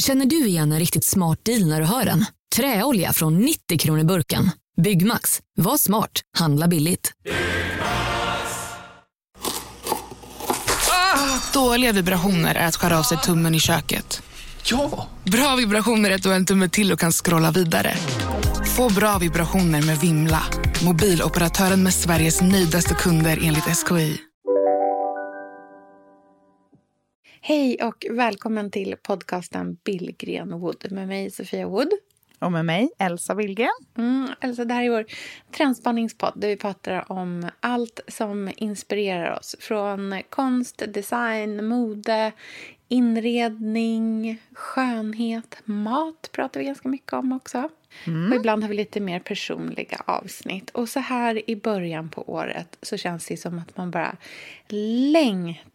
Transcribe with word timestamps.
Känner 0.00 0.26
du 0.26 0.46
igen 0.46 0.72
en 0.72 0.78
riktigt 0.78 1.04
smart 1.04 1.44
deal 1.44 1.66
när 1.66 1.80
du 1.80 1.86
hör 1.86 2.04
den? 2.04 2.24
Träolja 2.56 3.12
från 3.12 3.38
90 3.38 3.78
kronor 3.78 4.04
burken. 4.04 4.50
Byggmax. 4.82 5.40
Var 5.56 5.76
smart. 5.76 6.10
Handla 6.38 6.68
billigt. 6.68 7.12
Dåliga 11.52 11.92
vibrationer 11.92 12.54
är 12.54 12.66
att 12.66 12.76
skära 12.76 12.98
av 12.98 13.02
sig 13.02 13.18
tummen 13.18 13.54
i 13.54 13.60
köket. 13.60 14.22
Ja! 14.64 15.08
Bra 15.24 15.56
vibrationer 15.56 16.10
är 16.10 16.14
att 16.14 16.22
du 16.22 16.28
har 16.28 16.36
en 16.36 16.46
tumme 16.46 16.68
till 16.68 16.92
och 16.92 17.00
kan 17.00 17.12
scrolla 17.12 17.50
vidare. 17.50 17.94
Få 18.76 18.92
bra 18.92 19.18
vibrationer 19.18 19.82
med 19.82 19.98
Vimla. 19.98 20.42
Mobiloperatören 20.84 21.82
med 21.82 21.94
Sveriges 21.94 22.40
nöjdaste 22.40 22.94
kunder 22.94 23.38
enligt 23.42 23.64
SKI. 23.64 24.29
Hej 27.42 27.76
och 27.82 28.06
välkommen 28.10 28.70
till 28.70 28.96
podcasten 29.02 29.76
Billgren 29.84 30.60
Wood 30.60 30.92
med 30.92 31.08
mig 31.08 31.30
Sofia 31.30 31.68
Wood. 31.68 31.88
Och 32.38 32.52
med 32.52 32.64
mig, 32.64 32.90
Elsa 32.98 33.34
Billgren. 33.34 33.70
Mm, 33.98 34.28
Elsa, 34.40 34.64
det 34.64 34.74
här 34.74 34.84
är 34.84 34.90
vår 34.90 35.04
trendspanningspodd 35.56 36.32
där 36.36 36.48
vi 36.48 36.56
pratar 36.56 37.12
om 37.12 37.50
allt 37.60 38.00
som 38.08 38.50
inspirerar 38.56 39.38
oss. 39.38 39.56
Från 39.60 40.22
konst, 40.30 40.82
design, 40.88 41.68
mode, 41.68 42.32
inredning, 42.88 44.42
skönhet, 44.52 45.62
mat 45.64 46.30
pratar 46.32 46.60
vi 46.60 46.66
ganska 46.66 46.88
mycket 46.88 47.12
om 47.12 47.32
också. 47.32 47.68
Mm. 48.06 48.32
Och 48.32 48.36
ibland 48.36 48.62
har 48.62 48.68
vi 48.68 48.76
lite 48.76 49.00
mer 49.00 49.20
personliga 49.20 50.02
avsnitt. 50.06 50.70
Och 50.70 50.88
så 50.88 51.00
här 51.00 51.50
i 51.50 51.56
början 51.56 52.08
på 52.08 52.30
året 52.32 52.78
så 52.82 52.96
känns 52.96 53.26
det 53.26 53.36
som 53.36 53.58
att 53.58 53.76
man 53.76 53.90
bara 53.90 54.16
längtar 55.12 55.69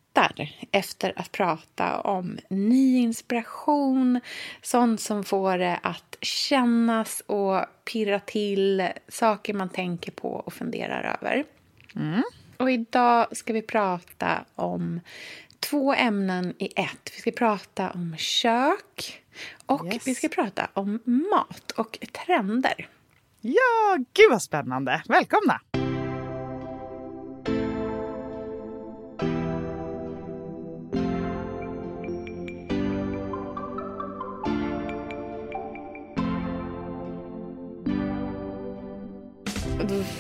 efter 0.72 1.14
att 1.16 1.32
prata 1.32 2.00
om 2.00 2.38
ny 2.50 2.98
inspiration, 2.98 4.20
sånt 4.62 5.02
som 5.02 5.23
får 5.23 5.58
det 5.58 5.80
att 5.84 6.18
kännas 6.22 7.23
och 7.26 7.66
pirra 7.92 8.20
till, 8.20 8.89
saker 9.08 9.54
man 9.54 9.70
tänker 9.70 10.12
på 10.12 10.30
och 10.30 10.54
funderar 10.54 11.17
över. 11.22 11.44
Mm. 11.95 12.23
Och 12.58 12.72
idag 12.72 13.38
ska 13.38 13.54
vi 13.54 13.62
prata 13.62 14.45
om 14.56 15.00
två 15.59 15.94
ämnen 15.94 16.54
i 16.58 16.66
ett. 16.76 17.11
Vi 17.16 17.22
ska 17.22 17.32
prata 17.32 17.92
om 17.92 18.16
kök 18.17 19.23
och 19.66 19.94
yes. 19.94 20.08
vi 20.08 20.16
ska 20.16 20.28
prata 20.28 20.67
om 20.73 21.00
mat 21.06 21.72
och 21.72 22.00
trender. 22.26 22.89
Ja, 23.42 23.98
gud 24.14 24.30
vad 24.30 24.42
spännande! 24.42 25.04
Välkomna! 25.08 25.61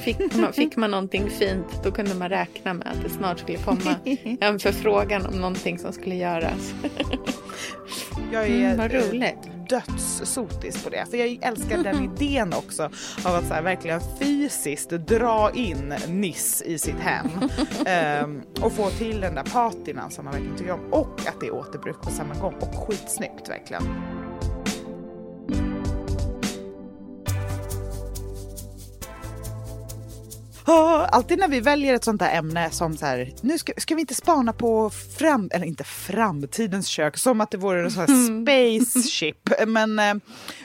Fick 0.05 0.35
man, 0.35 0.53
fick 0.53 0.75
man 0.75 0.91
någonting 0.91 1.29
fint, 1.29 1.83
då 1.83 1.91
kunde 1.91 2.15
man 2.15 2.29
räkna 2.29 2.73
med 2.73 2.87
att 2.87 3.03
det 3.03 3.09
snart 3.09 3.39
skulle 3.39 3.57
komma 3.57 3.95
en 4.39 4.59
förfrågan 4.59 5.25
om 5.25 5.33
någonting 5.33 5.79
som 5.79 5.93
skulle 5.93 6.15
göras. 6.15 6.73
Jag 8.31 8.47
är 8.47 8.65
mm, 8.65 8.77
vad 8.77 8.93
roligt. 8.93 9.37
dödssotis 9.69 10.83
på 10.83 10.89
det. 10.89 11.05
För 11.11 11.17
jag 11.17 11.39
älskar 11.41 11.83
den 11.83 12.03
idén 12.17 12.53
också 12.53 12.83
av 13.25 13.35
att 13.35 13.47
så 13.47 13.53
här, 13.53 13.61
verkligen 13.61 14.01
fysiskt 14.19 14.89
dra 14.89 15.51
in 15.53 15.93
Niss 16.07 16.63
i 16.65 16.77
sitt 16.77 16.99
hem. 16.99 17.27
um, 18.23 18.43
och 18.61 18.73
få 18.73 18.89
till 18.89 19.21
den 19.21 19.35
där 19.35 19.43
patinan 19.43 20.11
som 20.11 20.25
man 20.25 20.33
verkligen 20.33 20.57
tycker 20.57 20.71
om. 20.71 20.93
Och 20.93 21.19
att 21.27 21.39
det 21.39 21.47
är 21.47 21.53
återbruk 21.53 22.01
på 22.01 22.09
samma 22.09 22.35
gång. 22.35 22.53
Och 22.53 22.87
skitsnyggt 22.87 23.49
verkligen. 23.49 23.83
alltid 31.09 31.39
när 31.39 31.47
vi 31.47 31.59
väljer 31.59 31.93
ett 31.93 32.03
sånt 32.03 32.21
här 32.21 32.37
ämne 32.37 32.71
som 32.71 32.97
så 32.97 33.05
här, 33.05 33.33
nu 33.41 33.57
ska, 33.57 33.73
ska 33.77 33.95
vi 33.95 34.01
inte 34.01 34.15
spana 34.15 34.53
på 34.53 34.89
fram, 34.89 35.49
eller 35.53 35.65
inte 35.65 35.83
framtidens 35.83 36.87
kök, 36.87 37.17
som 37.17 37.41
att 37.41 37.51
det 37.51 37.57
vore 37.57 37.83
en 37.83 37.91
sån 37.91 38.01
här 38.01 38.09
mm. 38.09 38.45
spaceship, 38.85 39.49
men 39.67 39.99
eh, 39.99 40.13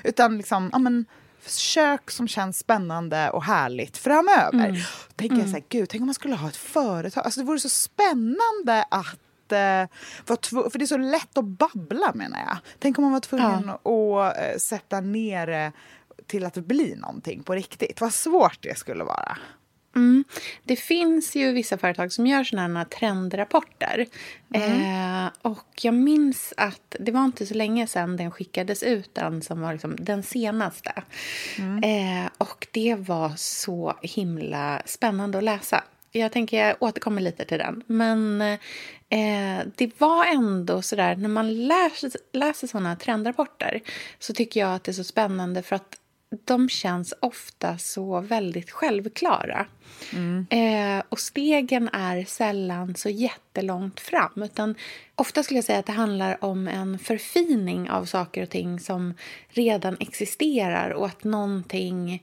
utan 0.04 0.36
liksom, 0.36 0.70
ja 0.72 0.78
men 0.78 1.06
kök 1.46 2.10
som 2.10 2.28
känns 2.28 2.58
spännande 2.58 3.30
och 3.30 3.44
härligt 3.44 3.96
framöver. 3.96 4.68
Mm. 4.68 4.80
Tänker 5.16 5.36
jag 5.36 5.44
så 5.44 5.50
här, 5.50 5.56
mm. 5.56 5.66
gud, 5.68 5.88
tänk 5.88 6.00
om 6.00 6.06
man 6.06 6.14
skulle 6.14 6.34
ha 6.34 6.48
ett 6.48 6.56
företag, 6.56 7.24
alltså 7.24 7.40
det 7.40 7.46
vore 7.46 7.60
så 7.60 7.68
spännande 7.68 8.84
att 8.90 9.52
eh, 9.52 9.88
för 10.26 10.78
det 10.78 10.84
är 10.84 10.86
så 10.86 10.96
lätt 10.96 11.38
att 11.38 11.44
babbla 11.44 12.12
menar 12.14 12.38
jag. 12.38 12.58
Tänk 12.78 12.98
om 12.98 13.04
man 13.04 13.12
var 13.12 13.20
tvungen 13.20 13.70
ja. 13.84 14.28
att 14.28 14.36
eh, 14.36 14.58
sätta 14.58 15.00
ner 15.00 15.46
det 15.46 15.72
till 16.26 16.44
att 16.44 16.54
bli 16.54 16.94
någonting 16.96 17.42
på 17.42 17.54
riktigt. 17.54 18.00
Vad 18.00 18.14
svårt 18.14 18.58
det 18.60 18.78
skulle 18.78 19.04
vara. 19.04 19.38
Mm. 19.96 20.24
Det 20.64 20.76
finns 20.76 21.36
ju 21.36 21.52
vissa 21.52 21.78
företag 21.78 22.12
som 22.12 22.26
gör 22.26 22.44
såna 22.44 22.78
här 22.78 22.84
trendrapporter. 22.84 24.06
Mm. 24.54 25.24
Eh, 25.24 25.30
och 25.42 25.68
jag 25.82 25.94
minns 25.94 26.54
att 26.56 26.96
det 27.00 27.12
var 27.12 27.24
inte 27.24 27.46
så 27.46 27.54
länge 27.54 27.86
sedan 27.86 28.16
den 28.16 28.30
skickades 28.30 28.82
ut, 28.82 29.14
den 29.14 29.42
som 29.42 29.60
var 29.60 29.72
liksom 29.72 29.96
den 29.98 30.22
senaste. 30.22 30.92
Mm. 31.58 31.82
Eh, 32.24 32.30
och 32.38 32.66
det 32.70 32.94
var 32.94 33.32
så 33.36 33.94
himla 34.02 34.82
spännande 34.84 35.38
att 35.38 35.44
läsa. 35.44 35.84
Jag 36.12 36.32
tänker 36.32 36.66
jag 36.66 36.76
återkommer 36.80 37.22
lite 37.22 37.44
till 37.44 37.58
den. 37.58 37.82
Men 37.86 38.40
eh, 39.08 39.66
det 39.74 40.00
var 40.00 40.24
ändå 40.24 40.82
så 40.82 40.96
där, 40.96 41.16
när 41.16 41.28
man 41.28 41.66
läser, 41.66 42.12
läser 42.32 42.66
såna 42.66 42.96
trendrapporter 42.96 43.80
så 44.18 44.32
tycker 44.34 44.60
jag 44.60 44.74
att 44.74 44.84
det 44.84 44.90
är 44.90 44.92
så 44.92 45.04
spännande 45.04 45.62
för 45.62 45.76
att 45.76 45.96
de 46.44 46.68
känns 46.68 47.14
ofta 47.20 47.78
så 47.78 48.20
väldigt 48.20 48.70
självklara. 48.70 49.66
Mm. 50.12 50.46
Eh, 50.50 51.04
och 51.08 51.18
stegen 51.20 51.88
är 51.92 52.24
sällan 52.24 52.94
så 52.94 53.08
jättelångt 53.08 54.00
fram. 54.00 54.42
Utan 54.42 54.74
ofta 55.14 55.42
skulle 55.42 55.58
jag 55.58 55.64
säga 55.64 55.78
att 55.78 55.86
det 55.86 55.92
handlar 55.92 56.44
om 56.44 56.68
en 56.68 56.98
förfining 56.98 57.90
av 57.90 58.04
saker 58.04 58.42
och 58.42 58.50
ting 58.50 58.80
som 58.80 59.14
redan 59.48 59.96
existerar 60.00 60.90
och 60.90 61.06
att 61.06 61.24
någonting 61.24 62.22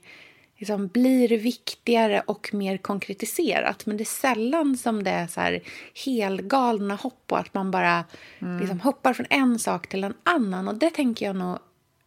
liksom 0.56 0.86
blir 0.88 1.28
viktigare 1.28 2.22
och 2.26 2.50
mer 2.52 2.76
konkretiserat. 2.76 3.86
Men 3.86 3.96
det 3.96 4.02
är 4.02 4.04
sällan 4.04 4.76
som 4.76 5.04
det 5.04 5.10
är 5.10 5.26
så 5.26 5.40
här 5.40 5.60
helgalna 6.04 6.94
hopp 6.94 7.32
och 7.32 7.38
att 7.38 7.54
man 7.54 7.70
bara 7.70 8.04
mm. 8.38 8.60
liksom 8.60 8.80
hoppar 8.80 9.14
från 9.14 9.26
en 9.30 9.58
sak 9.58 9.86
till 9.86 10.04
en 10.04 10.14
annan. 10.22 10.68
Och 10.68 10.74
det 10.74 10.90
tänker 10.90 11.26
jag 11.26 11.36
nog 11.36 11.58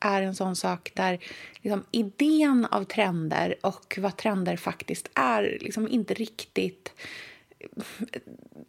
är 0.01 0.21
en 0.21 0.35
sån 0.35 0.55
sak 0.55 0.91
där 0.93 1.19
liksom, 1.61 1.83
idén 1.91 2.67
av 2.71 2.83
trender 2.83 3.55
och 3.61 3.97
vad 4.01 4.17
trender 4.17 4.57
faktiskt 4.57 5.09
är 5.13 5.57
liksom 5.61 5.87
inte 5.87 6.13
riktigt... 6.13 6.93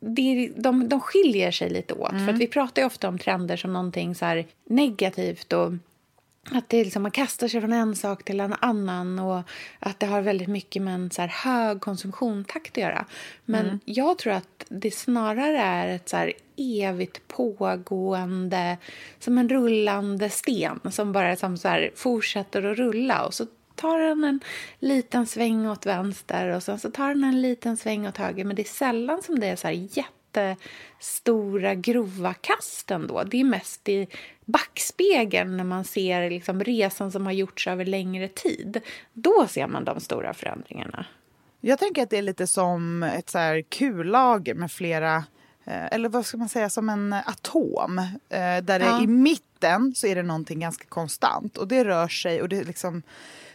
Det, 0.01 0.53
de, 0.57 0.89
de 0.89 1.01
skiljer 1.01 1.51
sig 1.51 1.71
lite 1.71 1.95
åt. 1.95 2.13
Mm. 2.13 2.27
För 2.27 2.33
vi 2.33 2.47
pratar 2.47 2.85
ofta 2.85 3.09
om 3.09 3.19
trender 3.19 3.57
som 3.57 3.73
någonting 3.73 4.15
så 4.15 4.45
negativt 4.65 5.53
och 5.53 5.73
att 6.51 6.69
det 6.69 6.85
liksom, 6.85 7.03
man 7.03 7.11
kastar 7.11 7.49
sig 7.49 7.61
från 7.61 7.73
en 7.73 7.97
sak 7.97 8.25
till 8.25 8.41
en 8.41 8.55
annan 8.61 9.19
och 9.19 9.43
att 9.79 10.01
det 10.01 10.07
har 10.07 10.21
väldigt 10.21 10.49
mycket 10.49 10.83
med 10.83 10.95
en 10.95 11.11
så 11.11 11.23
hög 11.23 11.81
konsumtionstakt 11.81 12.71
att 12.71 12.83
göra. 12.83 13.05
Men 13.45 13.67
mm. 13.67 13.81
jag 13.85 14.19
tror 14.19 14.33
att 14.33 14.65
det 14.69 14.95
snarare 14.95 15.59
är 15.59 15.89
ett 15.89 16.09
så 16.09 16.31
evigt 16.57 17.29
pågående, 17.29 18.77
som 19.19 19.39
en 19.39 19.49
rullande 19.49 20.31
sten 20.31 20.81
som 20.91 21.13
bara 21.13 21.37
som 21.37 21.57
så 21.57 21.69
här 21.69 21.91
fortsätter 21.95 22.63
att 22.63 22.79
rulla 22.79 23.27
och 23.27 23.35
så 23.35 23.47
tar 23.75 23.99
den 23.99 24.25
en 24.25 24.41
liten 24.79 25.27
sväng 25.27 25.69
åt 25.69 25.87
vänster 25.87 26.49
och 26.49 26.63
sen 26.63 26.79
så 26.79 26.91
tar 26.91 27.09
den 27.09 27.25
en 27.25 27.43
liten 27.43 27.77
sväng 27.77 28.09
åt 28.09 28.17
höger. 28.17 28.45
Men 28.45 28.57
det 28.57 28.63
är 28.63 28.65
sällan 28.65 29.23
som 29.23 29.41
det 29.41 29.47
är 29.47 29.57
så 29.57 29.67
här 29.67 29.89
jättestora 29.91 31.75
grova 31.75 32.35
kast 32.35 32.91
ändå. 32.91 33.23
Det 33.23 33.41
är 33.41 33.45
mest 33.45 33.89
i 33.89 34.09
backspegeln 34.53 35.57
när 35.57 35.65
man 35.65 35.85
ser 35.85 36.31
liksom 36.31 36.65
resan 36.65 37.13
som 37.13 37.27
har 37.27 37.33
gjorts 37.33 37.67
över 37.67 37.85
längre 37.85 38.29
tid. 38.29 38.81
Då 39.13 39.47
ser 39.49 39.67
man 39.67 39.85
de 39.85 40.01
stora 40.01 40.35
förändringarna. 40.35 41.07
Jag 41.61 41.79
tänker 41.79 42.03
att 42.03 42.11
det 42.11 42.19
är 42.19 42.23
lite 42.23 42.47
som 42.47 43.03
ett 43.03 43.31
så 43.31 43.39
här 43.39 43.63
kullager 43.63 44.55
med 44.55 44.73
flera 44.73 45.17
eh, 45.65 45.87
eller 45.87 46.09
vad 46.09 46.27
ska 46.27 46.37
man 46.37 46.49
säga, 46.49 46.71
som 46.71 46.89
en 46.89 47.13
atom. 47.13 47.99
Eh, 47.99 48.63
där 48.63 48.81
ja. 48.81 48.99
det 48.99 49.05
i 49.05 49.07
mitten 49.07 49.95
så 49.95 50.07
är 50.07 50.15
det 50.15 50.23
någonting 50.23 50.61
ganska 50.61 50.85
konstant 50.85 51.57
och 51.57 51.69
det 51.69 51.85
rör 51.85 52.09
sig 52.09 52.43
och 52.43 52.49
det 52.49 52.65
liksom 52.65 53.03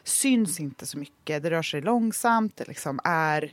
syns 0.04 0.60
inte 0.60 0.86
så 0.86 0.98
mycket. 0.98 1.44
Det 1.44 1.50
rör 1.50 1.62
sig 1.62 1.82
långsamt, 1.82 2.58
det 2.58 2.68
liksom 2.68 3.00
är 3.04 3.52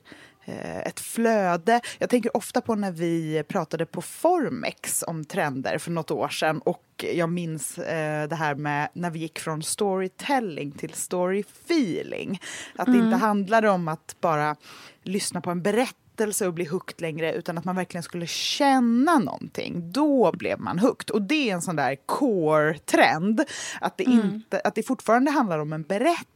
ett 0.85 1.00
flöde. 1.00 1.81
Jag 1.99 2.11
tänker 2.11 2.37
ofta 2.37 2.61
på 2.61 2.75
när 2.75 2.93
vi 2.93 3.43
pratade 3.49 3.87
på 3.87 4.02
Formex 4.02 5.05
om 5.06 5.25
trender 5.25 5.79
för 5.79 5.91
något 5.91 6.11
år 6.11 6.29
sedan 6.29 6.58
och 6.58 7.05
jag 7.14 7.29
minns 7.29 7.79
eh, 7.79 8.29
det 8.29 8.37
här 8.37 8.55
med 8.55 8.88
när 8.93 9.11
vi 9.11 9.19
gick 9.19 9.38
från 9.38 9.62
storytelling 9.62 10.73
till 10.73 10.93
storyfeeling. 10.93 12.41
Att 12.76 12.88
mm. 12.88 13.00
det 13.00 13.05
inte 13.05 13.17
handlade 13.17 13.70
om 13.70 13.88
att 13.88 14.17
bara 14.20 14.56
lyssna 15.02 15.41
på 15.41 15.50
en 15.50 15.62
berättelse 15.62 15.99
berättelse 16.17 16.47
och 16.47 16.55
bli 16.55 16.64
hooked 16.64 17.00
längre 17.00 17.35
utan 17.35 17.58
att 17.58 17.64
man 17.64 17.76
verkligen 17.76 18.02
skulle 18.02 18.26
känna 18.26 19.19
någonting. 19.19 19.93
Då 19.93 20.32
blev 20.32 20.61
man 20.61 20.79
hooked. 20.79 21.11
Och 21.11 21.23
det 21.23 21.50
är 21.50 21.55
en 21.55 21.62
sån 21.62 21.76
där 21.76 21.97
core-trend. 22.06 23.44
Att, 23.81 23.97
det 23.97 24.05
mm. 24.05 24.43
att 24.64 24.75
det 24.75 24.82
fortfarande 24.82 25.31
handlar 25.31 25.58
om 25.58 25.73
en 25.73 25.82
berättelse 25.82 26.33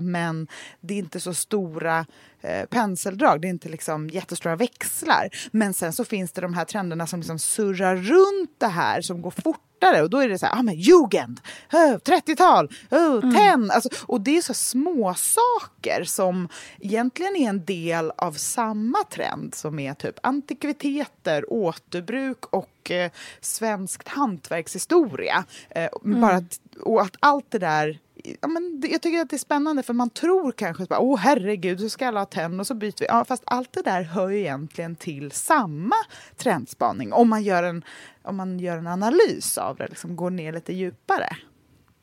men 0.00 0.48
det 0.80 0.94
är 0.94 0.98
inte 0.98 1.20
så 1.20 1.34
stora 1.34 2.06
eh, 2.40 2.66
penseldrag, 2.66 3.40
det 3.40 3.48
är 3.48 3.50
inte 3.50 3.68
liksom 3.68 4.08
jättestora 4.08 4.56
växlar. 4.56 5.28
Men 5.52 5.74
sen 5.74 5.92
så 5.92 6.04
finns 6.04 6.32
det 6.32 6.40
de 6.40 6.54
här 6.54 6.64
trenderna 6.64 7.06
som 7.06 7.20
liksom 7.20 7.38
surrar 7.38 7.96
runt 7.96 8.54
det 8.58 8.66
här 8.66 9.00
som 9.00 9.22
går 9.22 9.30
fort 9.30 9.60
och 10.02 10.10
då 10.10 10.18
är 10.18 10.28
det 10.28 10.38
så 10.38 10.46
här, 10.46 10.58
ah, 10.58 10.62
men 10.62 10.74
jugend, 10.74 11.40
30-tal, 11.70 12.68
oh, 12.90 13.24
mm. 13.24 13.34
ten. 13.34 13.70
Alltså, 13.70 13.88
och 14.06 14.20
det 14.20 14.36
är 14.36 14.42
så 14.42 14.54
små 14.54 15.14
saker 15.14 16.04
som 16.04 16.48
egentligen 16.80 17.36
är 17.36 17.48
en 17.48 17.64
del 17.64 18.12
av 18.16 18.32
samma 18.32 18.98
trend 19.10 19.54
som 19.54 19.78
är 19.78 19.94
typ 19.94 20.18
antikviteter, 20.22 21.52
återbruk 21.52 22.46
och 22.46 22.90
eh, 22.90 23.10
svenskt 23.40 24.08
hantverkshistoria. 24.08 25.44
Eh, 25.70 25.88
mm. 26.04 26.20
bara 26.20 26.34
att, 26.34 26.60
och 26.80 27.02
att 27.02 27.16
allt 27.20 27.50
det 27.50 27.58
där 27.58 27.98
ja, 28.40 28.48
men 28.48 28.82
jag 28.90 29.02
tycker 29.02 29.20
att 29.20 29.30
det 29.30 29.36
är 29.36 29.38
spännande 29.38 29.82
för 29.82 29.94
man 29.94 30.10
tror 30.10 30.52
kanske 30.52 30.82
att 30.82 30.92
åh 30.98 31.18
herregud, 31.18 31.80
så 31.80 31.88
ska 31.88 32.08
alla 32.08 32.20
ha 32.20 32.26
tenn 32.26 32.60
och 32.60 32.66
så 32.66 32.74
byter 32.74 33.00
vi. 33.00 33.06
Ja, 33.06 33.24
fast 33.24 33.42
allt 33.46 33.72
det 33.72 33.82
där 33.82 34.02
hör 34.02 34.28
ju 34.28 34.38
egentligen 34.38 34.96
till 34.96 35.30
samma 35.30 35.96
trendspaning 36.36 37.12
om 37.12 37.28
man 37.28 37.42
gör 37.42 37.62
en, 37.62 37.84
om 38.22 38.36
man 38.36 38.58
gör 38.58 38.78
en 38.78 38.86
analys 38.86 39.58
av 39.58 39.76
det, 39.76 39.88
liksom 39.88 40.16
går 40.16 40.30
ner 40.30 40.52
lite 40.52 40.72
djupare. 40.72 41.36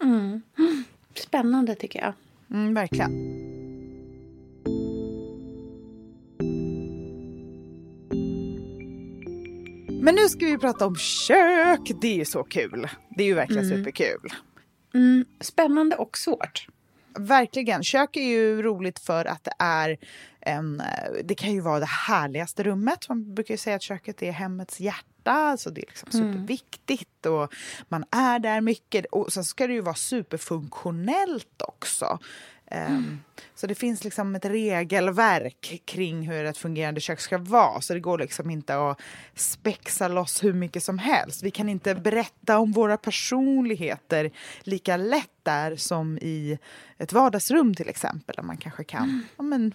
Mm. 0.03 0.41
Spännande 1.15 1.75
tycker 1.75 1.99
jag. 1.99 2.13
Mm, 2.51 2.73
verkligen. 2.73 3.11
Men 10.01 10.15
nu 10.15 10.29
ska 10.29 10.45
vi 10.45 10.57
prata 10.57 10.85
om 10.85 10.95
kök. 10.95 11.91
Det 12.01 12.21
är 12.21 12.25
så 12.25 12.43
kul. 12.43 12.89
Det 13.09 13.23
är 13.23 13.27
ju 13.27 13.33
verkligen 13.33 13.65
mm. 13.65 13.77
superkul. 13.77 14.33
Mm, 14.93 15.25
spännande 15.39 15.95
och 15.95 16.17
svårt. 16.17 16.67
Verkligen. 17.19 17.83
Kök 17.83 18.15
är 18.17 18.21
ju 18.21 18.61
roligt 18.61 18.99
för 18.99 19.25
att 19.25 19.43
det 19.43 19.53
är 19.59 19.97
en, 20.39 20.81
det 21.23 21.35
kan 21.35 21.51
ju 21.51 21.61
vara 21.61 21.79
det 21.79 21.85
härligaste 21.85 22.63
rummet. 22.63 23.09
Man 23.09 23.33
brukar 23.33 23.53
ju 23.53 23.57
säga 23.57 23.75
att 23.75 23.81
köket 23.81 24.23
är 24.23 24.31
hemmets 24.31 24.79
hjärta, 24.79 25.57
så 25.57 25.69
det 25.69 25.81
är 25.81 25.85
liksom 25.87 26.09
mm. 26.13 26.33
superviktigt 26.33 27.25
och 27.25 27.53
man 27.89 28.05
är 28.11 28.39
där 28.39 28.61
mycket. 28.61 29.05
Och 29.05 29.33
sen 29.33 29.43
ska 29.43 29.67
det 29.67 29.73
ju 29.73 29.81
vara 29.81 29.95
superfunktionellt 29.95 31.61
också. 31.61 32.19
Um, 32.71 33.19
så 33.55 33.67
det 33.67 33.75
finns 33.75 34.03
liksom 34.03 34.35
ett 34.35 34.45
regelverk 34.45 35.81
kring 35.85 36.29
hur 36.29 36.45
ett 36.45 36.57
fungerande 36.57 37.01
kök 37.01 37.19
ska 37.19 37.37
vara. 37.37 37.81
Så 37.81 37.93
det 37.93 37.99
går 37.99 38.17
liksom 38.17 38.49
inte 38.49 38.89
att 38.89 39.01
spexa 39.35 40.07
loss 40.07 40.43
hur 40.43 40.53
mycket 40.53 40.83
som 40.83 40.99
helst. 40.99 41.43
Vi 41.43 41.51
kan 41.51 41.69
inte 41.69 41.95
berätta 41.95 42.59
om 42.59 42.71
våra 42.71 42.97
personligheter 42.97 44.31
lika 44.61 44.97
lätt 44.97 45.29
där 45.43 45.75
som 45.75 46.17
i 46.17 46.57
ett 46.97 47.13
vardagsrum 47.13 47.75
till 47.75 47.89
exempel. 47.89 48.35
Där 48.35 48.43
man 48.43 48.57
kanske 48.57 48.83
kan 48.83 49.03
mm. 49.03 49.23
ja, 49.37 49.43
men, 49.43 49.73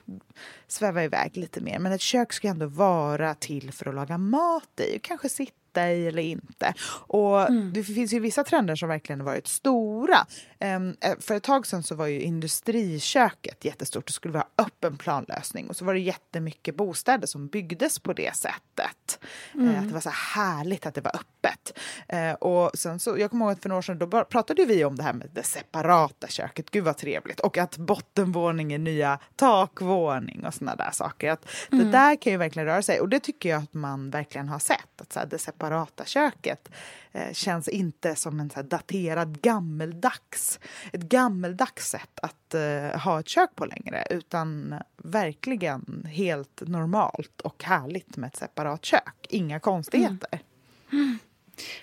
sväva 0.69 1.05
iväg 1.05 1.37
lite 1.37 1.61
mer. 1.61 1.79
Men 1.79 1.93
ett 1.93 2.00
kök 2.00 2.33
ska 2.33 2.49
ändå 2.49 2.67
vara 2.67 3.35
till 3.35 3.73
för 3.73 3.89
att 3.89 3.94
laga 3.94 4.19
mat 4.19 4.81
i. 4.81 4.99
Kanske 4.99 5.29
sitta 5.29 5.62
sitta 5.73 5.91
i 5.91 6.07
eller 6.07 6.23
inte. 6.23 6.75
Och 7.07 7.41
mm. 7.41 7.73
Det 7.73 7.85
finns 7.85 8.13
ju 8.13 8.21
vissa 8.21 8.45
trender 8.45 8.77
som 8.77 8.89
verkligen 8.89 9.25
varit 9.25 9.47
stora. 9.47 10.27
Um, 10.61 10.97
för 11.21 11.35
ett 11.35 11.43
tag 11.43 11.67
sedan 11.67 11.83
så 11.83 11.95
var 11.95 12.07
ju 12.07 12.21
industriköket 12.21 13.65
jättestort. 13.65 14.07
Det 14.07 14.13
skulle 14.13 14.35
vara 14.35 14.47
öppen 14.59 14.97
planlösning 14.97 15.69
och 15.69 15.77
så 15.77 15.85
var 15.85 15.95
det 15.95 16.01
jättemycket 16.01 16.77
bostäder 16.77 17.27
som 17.27 17.47
byggdes 17.47 17.99
på 17.99 18.13
det 18.13 18.37
sättet. 18.37 19.19
Eh, 19.55 19.61
mm. 19.61 19.75
Uh, 19.75 19.79
att 19.79 19.89
det 19.89 19.95
var 19.95 20.01
så 20.01 20.11
härligt 20.11 20.87
att 20.87 20.95
det 20.95 21.01
var 21.01 21.17
öppet. 21.17 21.79
Uh, 22.13 22.33
och 22.33 22.71
sen 22.75 22.99
så, 22.99 23.19
jag 23.19 23.31
kommer 23.31 23.45
ihåg 23.45 23.53
att 23.53 23.63
för 23.63 23.69
några 23.69 23.79
år 23.79 23.83
sedan 23.83 23.99
då 23.99 24.25
pratade 24.25 24.65
vi 24.65 24.85
om 24.85 24.97
det 24.97 25.03
här 25.03 25.13
med 25.13 25.31
det 25.33 25.43
separata 25.43 26.27
köket. 26.29 26.71
Gud 26.71 26.85
vad 26.85 26.97
trevligt. 26.97 27.41
Och 27.41 27.59
att 27.59 27.77
bottenvåning 27.77 28.73
är 28.73 28.79
nya 28.79 29.19
takvåning 29.37 30.47
och 30.47 30.55
såna 30.55 30.77
där 30.77 30.91
saker. 30.93 31.31
Att 31.31 31.47
mm. 31.73 31.85
Det 31.85 31.93
där 31.93 32.17
kan 32.17 32.33
ju 32.33 32.39
verkligen 32.39 32.67
röra 32.67 32.83
sig 32.83 33.01
och 33.01 33.09
det 33.09 33.21
tycker 33.21 33.49
jag 33.49 33.63
att 33.63 33.75
man 33.75 34.11
verkligen 34.11 34.49
har 34.49 34.59
sett. 34.59 35.01
Att 35.01 35.13
så 35.13 35.19
här, 35.19 35.27
det 35.27 35.39
separata 35.39 35.62
köket 36.05 36.69
eh, 37.12 37.32
känns 37.32 37.69
inte 37.69 38.17
som 38.17 38.41
en 38.41 38.50
så 38.50 38.62
daterad 38.62 39.41
gammeldags, 39.41 40.61
ett 40.93 41.03
gammeldags 41.03 41.88
sätt 41.88 42.19
att 42.23 42.55
eh, 42.55 43.00
ha 43.00 43.20
ett 43.20 43.29
kök 43.29 43.50
på 43.55 43.67
längre 43.67 44.06
utan 44.11 44.75
verkligen 44.97 46.06
helt 46.11 46.62
normalt 46.67 47.41
och 47.41 47.62
härligt 47.64 48.17
med 48.17 48.29
ett 48.29 48.37
separat 48.37 48.85
kök. 48.85 49.26
Inga 49.29 49.61
konstigheter. 49.61 50.29
Mm. 50.32 51.05
Mm. 51.05 51.19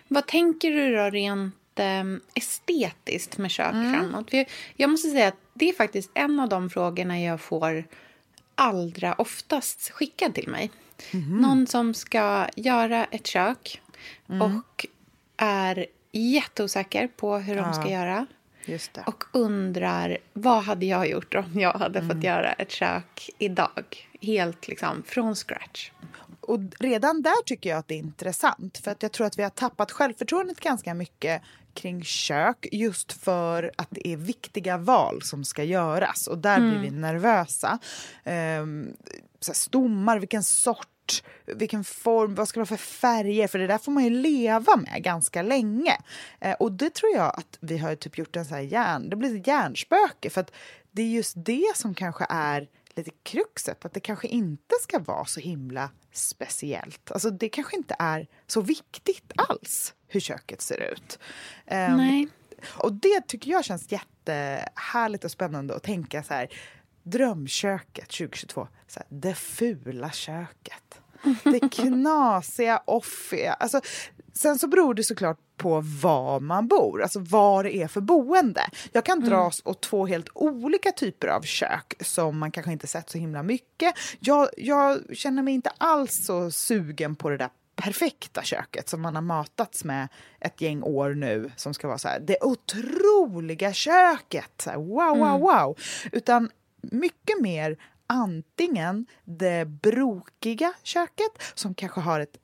Vad 0.07 0.27
tänker 0.27 0.71
du 0.71 0.95
då 0.95 1.09
rent 1.09 1.79
eh, 1.79 2.03
estetiskt 2.33 3.37
med 3.37 3.51
kök 3.51 3.73
mm. 3.73 3.93
framåt? 3.93 4.33
Jag 4.75 4.89
måste 4.89 5.09
säga 5.09 5.27
att 5.27 5.39
det 5.53 5.69
är 5.69 5.73
faktiskt 5.73 6.11
en 6.13 6.39
av 6.39 6.49
de 6.49 6.69
frågorna 6.69 7.21
jag 7.21 7.41
får 7.41 7.83
allra 8.55 9.13
oftast 9.13 9.89
skickad 9.89 10.35
till 10.35 10.47
mig. 10.47 10.71
Mm. 11.11 11.41
Någon 11.41 11.67
som 11.67 11.93
ska 11.93 12.47
göra 12.55 13.05
ett 13.05 13.27
kök 13.27 13.81
mm. 14.29 14.41
och 14.41 14.85
är 15.37 15.85
jätteosäker 16.11 17.07
på 17.07 17.37
hur 17.37 17.55
ja. 17.55 17.63
de 17.63 17.73
ska 17.73 17.89
göra. 17.89 18.25
Och 19.05 19.23
undrar 19.33 20.17
vad 20.33 20.63
hade 20.63 20.85
jag 20.85 21.09
gjort 21.09 21.35
om 21.35 21.59
jag 21.59 21.73
hade 21.73 21.99
mm. 21.99 22.15
fått 22.15 22.23
göra 22.23 22.53
ett 22.53 22.71
kök 22.71 23.29
idag. 23.37 24.07
Helt 24.21 24.67
liksom 24.67 25.03
från 25.05 25.35
scratch. 25.35 25.91
Och 26.41 26.59
redan 26.79 27.21
där 27.21 27.43
tycker 27.45 27.69
jag 27.69 27.79
att 27.79 27.87
det 27.87 27.95
är 27.95 27.99
intressant. 27.99 28.77
För 28.77 28.91
att 28.91 29.03
jag 29.03 29.11
tror 29.11 29.27
att 29.27 29.39
vi 29.39 29.43
har 29.43 29.49
tappat 29.49 29.91
självförtroendet 29.91 30.59
ganska 30.59 30.93
mycket 30.93 31.41
kring 31.73 32.03
kök 32.03 32.67
just 32.71 33.11
för 33.11 33.71
att 33.75 33.87
det 33.89 34.07
är 34.07 34.17
viktiga 34.17 34.77
val 34.77 35.21
som 35.21 35.43
ska 35.43 35.63
göras. 35.63 36.27
Och 36.27 36.37
där 36.37 36.57
mm. 36.57 36.69
blir 36.69 36.79
vi 36.79 36.97
nervösa. 36.97 37.79
Um, 38.23 38.93
så 39.39 39.53
stommar, 39.53 40.19
vilken 40.19 40.43
sort, 40.43 41.23
vilken 41.45 41.83
form, 41.83 42.35
vad 42.35 42.47
ska 42.47 42.59
det 42.59 42.61
vara 42.69 42.77
för 42.77 42.85
färger? 42.85 43.47
För 43.47 43.59
det 43.59 43.67
där 43.67 43.77
får 43.77 43.91
man 43.91 44.03
ju 44.03 44.09
leva 44.09 44.75
med 44.75 45.03
ganska 45.03 45.41
länge. 45.41 45.97
Eh, 46.39 46.53
och 46.53 46.71
det 46.71 46.93
tror 46.93 47.11
jag 47.15 47.33
att 47.37 47.57
vi 47.59 47.77
har 47.77 47.95
typ 47.95 48.17
gjort 48.17 48.35
en 48.35 48.45
så 48.45 48.55
här 48.55 48.61
hjärn, 48.61 49.09
det 49.09 49.15
blir 49.15 49.39
ett 49.39 49.47
hjärnspöke. 49.47 50.29
För 50.29 50.41
att 50.41 50.51
det 50.91 51.01
är 51.01 51.07
just 51.07 51.33
det 51.35 51.71
som 51.75 51.93
kanske 51.93 52.25
är 52.29 52.67
lite 52.95 53.11
kruxet, 53.23 53.85
att 53.85 53.93
det 53.93 53.99
kanske 53.99 54.27
inte 54.27 54.75
ska 54.81 54.99
vara 54.99 55.25
så 55.25 55.39
himla 55.39 55.89
speciellt. 56.13 57.11
Alltså 57.11 57.29
det 57.29 57.49
kanske 57.49 57.75
inte 57.75 57.95
är 57.99 58.27
så 58.47 58.61
viktigt 58.61 59.31
alls 59.35 59.93
hur 60.07 60.19
köket 60.19 60.61
ser 60.61 60.91
ut. 60.93 61.19
Nej. 61.67 62.27
Och 62.65 62.93
det 62.93 63.27
tycker 63.27 63.51
jag 63.51 63.65
känns 63.65 63.91
jättehärligt 63.91 65.23
och 65.23 65.31
spännande 65.31 65.75
att 65.75 65.83
tänka 65.83 66.23
så 66.23 66.33
här 66.33 66.49
drömköket 67.03 68.09
2022. 68.09 68.67
Så 68.87 68.99
här, 68.99 69.07
det 69.09 69.33
fula 69.33 70.11
köket. 70.11 71.01
Det 71.43 71.69
knasiga, 71.71 72.81
offiga. 72.85 73.53
Alltså, 73.53 73.81
sen 74.33 74.59
så 74.59 74.67
beror 74.67 74.93
det 74.93 75.03
såklart 75.03 75.37
på 75.57 75.81
var 76.01 76.39
man 76.39 76.67
bor, 76.67 77.01
alltså 77.01 77.19
vad 77.19 77.65
det 77.65 77.75
är 77.75 77.87
för 77.87 78.01
boende. 78.01 78.61
Jag 78.91 79.05
kan 79.05 79.17
mm. 79.17 79.29
dras 79.29 79.61
mm. 79.65 79.71
åt 79.71 79.81
två 79.81 80.05
helt 80.05 80.29
olika 80.33 80.91
typer 80.91 81.27
av 81.27 81.41
kök 81.41 81.93
som 81.99 82.37
man 82.37 82.51
kanske 82.51 82.71
inte 82.71 82.87
sett 82.87 83.09
så 83.09 83.17
himla 83.17 83.43
mycket. 83.43 83.93
Jag, 84.19 84.49
jag 84.57 85.17
känner 85.17 85.43
mig 85.43 85.53
inte 85.53 85.71
alls 85.77 86.25
så 86.25 86.51
sugen 86.51 87.15
på 87.15 87.29
det 87.29 87.37
där 87.37 87.49
perfekta 87.75 88.43
köket 88.43 88.89
som 88.89 89.01
man 89.01 89.15
har 89.15 89.21
matats 89.21 89.83
med 89.83 90.07
ett 90.39 90.61
gäng 90.61 90.83
år 90.83 91.09
nu 91.13 91.51
som 91.55 91.73
ska 91.73 91.87
vara 91.87 91.97
så 91.97 92.07
här, 92.07 92.19
det 92.19 92.37
otroliga 92.41 93.73
köket, 93.73 94.51
så 94.57 94.69
här, 94.69 94.77
wow, 94.77 95.17
wow, 95.17 95.27
mm. 95.27 95.41
wow. 95.41 95.77
Utan 96.11 96.49
mycket 96.81 97.41
mer 97.41 97.77
antingen 98.07 99.05
det 99.25 99.65
brokiga 99.65 100.73
köket 100.83 101.31
som 101.53 101.73
kanske 101.73 102.01
har 102.01 102.19
ett 102.19 102.37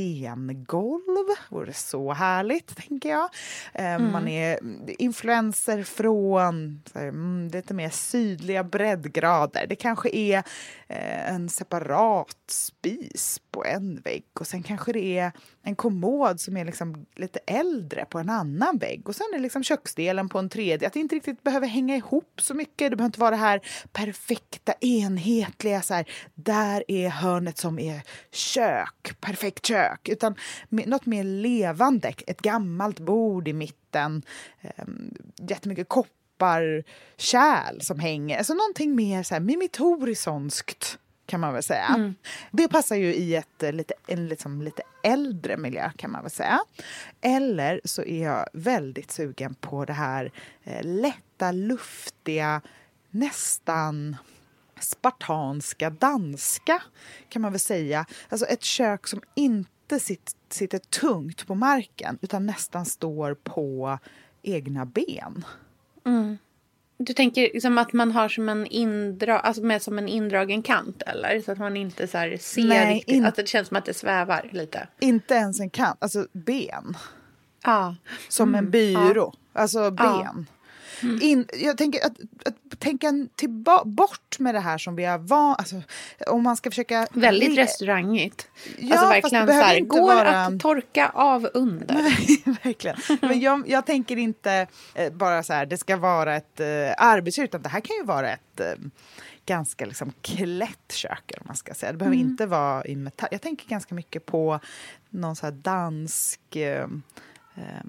stengolv. 0.00 1.26
Vore 1.48 1.72
så 1.72 2.12
härligt, 2.12 2.76
tänker 2.76 3.08
jag. 3.08 3.30
Eh, 3.74 3.94
mm. 3.94 4.12
Man 4.12 4.28
är 4.28 4.58
influenser 5.02 5.82
från 5.82 6.82
här, 6.94 7.08
mm, 7.08 7.48
lite 7.52 7.74
mer 7.74 7.90
sydliga 7.90 8.64
breddgrader. 8.64 9.66
Det 9.66 9.76
kanske 9.76 10.10
är 10.16 10.38
eh, 10.88 11.34
en 11.34 11.48
separat 11.48 12.36
spis 12.48 13.40
på 13.50 13.64
en 13.64 14.00
vägg 14.00 14.24
och 14.40 14.46
sen 14.46 14.62
kanske 14.62 14.92
det 14.92 15.18
är 15.18 15.32
en 15.62 15.74
kommod 15.74 16.40
som 16.40 16.56
är 16.56 16.64
liksom 16.64 17.06
lite 17.16 17.38
äldre 17.46 18.04
på 18.04 18.18
en 18.18 18.30
annan 18.30 18.78
vägg 18.78 19.08
och 19.08 19.16
sen 19.16 19.26
är 19.34 19.38
liksom 19.38 19.62
köksdelen 19.62 20.28
på 20.28 20.38
en 20.38 20.48
tredje. 20.48 20.86
Att 20.86 20.92
det 20.92 21.00
inte 21.00 21.14
riktigt 21.14 21.42
behöver 21.42 21.66
hänga 21.66 21.96
ihop 21.96 22.40
så 22.40 22.54
mycket. 22.54 22.90
Det 22.90 22.96
behöver 22.96 23.08
inte 23.08 23.20
vara 23.20 23.30
det 23.30 23.36
här 23.36 23.60
perfekta, 23.92 24.72
enhetliga, 24.80 25.82
så 25.82 25.94
här, 25.94 26.08
där 26.34 26.84
är 26.88 27.08
hörnet 27.08 27.58
som 27.58 27.78
är 27.78 28.02
kök, 28.30 29.20
perfekt 29.20 29.66
kök 29.66 29.89
kök, 29.90 30.08
utan 30.08 30.34
något 30.68 31.06
mer 31.06 31.24
levande. 31.24 32.14
Ett 32.26 32.40
gammalt 32.40 33.00
bord 33.00 33.48
i 33.48 33.52
mitten, 33.52 34.22
eh, 34.60 34.84
jättemycket 35.36 35.88
koppar, 35.88 36.84
kärl 37.16 37.80
som 37.80 37.98
hänger. 37.98 38.38
Alltså 38.38 38.54
någonting 38.54 38.96
mer 38.96 39.22
så 39.22 39.34
här 39.34 39.40
mimitorissonskt 39.40 40.98
kan 41.26 41.40
man 41.40 41.52
väl 41.52 41.62
säga. 41.62 41.86
Mm. 41.86 42.14
Det 42.50 42.68
passar 42.68 42.96
ju 42.96 43.14
i 43.14 43.34
ett 43.34 43.62
eh, 43.62 43.72
lite, 43.72 43.94
en 44.06 44.28
liksom, 44.28 44.62
lite 44.62 44.82
äldre 45.02 45.56
miljö 45.56 45.90
kan 45.96 46.10
man 46.10 46.22
väl 46.22 46.30
säga. 46.30 46.60
Eller 47.20 47.80
så 47.84 48.02
är 48.02 48.24
jag 48.24 48.48
väldigt 48.52 49.10
sugen 49.10 49.54
på 49.54 49.84
det 49.84 49.92
här 49.92 50.32
eh, 50.64 50.84
lätta, 50.84 51.52
luftiga, 51.52 52.60
nästan 53.10 54.16
spartanska, 54.80 55.90
danska 55.90 56.82
kan 57.28 57.42
man 57.42 57.52
väl 57.52 57.60
säga. 57.60 58.06
Alltså 58.28 58.46
ett 58.46 58.62
kök 58.62 59.06
som 59.06 59.22
inte 59.34 59.70
sitter, 59.98 60.34
sitter 60.48 60.78
tungt 60.78 61.46
på 61.46 61.54
marken 61.54 62.18
utan 62.22 62.46
nästan 62.46 62.86
står 62.86 63.34
på 63.34 63.98
egna 64.42 64.86
ben. 64.86 65.44
Mm. 66.06 66.38
Du 66.98 67.12
tänker 67.12 67.42
liksom 67.42 67.78
att 67.78 67.92
man 67.92 68.12
har 68.12 68.28
som 68.28 68.48
en, 68.48 68.66
indra, 68.66 69.38
alltså 69.38 69.62
med 69.62 69.82
som 69.82 69.98
en 69.98 70.08
indragen 70.08 70.62
kant 70.62 71.02
eller? 71.02 71.40
Så 71.40 71.52
att 71.52 71.58
man 71.58 71.76
inte 71.76 72.06
så 72.06 72.36
ser 72.40 72.64
Nej, 72.64 72.94
riktigt, 72.94 73.14
in... 73.14 73.24
att 73.24 73.36
det 73.36 73.48
känns 73.48 73.68
som 73.68 73.76
att 73.76 73.84
det 73.84 73.94
svävar 73.94 74.50
lite? 74.52 74.88
Inte 74.98 75.34
ens 75.34 75.60
en 75.60 75.70
kant, 75.70 75.96
alltså 76.00 76.26
ben. 76.32 76.96
Ja. 77.64 77.96
Som 78.28 78.48
mm. 78.48 78.64
en 78.64 78.70
byrå, 78.70 79.34
ja. 79.52 79.60
alltså 79.60 79.90
ben. 79.90 80.06
Ja. 80.06 80.44
Mm. 81.02 81.18
In, 81.22 81.46
jag 81.54 81.78
tänker 81.78 82.06
att, 82.06 82.12
att 82.44 82.80
tänka 82.80 83.12
tillba- 83.36 83.84
bort 83.84 84.38
med 84.38 84.54
det 84.54 84.60
här 84.60 84.78
som 84.78 84.96
vi 84.96 85.04
har 85.04 85.18
van, 85.18 85.54
alltså, 85.58 85.82
om 86.26 86.42
man 86.42 86.56
ska 86.56 86.70
försöka... 86.70 87.06
Väldigt 87.12 87.58
restaurangigt. 87.58 88.48
Ja, 88.78 88.92
alltså 88.92 89.08
verkligen 89.08 89.46
så 89.46 89.52
här, 89.52 89.80
går 89.80 90.14
vara... 90.14 90.46
att 90.46 90.60
torka 90.60 91.10
av 91.14 91.48
under. 91.54 91.94
verkligen. 92.64 92.96
Men 93.20 93.40
jag, 93.40 93.68
jag, 93.68 93.86
tänker 93.86 94.16
inte 94.16 94.66
eh, 94.94 95.12
bara 95.12 95.42
så 95.42 95.52
här, 95.52 95.66
det 95.66 95.76
ska 95.76 95.96
vara 95.96 96.36
ett 96.36 96.60
eh, 96.60 96.66
arbetsdjur, 96.96 97.44
utan 97.44 97.62
det 97.62 97.68
här 97.68 97.80
kan 97.80 97.96
ju 97.96 98.04
vara 98.04 98.30
ett 98.30 98.60
eh, 98.60 98.66
ganska 99.46 99.86
liksom 99.86 100.12
klätt 100.22 100.92
kök, 100.92 101.32
man 101.44 101.56
ska 101.56 101.74
säga. 101.74 101.92
Det 101.92 101.98
behöver 101.98 102.16
mm. 102.16 102.30
inte 102.30 102.46
vara 102.46 102.84
i 102.84 102.96
metall. 102.96 103.28
Jag 103.32 103.42
tänker 103.42 103.68
ganska 103.68 103.94
mycket 103.94 104.26
på 104.26 104.60
någon 105.10 105.36
så 105.36 105.46
här 105.46 105.52
dansk 105.52 106.56
eh, 106.56 106.86
eh 107.54 107.84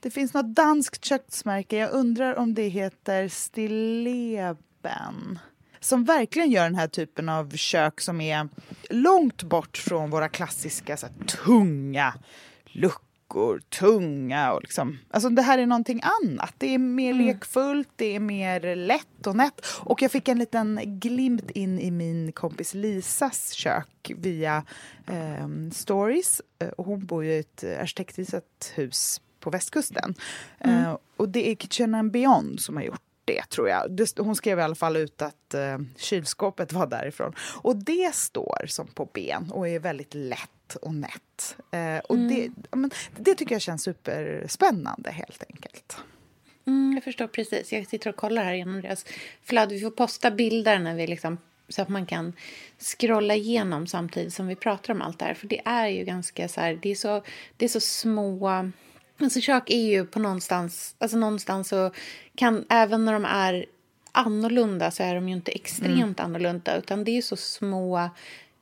det 0.00 0.10
finns 0.10 0.34
något 0.34 0.54
danskt 0.54 1.04
köksmärke, 1.04 1.76
jag 1.76 1.90
undrar 1.92 2.34
om 2.34 2.54
det 2.54 2.68
heter 2.68 3.28
Stilleben 3.28 4.58
som 5.80 6.04
verkligen 6.04 6.50
gör 6.50 6.64
den 6.64 6.74
här 6.74 6.88
typen 6.88 7.28
av 7.28 7.50
kök 7.56 8.00
som 8.00 8.20
är 8.20 8.48
långt 8.90 9.42
bort 9.42 9.78
från 9.78 10.10
våra 10.10 10.28
klassiska 10.28 10.96
så 10.96 11.06
här, 11.06 11.14
tunga 11.24 12.14
luckor, 12.64 13.62
tunga 13.78 14.52
och 14.52 14.62
liksom... 14.62 14.98
Alltså 15.10 15.30
det 15.30 15.42
här 15.42 15.58
är 15.58 15.66
någonting 15.66 16.00
annat. 16.22 16.54
Det 16.58 16.74
är 16.74 16.78
mer 16.78 17.10
mm. 17.10 17.26
lekfullt, 17.26 17.88
det 17.96 18.16
är 18.16 18.20
mer 18.20 18.76
lätt 18.76 19.26
och 19.26 19.36
nätt. 19.36 19.66
Och 19.80 20.02
jag 20.02 20.12
fick 20.12 20.28
en 20.28 20.38
liten 20.38 20.80
glimt 20.84 21.50
in 21.50 21.80
i 21.80 21.90
min 21.90 22.32
kompis 22.32 22.74
Lisas 22.74 23.52
kök 23.52 24.12
via 24.16 24.64
eh, 25.06 25.48
stories. 25.72 26.42
Eh, 26.58 26.68
hon 26.76 27.06
bor 27.06 27.24
ju 27.24 27.32
i 27.32 27.38
ett 27.38 27.64
arkitektvisat 27.64 28.72
hus 28.74 29.20
på 29.40 29.50
västkusten. 29.50 30.14
Mm. 30.58 30.84
Uh, 30.84 30.96
och 31.16 31.28
det 31.28 31.50
är 31.50 31.54
Kitchen 31.54 31.94
and 31.94 32.10
Beyond 32.10 32.60
som 32.60 32.76
har 32.76 32.82
gjort 32.82 33.02
det, 33.24 33.42
tror 33.50 33.68
jag. 33.68 33.90
Det, 33.90 34.18
hon 34.18 34.36
skrev 34.36 34.58
i 34.58 34.62
alla 34.62 34.74
fall 34.74 34.96
ut 34.96 35.22
att 35.22 35.54
uh, 35.54 35.86
kylskåpet 35.96 36.72
var 36.72 36.86
därifrån. 36.86 37.32
Och 37.62 37.76
det 37.76 38.14
står 38.14 38.66
som 38.66 38.86
på 38.86 39.04
ben 39.04 39.50
och 39.50 39.68
är 39.68 39.78
väldigt 39.78 40.14
lätt 40.14 40.76
och 40.82 40.94
nätt. 40.94 41.56
Uh, 41.74 41.98
och 41.98 42.16
mm. 42.16 42.28
det, 42.28 42.76
men, 42.76 42.90
det 43.16 43.34
tycker 43.34 43.54
jag 43.54 43.62
känns 43.62 43.82
superspännande, 43.82 45.10
helt 45.10 45.44
enkelt. 45.50 45.96
Mm, 46.66 46.92
jag 46.94 47.04
förstår 47.04 47.26
precis. 47.26 47.72
Jag 47.72 47.86
sitter 47.86 48.10
och 48.10 48.16
kollar 48.16 48.44
här 48.44 48.54
genom 48.54 48.80
deras 48.80 49.04
flöde. 49.42 49.74
Vi 49.74 49.80
får 49.80 49.90
posta 49.90 50.30
bilder 50.30 50.78
när 50.78 50.94
vi 50.94 51.06
liksom 51.06 51.38
så 51.68 51.82
att 51.82 51.88
man 51.88 52.06
kan 52.06 52.32
scrolla 52.78 53.34
igenom 53.34 53.86
samtidigt 53.86 54.34
som 54.34 54.46
vi 54.46 54.56
pratar 54.56 54.94
om 54.94 55.02
allt 55.02 55.18
det 55.18 55.24
här. 55.24 55.34
För 55.34 55.46
det 55.46 55.60
är 55.64 55.88
ju 55.88 56.04
ganska 56.04 56.48
så 56.48 56.60
här, 56.60 56.78
det 56.82 56.90
är 56.90 56.94
så, 56.94 57.22
det 57.56 57.64
är 57.64 57.68
så 57.68 57.80
små 57.80 58.70
Alltså 59.20 59.40
kök 59.40 59.70
är 59.70 59.86
ju 59.86 60.06
på 60.06 60.18
någonstans, 60.18 60.94
alltså 60.98 61.16
någonstans 61.16 61.68
så 61.68 61.90
kan, 62.34 62.64
även 62.68 63.04
när 63.04 63.12
de 63.12 63.24
är 63.24 63.66
annorlunda 64.12 64.90
så 64.90 65.02
är 65.02 65.14
de 65.14 65.28
ju 65.28 65.34
inte 65.34 65.52
extremt 65.52 66.20
mm. 66.20 66.26
annorlunda 66.26 66.76
utan 66.76 67.04
det 67.04 67.18
är 67.18 67.22
så 67.22 67.36
små 67.36 67.98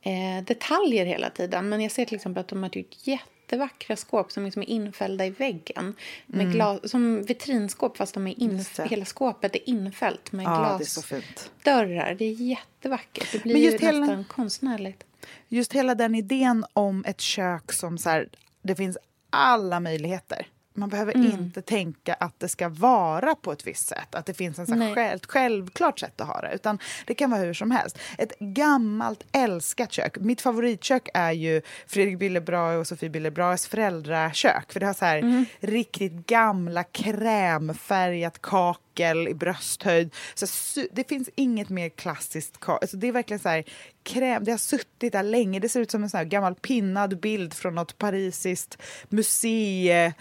eh, 0.01 0.43
detaljer 0.45 1.05
hela 1.05 1.29
tiden. 1.29 1.69
Men 1.69 1.81
jag 1.81 1.91
ser 1.91 2.05
till 2.05 2.15
exempel 2.15 2.41
att 2.41 2.47
de 2.47 2.63
har 2.63 2.77
gjort 2.77 3.07
jättevackra 3.07 3.95
skåp 3.95 4.31
som 4.31 4.45
liksom 4.45 4.61
är 4.61 4.69
infällda 4.69 5.25
i 5.25 5.29
väggen. 5.29 5.95
Med 6.25 6.41
mm. 6.41 6.53
glas, 6.53 6.91
som 6.91 7.23
vitrinskåp 7.23 7.97
fast 7.97 8.13
de 8.13 8.27
är 8.27 8.39
in, 8.39 8.65
hela 8.89 9.05
skåpet 9.05 9.55
är 9.55 9.69
infällt 9.69 10.31
med 10.31 10.45
ja, 10.45 10.77
glasdörrar. 10.77 12.09
Det, 12.09 12.15
det 12.15 12.25
är 12.25 12.31
jättevackert. 12.31 13.31
Det 13.31 13.43
blir 13.43 13.57
ju 13.57 13.71
nästan 13.71 14.03
hela, 14.03 14.23
konstnärligt. 14.27 15.03
Just 15.47 15.73
hela 15.73 15.95
den 15.95 16.15
idén 16.15 16.65
om 16.73 17.05
ett 17.07 17.21
kök 17.21 17.73
som 17.73 17.97
så 17.97 18.09
här, 18.09 18.29
det 18.61 18.75
finns 18.75 18.97
alla 19.29 19.79
möjligheter. 19.79 20.47
Man 20.77 20.89
behöver 20.89 21.15
mm. 21.15 21.31
inte 21.31 21.61
tänka 21.61 22.13
att 22.13 22.39
det 22.39 22.47
ska 22.47 22.69
vara 22.69 23.35
på 23.35 23.51
ett 23.51 23.67
visst 23.67 23.87
sätt. 23.87 24.15
Att 24.15 24.25
det 24.25 24.33
finns 24.33 24.59
ett 24.59 25.27
självklart 25.27 25.99
sätt 25.99 26.21
att 26.21 26.27
ha 26.27 26.41
det. 26.41 26.51
Utan 26.53 26.79
det 27.05 27.13
kan 27.13 27.31
vara 27.31 27.41
hur 27.41 27.53
som 27.53 27.71
helst. 27.71 27.99
Ett 28.17 28.39
gammalt 28.39 29.23
älskat 29.31 29.91
kök. 29.91 30.17
Mitt 30.17 30.41
favoritkök 30.41 31.09
är 31.13 31.31
ju 31.31 31.61
Fredrik 31.87 32.19
Billebrahe 32.19 32.75
och 32.75 32.87
Sofie 32.87 33.09
Billebrahes 33.09 33.67
föräldrakök. 33.67 34.73
För 34.73 34.79
det 34.79 34.85
har 34.85 34.93
så 34.93 35.05
här 35.05 35.17
mm. 35.17 35.45
riktigt 35.59 36.13
gamla 36.13 36.83
krämfärgat 36.83 38.41
kak 38.41 38.79
i 39.27 39.33
brösthöjd. 39.33 40.13
Så 40.33 40.45
det 40.91 41.09
finns 41.09 41.29
inget 41.35 41.69
mer 41.69 41.89
klassiskt. 41.89 42.57
Alltså 42.65 42.97
det 42.97 43.07
är 43.07 43.11
verkligen 43.11 43.39
så 43.39 43.49
här, 43.49 43.63
kräm. 44.03 44.43
Det 44.43 44.51
har 44.51 44.57
suttit 44.57 45.13
där 45.13 45.23
länge. 45.23 45.59
Det 45.59 45.69
ser 45.69 45.81
ut 45.81 45.91
som 45.91 46.03
en 46.03 46.09
sån 46.09 46.17
här 46.17 46.25
gammal 46.25 46.55
pinnad 46.55 47.19
bild 47.19 47.53
från 47.53 47.75
något 47.75 47.97
parisiskt 47.97 48.77
museikök 49.09 50.15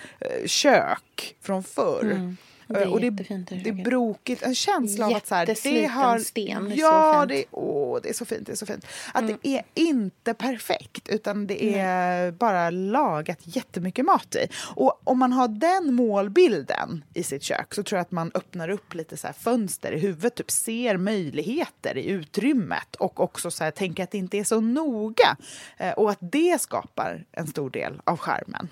eh, 0.60 1.42
från 1.42 1.62
förr. 1.62 2.02
Mm. 2.02 2.36
Det 2.66 2.82
är 2.82 2.92
och 2.92 3.00
det, 3.00 3.06
jättefint. 3.06 3.48
Det 3.48 3.68
är 3.68 3.84
brokigt. 3.84 4.42
En 4.42 4.54
känsla 4.54 5.06
av 5.06 5.14
att 5.14 5.26
så 5.26 5.34
här, 5.34 5.46
det 5.46 5.86
har... 5.86 6.18
sten. 6.18 6.72
Ja, 6.74 7.26
det 7.28 7.38
är, 7.38 7.44
åh, 7.50 7.98
det 8.02 8.08
är 8.08 8.12
så 8.12 8.24
fint. 8.24 8.46
Det 8.46 8.52
är 8.52 8.56
så 8.56 8.66
fint. 8.66 8.86
Att 9.12 9.22
mm. 9.22 9.38
det 9.42 9.56
är 9.56 9.62
inte 9.74 10.34
perfekt, 10.34 11.08
utan 11.08 11.46
det 11.46 11.78
är 11.78 12.22
mm. 12.22 12.36
bara 12.36 12.70
lagat 12.70 13.38
jättemycket 13.42 14.04
mat 14.04 14.34
i. 14.34 14.48
Och 14.74 15.00
om 15.04 15.18
man 15.18 15.32
har 15.32 15.48
den 15.48 15.94
målbilden 15.94 17.04
i 17.14 17.22
sitt 17.22 17.42
kök 17.42 17.74
så 17.74 17.82
tror 17.82 17.96
jag 17.96 18.02
att 18.02 18.10
man 18.10 18.30
öppnar 18.34 18.68
upp 18.68 18.94
lite 18.94 19.16
så 19.16 19.28
fönster 19.38 19.92
i 19.92 19.98
huvudet, 19.98 20.34
typ 20.34 20.50
ser 20.50 20.96
möjligheter 20.96 21.96
i 21.96 22.06
utrymmet 22.06 22.96
och 22.96 23.20
också 23.20 23.50
så 23.50 23.64
här, 23.64 23.70
tänker 23.70 24.02
att 24.02 24.10
det 24.10 24.18
inte 24.18 24.38
är 24.38 24.44
så 24.44 24.60
noga. 24.60 25.36
Eh, 25.76 25.92
och 25.92 26.10
att 26.10 26.18
det 26.20 26.60
skapar 26.60 27.24
en 27.32 27.46
stor 27.46 27.70
del 27.70 28.00
av 28.04 28.16
skärmen. 28.16 28.68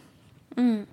Mm. 0.57 0.87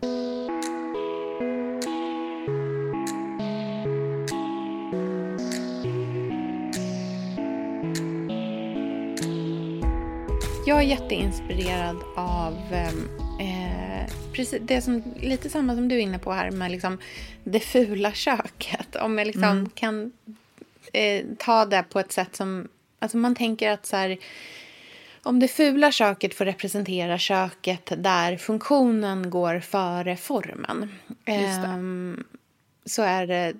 Jag 10.71 10.79
är 10.79 10.85
jätteinspirerad 10.85 11.97
av 12.15 12.57
ehm, 12.71 13.09
eh, 13.39 14.13
precis 14.33 14.61
det 14.61 14.81
som, 14.81 15.03
lite 15.19 15.49
samma 15.49 15.75
som 15.75 15.87
du 15.87 15.95
är 15.95 15.99
inne 15.99 16.19
på 16.19 16.31
här 16.31 16.51
med 16.51 16.71
liksom 16.71 16.97
det 17.43 17.59
fula 17.59 18.11
köket. 18.13 18.95
Om 18.95 19.17
jag 19.17 19.27
liksom 19.27 19.43
mm. 19.43 19.69
kan 19.69 20.11
eh, 20.93 21.25
ta 21.37 21.65
det 21.65 21.83
på 21.89 21.99
ett 21.99 22.11
sätt 22.11 22.35
som... 22.35 22.67
Alltså 22.99 23.17
man 23.17 23.35
tänker 23.35 23.69
att 23.69 23.85
så 23.85 23.95
här, 23.95 24.17
om 25.23 25.39
det 25.39 25.47
fula 25.47 25.91
köket 25.91 26.33
får 26.33 26.45
representera 26.45 27.17
köket 27.17 27.91
där 27.97 28.37
funktionen 28.37 29.29
går 29.29 29.59
före 29.59 30.17
formen. 30.17 30.91
Eh, 31.25 31.73
så 32.85 33.01
är 33.01 33.27
det 33.27 33.53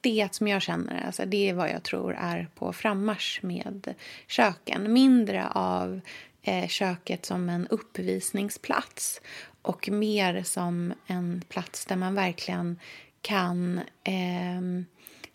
det 0.00 0.28
som 0.34 0.48
jag 0.48 0.62
känner, 0.62 1.06
alltså 1.06 1.26
det 1.26 1.48
är 1.48 1.54
vad 1.54 1.70
jag 1.70 1.82
tror 1.82 2.14
är 2.14 2.48
på 2.54 2.72
frammarsch 2.72 3.40
med 3.42 3.94
köken. 4.26 4.92
Mindre 4.92 5.48
av 5.48 6.00
eh, 6.42 6.68
köket 6.68 7.26
som 7.26 7.48
en 7.48 7.66
uppvisningsplats 7.66 9.20
och 9.62 9.88
mer 9.88 10.42
som 10.42 10.94
en 11.06 11.44
plats 11.48 11.84
där 11.86 11.96
man 11.96 12.14
verkligen 12.14 12.78
kan 13.20 13.80
eh, 14.04 14.60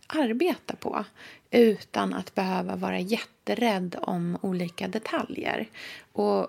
arbeta 0.08 0.76
på 0.76 1.06
utan 1.52 2.14
att 2.14 2.36
behöva 2.36 2.76
vara 2.76 3.00
jätterädd 3.00 3.96
om 4.02 4.38
olika 4.42 4.88
detaljer. 4.88 5.70
Och 6.12 6.48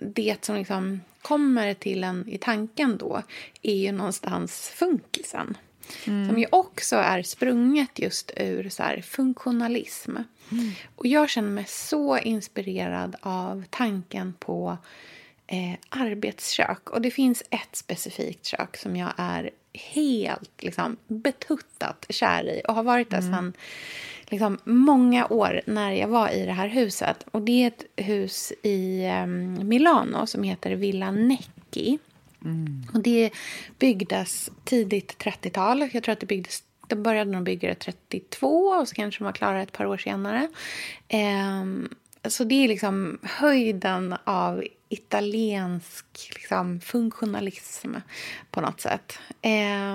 det 0.00 0.44
som 0.44 0.56
liksom 0.56 1.00
kommer 1.22 1.74
till 1.74 2.04
en 2.04 2.28
i 2.28 2.38
tanken 2.38 2.96
då 2.98 3.22
är 3.62 3.74
ju 3.74 3.92
någonstans 3.92 4.72
funkisen. 4.74 5.56
Mm. 6.06 6.28
Som 6.28 6.38
ju 6.38 6.46
också 6.50 6.96
är 6.96 7.22
sprunget 7.22 7.98
just 7.98 8.30
ur 8.36 8.68
så 8.68 8.82
här, 8.82 9.00
funktionalism. 9.00 10.16
Mm. 10.52 10.70
Och 10.96 11.06
jag 11.06 11.30
känner 11.30 11.50
mig 11.50 11.64
så 11.68 12.18
inspirerad 12.18 13.16
av 13.20 13.64
tanken 13.70 14.34
på 14.38 14.78
eh, 15.46 15.74
arbetskök. 15.88 16.90
Och 16.90 17.02
det 17.02 17.10
finns 17.10 17.42
ett 17.50 17.76
specifikt 17.76 18.46
kök 18.46 18.76
som 18.76 18.96
jag 18.96 19.12
är 19.16 19.50
helt 19.72 20.62
liksom, 20.62 20.96
betuttat 21.06 22.06
kär 22.08 22.44
i 22.44 22.62
och 22.68 22.74
har 22.74 22.82
varit 22.82 23.10
där 23.10 23.18
mm. 23.18 23.32
sedan 23.32 23.52
liksom, 24.30 24.58
många 24.64 25.26
år 25.26 25.60
när 25.66 25.92
jag 25.92 26.08
var 26.08 26.28
i 26.28 26.46
det 26.46 26.52
här 26.52 26.68
huset. 26.68 27.26
Och 27.30 27.42
Det 27.42 27.62
är 27.62 27.66
ett 27.66 27.84
hus 27.96 28.52
i 28.62 29.06
um, 29.24 29.68
Milano 29.68 30.26
som 30.26 30.42
heter 30.42 30.70
Villa 30.70 31.10
Necchi. 31.10 31.98
Mm. 32.44 32.82
Och 32.94 33.02
det 33.02 33.30
byggdes 33.78 34.50
tidigt 34.64 35.16
30-tal. 35.18 35.88
Jag 35.92 36.02
tror 36.02 36.12
att 36.12 36.20
det 36.20 36.26
byggdes 36.26 36.62
de 36.88 37.02
började 37.02 37.30
nog 37.30 37.42
bygga 37.42 37.68
det 37.68 37.74
32 37.74 38.48
och 38.48 38.88
så 38.88 38.94
kanske 38.94 39.20
de 39.20 39.24
var 39.24 39.32
klara 39.32 39.62
ett 39.62 39.72
par 39.72 39.86
år 39.86 39.98
senare. 39.98 40.48
Um, 41.62 41.88
så 42.24 42.44
det 42.44 42.64
är 42.64 42.68
liksom 42.68 43.18
höjden 43.22 44.14
av 44.24 44.64
italiensk 44.88 46.06
liksom, 46.34 46.80
funktionalism 46.80 47.94
på 48.50 48.60
något 48.60 48.80
sätt. 48.80 49.18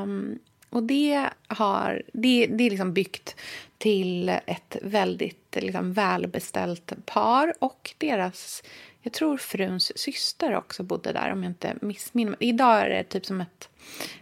Um, 0.01 0.39
och 0.69 0.83
det, 0.83 1.29
har, 1.47 2.01
det, 2.13 2.47
det 2.47 2.63
är 2.63 2.69
liksom 2.69 2.93
byggt 2.93 3.35
till 3.79 4.29
ett 4.29 4.77
väldigt 4.81 5.57
liksom, 5.59 5.93
välbeställt 5.93 6.93
par 7.05 7.53
och 7.59 7.95
deras 7.97 8.63
jag 9.01 9.13
tror 9.13 9.37
fruns 9.37 9.97
syster 9.97 10.55
också 10.55 10.83
bodde 10.83 11.13
där 11.13 11.31
om 11.31 11.43
jag 11.43 11.49
inte 11.49 11.75
missminner 11.81 12.29
mig. 12.29 12.37
Idag 12.39 12.81
är 12.81 12.89
det 12.89 13.03
typ 13.03 13.25
som 13.25 13.41
ett, 13.41 13.69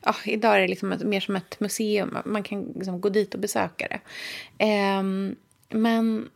ja, 0.03 0.15
idag 0.25 0.55
är 0.55 0.59
det 0.59 0.67
liksom 0.67 0.91
ett, 0.91 1.03
mer 1.03 1.19
som 1.19 1.35
ett 1.35 1.59
museum. 1.59 2.17
Man 2.25 2.43
kan 2.43 2.73
liksom 2.75 3.01
gå 3.01 3.09
dit 3.09 3.33
och 3.33 3.39
besöka 3.39 3.87
det. 3.87 3.99
Eh, 4.65 5.03
men 5.69 6.29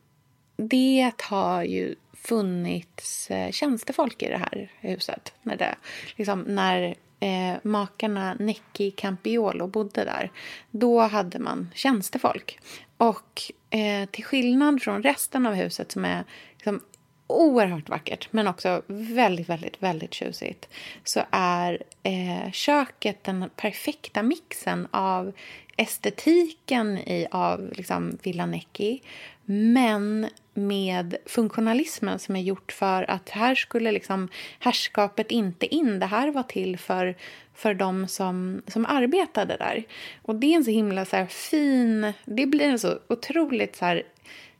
det 0.56 1.12
har 1.24 1.64
ju 1.64 1.96
funnits 2.14 3.32
eh, 3.32 3.52
tjänstefolk 3.52 4.24
i 4.24 4.30
det 4.30 4.38
här 4.38 4.72
huset. 4.80 5.34
När, 5.44 5.58
det, 5.58 5.76
liksom, 6.16 6.42
när 6.42 6.96
eh, 7.20 7.58
makarna 7.64 8.34
Necki 8.34 8.92
Campiolo 8.92 9.68
bodde 9.68 10.04
där, 10.04 10.32
då 10.72 11.00
hade 11.02 11.40
man 11.40 11.70
tjänstefolk. 11.76 12.60
Och 13.02 13.42
eh, 13.70 14.10
till 14.10 14.24
skillnad 14.24 14.82
från 14.82 15.04
resten 15.04 15.46
av 15.46 15.54
huset 15.54 15.92
som 15.92 16.06
är 16.06 16.24
liksom, 16.56 16.82
oerhört 17.28 17.90
vackert, 17.90 18.28
men 18.32 18.48
också 18.48 18.82
väldigt, 18.88 19.50
väldigt, 19.50 19.84
väldigt 19.84 20.14
tjusigt 20.14 20.70
så 21.04 21.22
är 21.32 21.84
eh, 22.04 22.52
köket 22.52 23.24
den 23.24 23.50
perfekta 23.56 24.24
mixen 24.24 24.88
av 24.92 25.34
estetiken 25.78 26.98
i, 26.98 27.28
av 27.32 27.74
liksom, 27.76 28.18
Villa 28.24 28.46
Necki 28.46 29.02
men 29.46 30.28
med 30.54 31.16
funktionalismen 31.26 32.20
som 32.20 32.36
är 32.36 32.42
gjort 32.42 32.72
för 32.72 33.12
att 33.12 33.30
här 33.30 33.56
skulle 33.56 33.92
liksom 33.92 34.30
herrskapet 34.60 35.32
inte 35.32 35.76
in. 35.76 36.00
Det 36.00 36.06
här 36.06 36.32
var 36.32 36.44
till 36.44 36.78
för, 36.78 37.16
för 37.56 37.74
de 37.74 38.08
som, 38.08 38.62
som 38.68 38.86
arbetade 38.86 39.58
där. 39.58 39.84
Och 40.22 40.36
det 40.36 40.54
är 40.54 40.56
en 40.56 40.66
så 40.66 40.72
himla 40.72 41.06
så 41.06 41.26
fin... 41.30 42.14
Det 42.26 42.46
blir 42.46 42.66
en 42.66 42.80
så 42.80 43.00
otroligt 43.08 43.76
så 43.76 43.86
här 43.86 44.04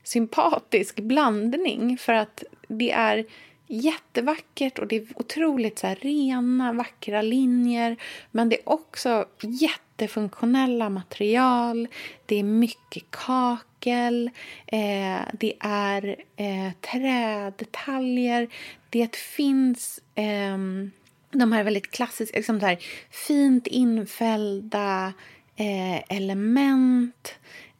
sympatisk 0.02 0.96
blandning 1.00 1.98
för 1.98 2.12
att 2.12 2.44
det 2.68 2.90
är 2.90 3.24
jättevackert 3.66 4.78
och 4.78 4.86
det 4.86 4.96
är 4.96 5.06
otroligt 5.14 5.78
så 5.78 5.94
rena, 6.00 6.72
vackra 6.72 7.22
linjer. 7.22 7.96
Men 8.30 8.48
det 8.48 8.56
är 8.56 8.68
också 8.68 9.24
jättefunktionella 9.40 10.88
material. 10.88 11.88
Det 12.26 12.36
är 12.36 12.42
mycket 12.42 13.10
kakel. 13.82 14.30
Eh, 14.66 15.20
det 15.32 15.54
är 15.60 16.16
eh, 16.36 16.72
trädetaljer. 16.80 18.48
Det 18.90 19.16
finns 19.16 20.00
eh, 20.14 20.58
de 21.30 21.52
här 21.52 21.64
väldigt 21.64 21.90
klassiska, 21.90 22.36
liksom 22.36 22.60
så 22.60 22.66
här, 22.66 22.78
fint 23.10 23.66
infällda 23.66 25.12
eh, 25.56 26.16
element. 26.16 27.34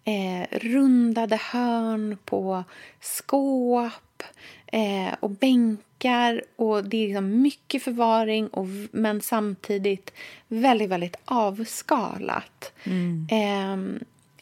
Eh, 0.04 0.58
rundade 0.58 1.36
hörn 1.36 2.16
på 2.24 2.64
skåp 3.00 4.22
eh, 4.66 5.14
och 5.20 5.30
bänkar. 5.30 6.42
Och 6.56 6.84
Det 6.84 6.96
är 6.96 7.06
liksom 7.06 7.42
mycket 7.42 7.82
förvaring, 7.82 8.48
och, 8.48 8.66
men 8.90 9.20
samtidigt 9.20 10.12
väldigt, 10.48 10.88
väldigt 10.88 11.16
avskalat. 11.24 12.72
Mm. 12.84 13.26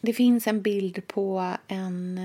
Eh, 0.01 0.07
det 0.07 0.13
finns 0.13 0.47
en 0.47 0.63
bild 0.63 1.07
på 1.07 1.55
en 1.69 2.19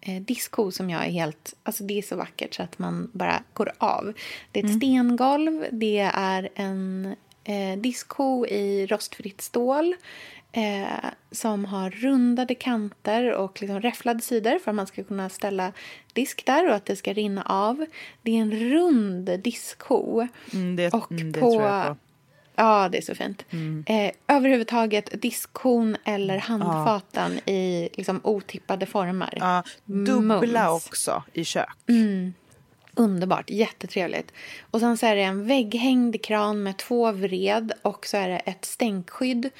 eh, 0.00 0.22
disco 0.22 0.70
som 0.70 0.90
jag 0.90 1.06
är 1.06 1.10
helt... 1.10 1.54
Alltså 1.62 1.84
det 1.84 1.98
är 1.98 2.02
så 2.02 2.16
vackert 2.16 2.54
så 2.54 2.62
att 2.62 2.78
man 2.78 3.10
bara 3.12 3.42
går 3.52 3.72
av. 3.78 4.12
Det 4.52 4.60
är 4.60 4.64
ett 4.64 4.70
mm. 4.70 4.80
stengolv, 4.80 5.66
det 5.72 6.10
är 6.14 6.48
en 6.54 7.14
eh, 7.44 7.78
disco 7.78 8.46
i 8.46 8.86
rostfritt 8.86 9.40
stål 9.40 9.94
eh, 10.52 11.10
som 11.30 11.64
har 11.64 11.90
rundade 11.90 12.54
kanter 12.54 13.32
och 13.32 13.60
liksom 13.60 13.80
räfflade 13.80 14.20
sidor 14.20 14.58
för 14.58 14.70
att 14.70 14.74
man 14.74 14.86
ska 14.86 15.04
kunna 15.04 15.28
ställa 15.28 15.72
disk 16.12 16.46
där 16.46 16.68
och 16.68 16.74
att 16.74 16.86
det 16.86 16.96
ska 16.96 17.12
rinna 17.12 17.42
av. 17.42 17.86
Det 18.22 18.30
är 18.30 18.42
en 18.42 18.70
rund 18.70 19.40
diskho. 19.40 20.26
Mm, 20.52 20.76
det, 20.76 20.94
och 20.94 21.12
mm, 21.12 21.32
det 21.32 21.40
på. 21.40 21.96
Ja, 22.56 22.88
det 22.88 22.98
är 22.98 23.02
så 23.02 23.14
fint. 23.14 23.44
Mm. 23.50 23.84
Eh, 23.86 24.12
överhuvudtaget 24.28 25.22
diskhon 25.22 25.96
eller 26.04 26.38
handfaten 26.38 27.40
ja. 27.44 27.52
i 27.52 27.88
liksom 27.94 28.20
otippade 28.24 28.86
former. 28.86 29.38
Ja, 29.40 29.62
dubbla 29.84 30.70
Mums. 30.70 30.86
också 30.86 31.22
i 31.32 31.44
kök. 31.44 31.68
Mm. 31.88 32.34
Underbart, 32.94 33.50
jättetrevligt. 33.50 34.32
Och 34.70 34.80
sen 34.80 34.98
så 34.98 35.06
är 35.06 35.16
det 35.16 35.22
en 35.22 35.46
vägghängd 35.46 36.22
kran 36.22 36.62
med 36.62 36.76
två 36.76 37.12
vred 37.12 37.72
och 37.82 38.06
så 38.06 38.16
är 38.16 38.28
det 38.28 38.38
ett 38.38 38.64
stänkskydd 38.64 39.50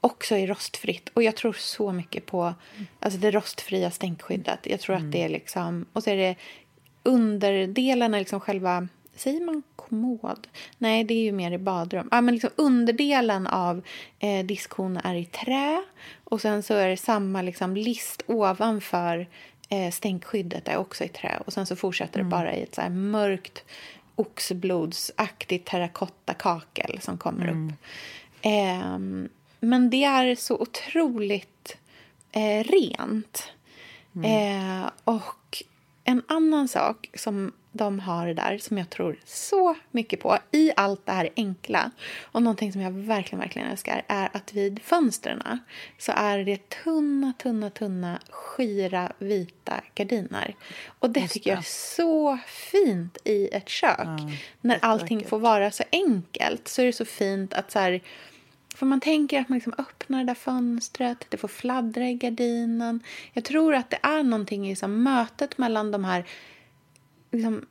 också 0.00 0.36
i 0.36 0.46
rostfritt. 0.46 1.10
Och 1.14 1.22
jag 1.22 1.36
tror 1.36 1.52
så 1.52 1.92
mycket 1.92 2.26
på 2.26 2.54
alltså 3.00 3.20
det 3.20 3.30
rostfria 3.30 3.90
stänkskyddet. 3.90 4.58
Jag 4.62 4.80
tror 4.80 4.96
mm. 4.96 5.06
att 5.06 5.12
det 5.12 5.22
är 5.24 5.28
liksom... 5.28 5.86
Och 5.92 6.02
så 6.02 6.10
är 6.10 6.16
det 6.16 6.36
underdelen, 7.02 8.12
liksom 8.12 8.40
själva... 8.40 8.88
Säger 9.16 9.40
man 9.40 9.62
kommod? 9.90 10.48
Nej, 10.78 11.04
det 11.04 11.14
är 11.14 11.22
ju 11.22 11.32
mer 11.32 11.52
i 11.52 11.58
badrum. 11.58 12.08
Ja, 12.10 12.20
men 12.20 12.34
liksom 12.34 12.50
underdelen 12.56 13.46
av 13.46 13.82
eh, 14.18 14.46
diskhon 14.46 14.96
är 14.96 15.14
i 15.14 15.24
trä. 15.24 15.82
Och 16.24 16.40
sen 16.40 16.62
så 16.62 16.74
är 16.74 16.88
det 16.88 16.96
samma 16.96 17.42
liksom, 17.42 17.76
list 17.76 18.22
ovanför 18.26 19.28
eh, 19.68 19.90
stänkskyddet 19.90 20.68
är 20.68 20.76
också 20.76 21.04
i 21.04 21.08
trä. 21.08 21.42
Och 21.46 21.52
sen 21.52 21.66
så 21.66 21.76
fortsätter 21.76 22.20
mm. 22.20 22.30
det 22.30 22.36
bara 22.36 22.54
i 22.54 22.62
ett 22.62 22.74
så 22.74 22.88
mörkt 22.90 23.64
oxblodsaktigt 24.14 25.68
terrakotakakel 25.68 26.98
som 27.00 27.18
kommer 27.18 27.48
mm. 27.48 27.66
upp. 27.66 27.74
Eh, 28.42 28.98
men 29.60 29.90
det 29.90 30.04
är 30.04 30.34
så 30.34 30.58
otroligt 30.58 31.76
eh, 32.32 32.64
rent. 32.64 33.52
Mm. 34.14 34.82
Eh, 34.82 34.90
och 35.04 35.62
en 36.04 36.22
annan 36.28 36.68
sak 36.68 37.10
som 37.14 37.52
de 37.72 38.00
har 38.00 38.26
där, 38.34 38.58
som 38.58 38.78
jag 38.78 38.90
tror 38.90 39.16
så 39.24 39.76
mycket 39.90 40.20
på 40.20 40.38
i 40.50 40.72
allt 40.76 41.06
det 41.06 41.12
här 41.12 41.28
enkla 41.36 41.90
och 42.22 42.42
någonting 42.42 42.72
som 42.72 42.80
jag 42.80 42.90
verkligen, 42.90 43.40
verkligen 43.40 43.68
älskar 43.68 44.02
är 44.08 44.28
att 44.32 44.52
vid 44.52 44.82
fönstren 44.82 45.60
så 45.98 46.12
är 46.16 46.38
det 46.38 46.68
tunna, 46.68 47.32
tunna, 47.38 47.70
tunna, 47.70 48.20
skira 48.30 49.12
vita 49.18 49.80
gardiner. 49.94 50.54
Och 50.98 51.10
det, 51.10 51.20
det. 51.20 51.28
tycker 51.28 51.50
jag 51.50 51.58
är 51.58 51.62
så 51.96 52.38
fint 52.46 53.18
i 53.24 53.48
ett 53.48 53.68
kök. 53.68 53.98
Ja, 53.98 54.30
När 54.60 54.78
allting 54.82 55.24
får 55.24 55.38
vara 55.38 55.70
så 55.70 55.84
enkelt 55.92 56.68
så 56.68 56.82
är 56.82 56.86
det 56.86 56.92
så 56.92 57.04
fint 57.04 57.54
att 57.54 57.70
så 57.70 57.78
här, 57.78 58.00
för 58.74 58.86
man 58.86 59.00
tänker 59.00 59.40
att 59.40 59.48
man 59.48 59.56
liksom 59.56 59.74
öppnar 59.78 60.18
det 60.18 60.24
där 60.24 60.34
fönstret, 60.34 61.26
det 61.28 61.36
får 61.36 61.48
fladdra 61.48 62.08
i 62.08 62.14
gardinen. 62.14 63.00
Jag 63.32 63.44
tror 63.44 63.74
att 63.74 63.90
det 63.90 63.98
är 64.02 64.22
någonting 64.22 64.66
i 64.66 64.70
liksom 64.70 65.02
mötet 65.02 65.58
mellan 65.58 65.90
de 65.90 66.04
här 66.04 66.24
liksom, 67.30 67.66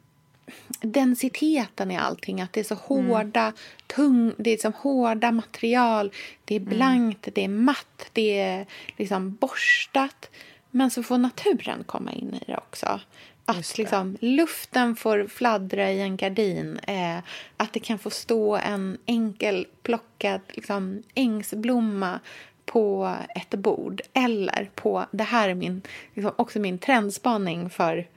densiteten 0.82 1.92
i 1.92 1.98
allting. 1.98 2.42
Att 2.42 2.54
det 2.54 2.60
är 2.60 2.64
så 2.64 2.76
hårda, 2.76 3.42
mm. 3.42 3.54
tung, 3.88 4.34
det 4.38 4.50
är 4.50 4.54
liksom 4.54 4.74
hårda 4.74 5.32
material. 5.32 6.12
Det 6.46 6.56
är 6.56 6.60
mm. 6.60 6.70
blankt, 6.70 7.28
mm. 7.28 7.34
det 7.36 7.44
är 7.44 7.48
matt, 7.48 8.10
det 8.14 8.40
är 8.40 8.66
liksom 8.98 9.36
borstat. 9.36 10.30
Men 10.72 10.92
så 10.92 11.04
får 11.04 11.18
naturen 11.18 11.84
komma 11.86 12.12
in 12.12 12.34
i 12.34 12.44
det 12.48 12.58
också. 12.58 13.00
Att 13.46 13.78
liksom, 13.78 14.18
luften 14.22 14.96
får 14.96 15.28
fladdra 15.28 15.92
i 15.92 16.02
en 16.02 16.18
gardin. 16.18 16.80
Eh, 16.88 17.18
att 17.58 17.74
det 17.74 17.80
kan 17.80 18.00
få 18.00 18.10
stå 18.10 18.56
en 18.56 18.98
enkel 19.06 19.68
plockad 19.84 20.42
liksom, 20.48 21.04
ängsblomma 21.16 22.20
på 22.66 23.16
ett 23.36 23.50
bord. 23.50 24.02
Eller 24.14 24.70
på, 24.76 25.06
det 25.12 25.24
här 25.24 25.50
är 25.50 25.56
min, 25.56 25.82
liksom, 26.14 26.34
också 26.36 26.60
min 26.60 26.80
trendspaning 26.80 27.70
för 27.70 28.08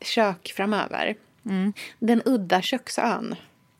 kök 0.00 0.52
framöver. 0.56 1.16
Mm. 1.44 1.72
Den 1.98 2.22
udda 2.24 2.62
köksön. 2.62 3.34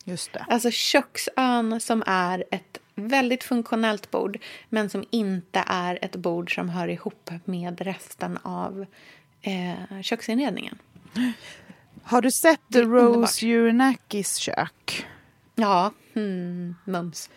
Just 0.04 0.32
det. 0.32 0.46
Alltså 0.48 0.70
köksön 0.70 1.80
som 1.80 2.02
är 2.06 2.44
ett 2.50 2.78
väldigt 2.94 3.44
funktionellt 3.44 4.10
bord 4.10 4.38
men 4.68 4.90
som 4.90 5.04
inte 5.10 5.64
är 5.66 5.98
ett 6.02 6.16
bord 6.16 6.54
som 6.54 6.68
hör 6.68 6.88
ihop 6.88 7.30
med 7.44 7.80
resten 7.80 8.38
av 8.42 8.86
eh, 9.42 10.02
köksinredningen. 10.02 10.78
Har 12.02 12.22
du 12.22 12.30
sett 12.30 12.74
Rose 12.74 13.46
Urinakis 13.46 14.36
kök? 14.36 15.06
Ja, 15.54 15.92
mm, 16.14 16.74
mums. 16.84 17.30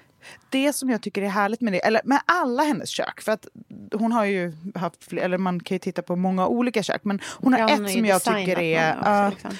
Det 0.50 0.74
som 0.74 0.90
jag 0.90 1.02
tycker 1.02 1.22
är 1.22 1.30
härligt 1.30 1.62
med 1.62 1.74
det, 1.74 1.80
eller 1.80 2.02
med 2.04 2.22
alla 2.26 2.64
hennes 2.64 2.90
kök, 2.90 3.22
för 3.22 3.32
att 3.32 3.48
hon 3.94 4.12
har 4.12 4.26
ju 4.26 4.54
haft 4.76 5.04
fler, 5.04 5.22
eller 5.22 5.38
man 5.38 5.60
kan 5.60 5.76
ju 5.76 5.80
titta 5.80 6.02
på 6.02 6.16
många 6.16 6.48
olika 6.48 6.84
kök, 6.84 7.02
men 7.04 7.20
hon 7.26 7.54
har 7.54 7.60
Ja, 7.60 7.68
hon 7.76 7.86
ett 7.86 7.92
som 7.92 8.06
jag 8.06 8.24
tycker 8.24 8.60
är... 8.60 8.98
också, 8.98 9.10
ja, 9.10 9.30
liksom. 9.30 9.52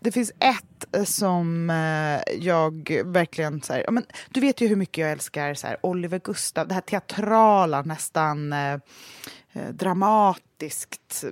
det 0.00 0.12
finns 0.12 0.32
ett 0.38 0.96
eh, 0.96 1.04
som 1.04 1.70
eh, 1.70 2.34
jag 2.44 2.90
verkligen... 3.04 3.62
Så 3.62 3.72
här, 3.72 3.84
men, 3.90 4.04
du 4.30 4.40
vet 4.40 4.60
ju 4.60 4.66
hur 4.66 4.76
mycket 4.76 4.98
jag 4.98 5.12
älskar 5.12 5.54
så 5.54 5.66
här, 5.66 5.76
Oliver 5.82 6.20
Gustav, 6.24 6.68
det 6.68 6.74
här 6.74 6.80
teatrala, 6.80 7.82
nästan 7.82 8.52
eh, 8.52 8.78
dramatiskt 9.70 11.24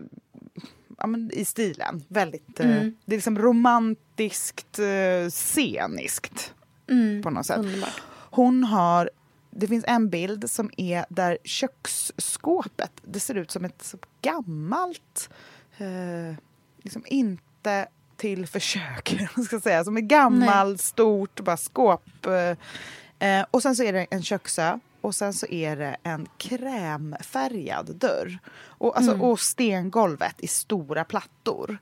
ja, 0.98 1.06
men, 1.06 1.30
i 1.34 1.44
stilen. 1.44 2.04
Väldigt, 2.08 2.60
eh, 2.60 2.66
Mm. 2.76 2.96
Det 3.04 3.14
är 3.14 3.16
liksom 3.16 3.38
romantiskt, 3.38 4.78
eh, 4.78 5.30
sceniskt 5.30 6.52
Mm. 6.90 7.22
på 7.22 7.30
något 7.30 7.46
sätt. 7.46 7.58
Underbart. 7.58 8.02
Hon 8.36 8.64
har, 8.64 9.10
det 9.50 9.66
finns 9.66 9.84
en 9.88 10.10
bild 10.10 10.50
som 10.50 10.70
är 10.76 11.04
där 11.08 11.38
köksskåpet, 11.44 12.92
det 13.02 13.20
ser 13.20 13.34
ut 13.34 13.50
som 13.50 13.64
ett 13.64 13.82
så 13.82 13.98
gammalt, 14.20 15.30
eh, 15.76 16.36
liksom 16.82 17.02
inte 17.06 17.88
till 18.16 18.46
försök, 18.46 19.16
ska 19.44 19.60
säga, 19.60 19.84
som 19.84 19.96
ett 19.96 20.04
gammalt 20.04 20.80
stort 20.80 21.40
bara 21.40 21.56
skåp. 21.56 22.26
Eh, 22.26 23.28
eh, 23.28 23.46
och 23.50 23.62
sen 23.62 23.76
så 23.76 23.82
är 23.82 23.92
det 23.92 24.06
en 24.10 24.22
köksö 24.22 24.78
och 25.00 25.14
sen 25.14 25.32
så 25.32 25.46
är 25.46 25.76
det 25.76 25.96
en 26.02 26.26
krämfärgad 26.36 27.96
dörr. 27.96 28.38
Och, 28.58 28.96
alltså, 28.96 29.18
och 29.18 29.40
stengolvet 29.40 30.34
i 30.38 30.46
stora 30.46 31.04
plattor. 31.04 31.78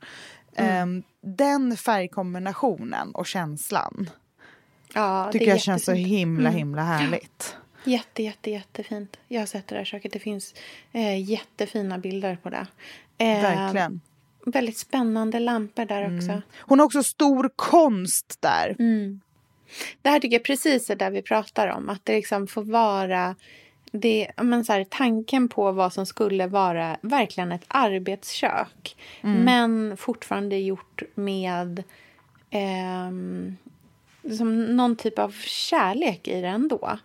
Eh, 0.53 0.85
den 1.21 1.77
färgkombinationen 1.77 3.11
och 3.11 3.27
känslan 3.27 4.09
Ja, 4.93 5.29
tycker 5.31 5.47
jag 5.47 5.61
känns 5.61 5.85
så 5.85 5.91
himla 5.91 6.49
Mm. 6.49 6.57
himla 6.57 6.83
härligt. 6.83 7.55
Jätte, 7.83 8.23
jätte, 8.23 8.51
jättefint. 8.51 9.17
Jag 9.27 9.41
har 9.41 9.45
sett 9.45 9.67
det 9.67 9.75
där 9.75 9.85
köket. 9.85 10.13
Det 10.13 10.19
finns 10.19 10.53
eh, 10.91 11.29
jättefina 11.29 11.97
bilder 11.97 12.37
på 12.43 12.49
det. 12.49 12.67
Eh, 13.17 13.41
Verkligen. 13.41 14.01
Väldigt 14.45 14.77
spännande 14.77 15.39
lampor 15.39 15.85
där 15.85 16.17
också. 16.17 16.41
Hon 16.59 16.79
har 16.79 16.85
också 16.85 17.03
stor 17.03 17.49
konst 17.55 18.37
där. 18.39 18.75
Mm. 18.79 19.21
Det 20.01 20.09
här 20.09 20.19
tycker 20.19 20.35
jag 20.35 20.43
precis 20.43 20.89
är 20.89 20.95
det 20.95 21.09
vi 21.09 21.21
pratar 21.21 21.67
om. 21.67 21.89
Att 21.89 22.05
det 22.05 22.15
liksom 22.15 22.47
får 22.47 22.63
vara 22.63 23.35
det, 23.91 24.31
ja, 24.37 24.43
men 24.43 24.65
så 24.65 24.73
här, 24.73 24.83
tanken 24.89 25.49
på 25.49 25.71
vad 25.71 25.93
som 25.93 26.05
skulle 26.05 26.47
vara 26.47 26.97
verkligen 27.01 27.51
ett 27.51 27.65
arbetskök. 27.67 28.95
Men 29.21 29.97
fortfarande 29.97 30.57
gjort 30.57 31.01
med 31.15 31.83
ehm, 32.49 33.57
som 34.37 34.75
någon 34.75 34.95
typ 34.95 35.19
av 35.19 35.35
kärlek 35.45 36.27
i 36.27 36.41
det 36.41 36.47
ändå. 36.47 36.99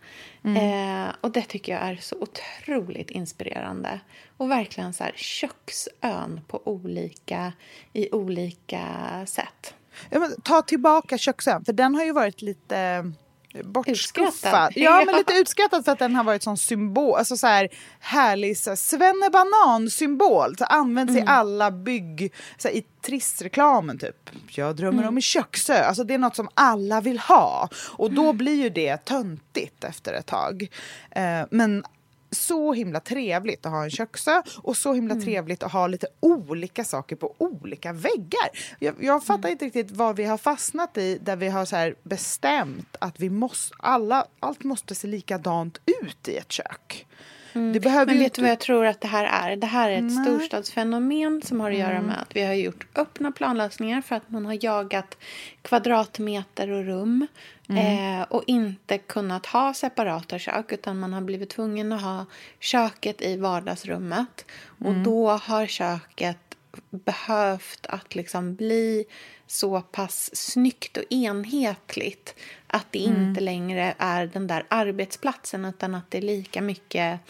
Eh, 0.44 1.14
och 1.20 1.30
det 1.32 1.42
tycker 1.42 1.72
jag 1.72 1.82
är 1.82 1.96
så 1.96 2.16
otroligt 2.20 3.10
inspirerande. 3.10 4.00
Och 4.36 4.50
verkligen 4.50 4.92
så 4.92 5.04
här 5.04 5.12
köksön 5.16 6.40
på 6.48 6.62
olika, 6.64 7.52
i 7.92 8.12
olika 8.12 8.86
sätt. 9.26 9.74
Ja, 10.10 10.28
ta 10.44 10.62
tillbaka 10.62 11.18
köksön, 11.18 11.64
för 11.64 11.72
den 11.72 11.94
har 11.94 12.04
ju 12.04 12.12
varit 12.12 12.42
lite 12.42 13.12
bortskuffad. 13.52 14.28
Utskrattad. 14.28 14.72
Ja, 14.74 15.02
men 15.06 15.14
lite 15.14 15.32
utskattad 15.32 15.84
för 15.84 15.92
att 15.92 15.98
den 15.98 16.16
har 16.16 16.24
varit 16.24 16.42
sån 16.42 16.56
symbol, 16.56 17.18
alltså 17.18 17.36
så 17.36 17.46
här 17.46 17.68
härlig 18.00 18.58
så 18.58 18.70
här, 18.70 18.76
svennebanan-symbol. 18.76 20.56
Så 20.56 20.64
används 20.64 21.16
i 21.16 21.24
alla 21.26 21.70
bygg, 21.70 22.32
så 22.58 22.68
här, 22.68 22.74
i 22.74 22.84
trissreklamen 23.02 23.98
typ. 23.98 24.30
Jag 24.48 24.76
drömmer 24.76 25.08
om 25.08 25.16
en 25.16 25.22
köksö. 25.22 25.84
Alltså 25.84 26.04
det 26.04 26.14
är 26.14 26.18
något 26.18 26.36
som 26.36 26.48
alla 26.54 27.00
vill 27.00 27.18
ha. 27.18 27.68
Och 27.96 28.12
då 28.12 28.32
blir 28.32 28.62
ju 28.62 28.68
det 28.68 28.96
töntigt 28.96 29.84
efter 29.84 30.12
ett 30.12 30.26
tag. 30.26 30.68
Eh, 31.10 31.42
men 31.50 31.84
så 32.30 32.72
himla 32.72 33.00
trevligt 33.00 33.66
att 33.66 33.72
ha 33.72 33.84
en 33.84 33.90
köksö 33.90 34.42
och 34.56 34.76
så 34.76 34.92
himla 34.92 35.14
trevligt 35.14 35.62
att 35.62 35.72
ha 35.72 35.86
lite 35.86 36.06
olika 36.20 36.84
saker 36.84 37.16
på 37.16 37.34
olika 37.38 37.92
väggar. 37.92 38.50
Jag, 38.78 38.94
jag 39.00 39.24
fattar 39.24 39.48
inte 39.48 39.64
riktigt 39.64 39.90
vad 39.90 40.16
vi 40.16 40.24
har 40.24 40.38
fastnat 40.38 40.98
i 40.98 41.18
där 41.18 41.36
vi 41.36 41.48
har 41.48 41.64
så 41.64 41.92
bestämt 42.02 42.96
att 42.98 43.20
vi 43.20 43.30
måste, 43.30 43.74
alla, 43.78 44.26
allt 44.40 44.64
måste 44.64 44.94
se 44.94 45.06
likadant 45.06 45.80
ut 46.02 46.28
i 46.28 46.36
ett 46.36 46.52
kök. 46.52 47.06
Det 47.52 47.80
behöver 47.80 48.06
Men 48.06 48.18
vet 48.18 48.34
du 48.34 48.42
vad 48.42 48.50
jag 48.50 48.60
tror 48.60 48.86
att 48.86 49.00
det 49.00 49.08
här 49.08 49.24
är? 49.24 49.56
Det 49.56 49.66
här 49.66 49.90
är 49.90 49.96
ett 49.96 50.02
Nej. 50.02 50.24
storstadsfenomen 50.24 51.42
som 51.42 51.60
har 51.60 51.70
att 51.70 51.78
göra 51.78 52.02
med 52.02 52.22
att 52.22 52.36
vi 52.36 52.42
har 52.42 52.54
gjort 52.54 52.86
öppna 52.94 53.32
planlösningar 53.32 54.00
för 54.00 54.16
att 54.16 54.30
man 54.30 54.46
har 54.46 54.64
jagat 54.64 55.16
kvadratmeter 55.62 56.70
och 56.70 56.84
rum 56.84 57.26
eh, 57.68 58.22
och 58.28 58.44
inte 58.46 58.98
kunnat 58.98 59.46
ha 59.46 59.74
separata 59.74 60.38
kök 60.38 60.72
utan 60.72 60.98
man 60.98 61.12
har 61.12 61.20
blivit 61.20 61.50
tvungen 61.50 61.92
att 61.92 62.02
ha 62.02 62.26
köket 62.60 63.22
i 63.22 63.36
vardagsrummet. 63.36 64.44
Och 64.84 64.94
då 64.94 65.30
har 65.30 65.66
köket 65.66 66.49
behövt 66.90 67.86
att 67.86 68.14
liksom 68.14 68.54
bli 68.54 69.04
så 69.46 69.80
pass 69.80 70.30
snyggt 70.36 70.96
och 70.96 71.04
enhetligt 71.10 72.34
att 72.66 72.86
det 72.90 72.98
inte 72.98 73.40
längre 73.40 73.94
är 73.98 74.26
den 74.26 74.46
där 74.46 74.66
arbetsplatsen 74.68 75.64
utan 75.64 75.94
att 75.94 76.10
det 76.10 76.18
är 76.18 76.22
lika 76.22 76.62
mycket 76.62 77.20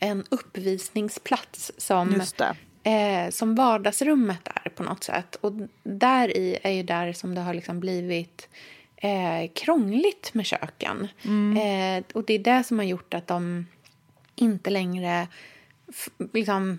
en 0.00 0.24
uppvisningsplats 0.28 1.72
som, 1.76 2.22
eh, 2.82 3.30
som 3.30 3.54
vardagsrummet 3.54 4.48
är 4.64 4.70
på 4.70 4.82
något 4.82 5.04
sätt. 5.04 5.34
Och 5.34 5.52
där 5.82 6.36
i 6.36 6.58
är 6.62 6.70
ju 6.70 6.82
där 6.82 7.12
som 7.12 7.34
det 7.34 7.40
har 7.40 7.54
liksom 7.54 7.80
blivit 7.80 8.48
eh, 8.96 9.50
krångligt 9.54 10.34
med 10.34 10.46
köken. 10.46 11.08
Eh, 11.56 12.04
och 12.14 12.24
det 12.24 12.34
är 12.34 12.38
det 12.38 12.64
som 12.64 12.78
har 12.78 12.86
gjort 12.86 13.14
att 13.14 13.26
de 13.26 13.66
inte 14.34 14.70
längre 14.70 15.28
liksom 16.32 16.78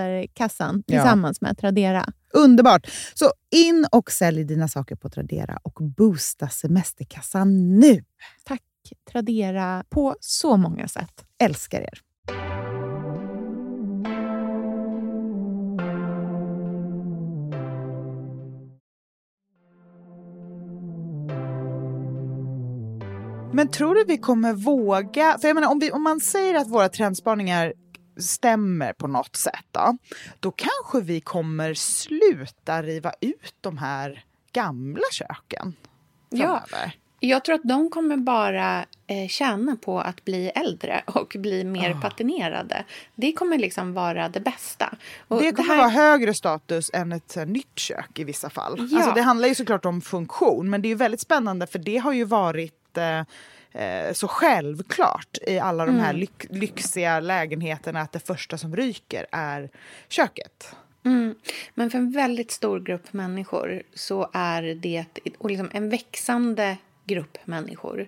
semesterkassan 0.01 0.83
Ja. 0.85 0.97
tillsammans 0.97 1.41
med 1.41 1.57
Tradera. 1.57 2.05
Underbart! 2.33 2.87
Så 3.13 3.31
in 3.55 3.87
och 3.91 4.11
sälj 4.11 4.43
dina 4.43 4.67
saker 4.67 4.95
på 4.95 5.09
Tradera 5.09 5.59
och 5.63 5.77
boosta 5.97 6.49
semesterkassan 6.49 7.79
nu. 7.79 8.03
Tack 8.43 8.61
Tradera 9.11 9.83
på 9.89 10.15
så 10.19 10.57
många 10.57 10.87
sätt. 10.87 11.25
Älskar 11.43 11.81
er! 11.81 12.01
Men 23.53 23.67
tror 23.67 23.95
du 23.95 24.03
vi 24.07 24.17
kommer 24.17 24.53
våga? 24.53 25.37
För 25.41 25.47
jag 25.47 25.55
menar, 25.55 25.67
om, 25.71 25.79
vi, 25.79 25.91
om 25.91 26.03
man 26.03 26.19
säger 26.19 26.55
att 26.55 26.67
våra 26.69 26.89
trendspaningar 26.89 27.73
stämmer 28.17 28.93
på 28.93 29.07
något 29.07 29.35
sätt, 29.35 29.65
då, 29.71 29.97
då 30.39 30.51
kanske 30.51 31.01
vi 31.01 31.21
kommer 31.21 31.73
sluta 31.73 32.81
riva 32.83 33.13
ut 33.21 33.55
de 33.61 33.77
här 33.77 34.25
gamla 34.51 35.03
köken 35.11 35.75
framöver. 36.31 36.65
Ja, 36.71 36.91
jag 37.23 37.45
tror 37.45 37.55
att 37.55 37.63
de 37.63 37.89
kommer 37.89 38.17
bara 38.17 38.85
eh, 39.07 39.27
tjäna 39.27 39.75
på 39.75 39.99
att 39.99 40.25
bli 40.25 40.49
äldre 40.49 41.03
och 41.05 41.35
bli 41.39 41.63
mer 41.63 41.93
oh. 41.93 42.01
patinerade. 42.01 42.85
Det 43.15 43.33
kommer 43.33 43.57
liksom 43.57 43.93
vara 43.93 44.29
det 44.29 44.39
bästa. 44.39 44.93
Och 45.27 45.41
det 45.41 45.51
kommer 45.51 45.67
det 45.67 45.73
här... 45.73 45.77
vara 45.77 45.89
högre 45.89 46.33
status 46.33 46.91
än 46.93 47.11
ett 47.11 47.35
här, 47.35 47.45
nytt 47.45 47.79
kök 47.79 48.19
i 48.19 48.23
vissa 48.23 48.49
fall. 48.49 48.87
Ja. 48.91 48.97
Alltså, 48.97 49.11
det 49.11 49.21
handlar 49.21 49.47
ju 49.47 49.55
såklart 49.55 49.85
om 49.85 50.01
funktion, 50.01 50.69
men 50.69 50.81
det 50.81 50.91
är 50.91 50.95
väldigt 50.95 51.21
spännande 51.21 51.67
för 51.67 51.79
det 51.79 51.97
har 51.97 52.13
ju 52.13 52.23
varit 52.23 52.97
eh, 52.97 53.05
eh, 53.05 53.25
så 54.13 54.27
självklart 54.27 55.37
i 55.47 55.59
alla 55.59 55.85
de 55.85 55.95
här 55.95 56.09
mm. 56.09 56.19
lyx 56.19 56.45
lyxiga 56.49 57.19
lägenheterna 57.19 58.01
att 58.01 58.11
det 58.11 58.19
första 58.19 58.57
som 58.57 58.75
ryker 58.75 59.25
är 59.31 59.69
köket. 60.07 60.75
Mm. 61.05 61.35
Men 61.73 61.89
för 61.91 61.97
en 61.97 62.11
väldigt 62.11 62.51
stor 62.51 62.79
grupp 62.79 63.13
människor 63.13 63.83
så 63.93 64.29
är 64.33 64.61
det 64.61 65.05
och 65.37 65.49
liksom 65.49 65.69
en 65.73 65.89
växande 65.89 66.77
grupp 67.05 67.37
människor 67.45 68.07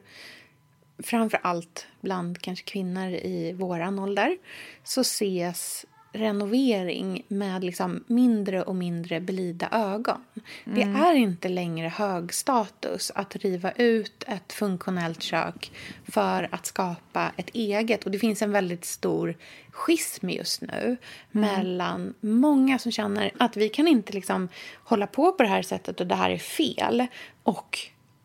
framför 0.99 1.39
allt 1.43 1.87
bland 2.01 2.41
kanske 2.41 2.65
kvinnor 2.65 3.09
i 3.09 3.53
våran 3.53 3.99
ålder 3.99 4.37
så 4.83 5.01
ses 5.01 5.85
renovering 6.13 7.25
med 7.27 7.63
liksom 7.63 8.03
mindre 8.07 8.63
och 8.63 8.75
mindre 8.75 9.19
blida 9.19 9.69
ögon. 9.71 10.21
Mm. 10.65 10.75
Det 10.75 10.99
är 10.99 11.13
inte 11.13 11.49
längre 11.49 11.87
hög 11.87 12.33
status 12.33 13.11
att 13.15 13.35
riva 13.35 13.71
ut 13.71 14.23
ett 14.27 14.53
funktionellt 14.53 15.23
kök 15.23 15.71
för 16.07 16.49
att 16.51 16.65
skapa 16.65 17.31
ett 17.37 17.49
eget. 17.49 18.03
Och 18.03 18.11
Det 18.11 18.19
finns 18.19 18.41
en 18.41 18.51
väldigt 18.51 18.85
stor 18.85 19.35
schism 19.71 20.29
just 20.29 20.61
nu 20.61 20.81
mm. 20.81 20.97
mellan 21.31 22.13
många 22.19 22.79
som 22.79 22.91
känner 22.91 23.31
att 23.39 23.57
vi 23.57 23.69
kan 23.69 23.87
inte 23.87 24.13
liksom 24.13 24.49
hålla 24.83 25.07
på 25.07 25.31
på 25.31 25.43
det 25.43 25.49
här 25.49 25.61
sättet 25.61 25.99
och 25.99 26.07
det 26.07 26.15
här 26.15 26.29
är 26.29 26.37
fel. 26.37 27.07
Och 27.43 27.79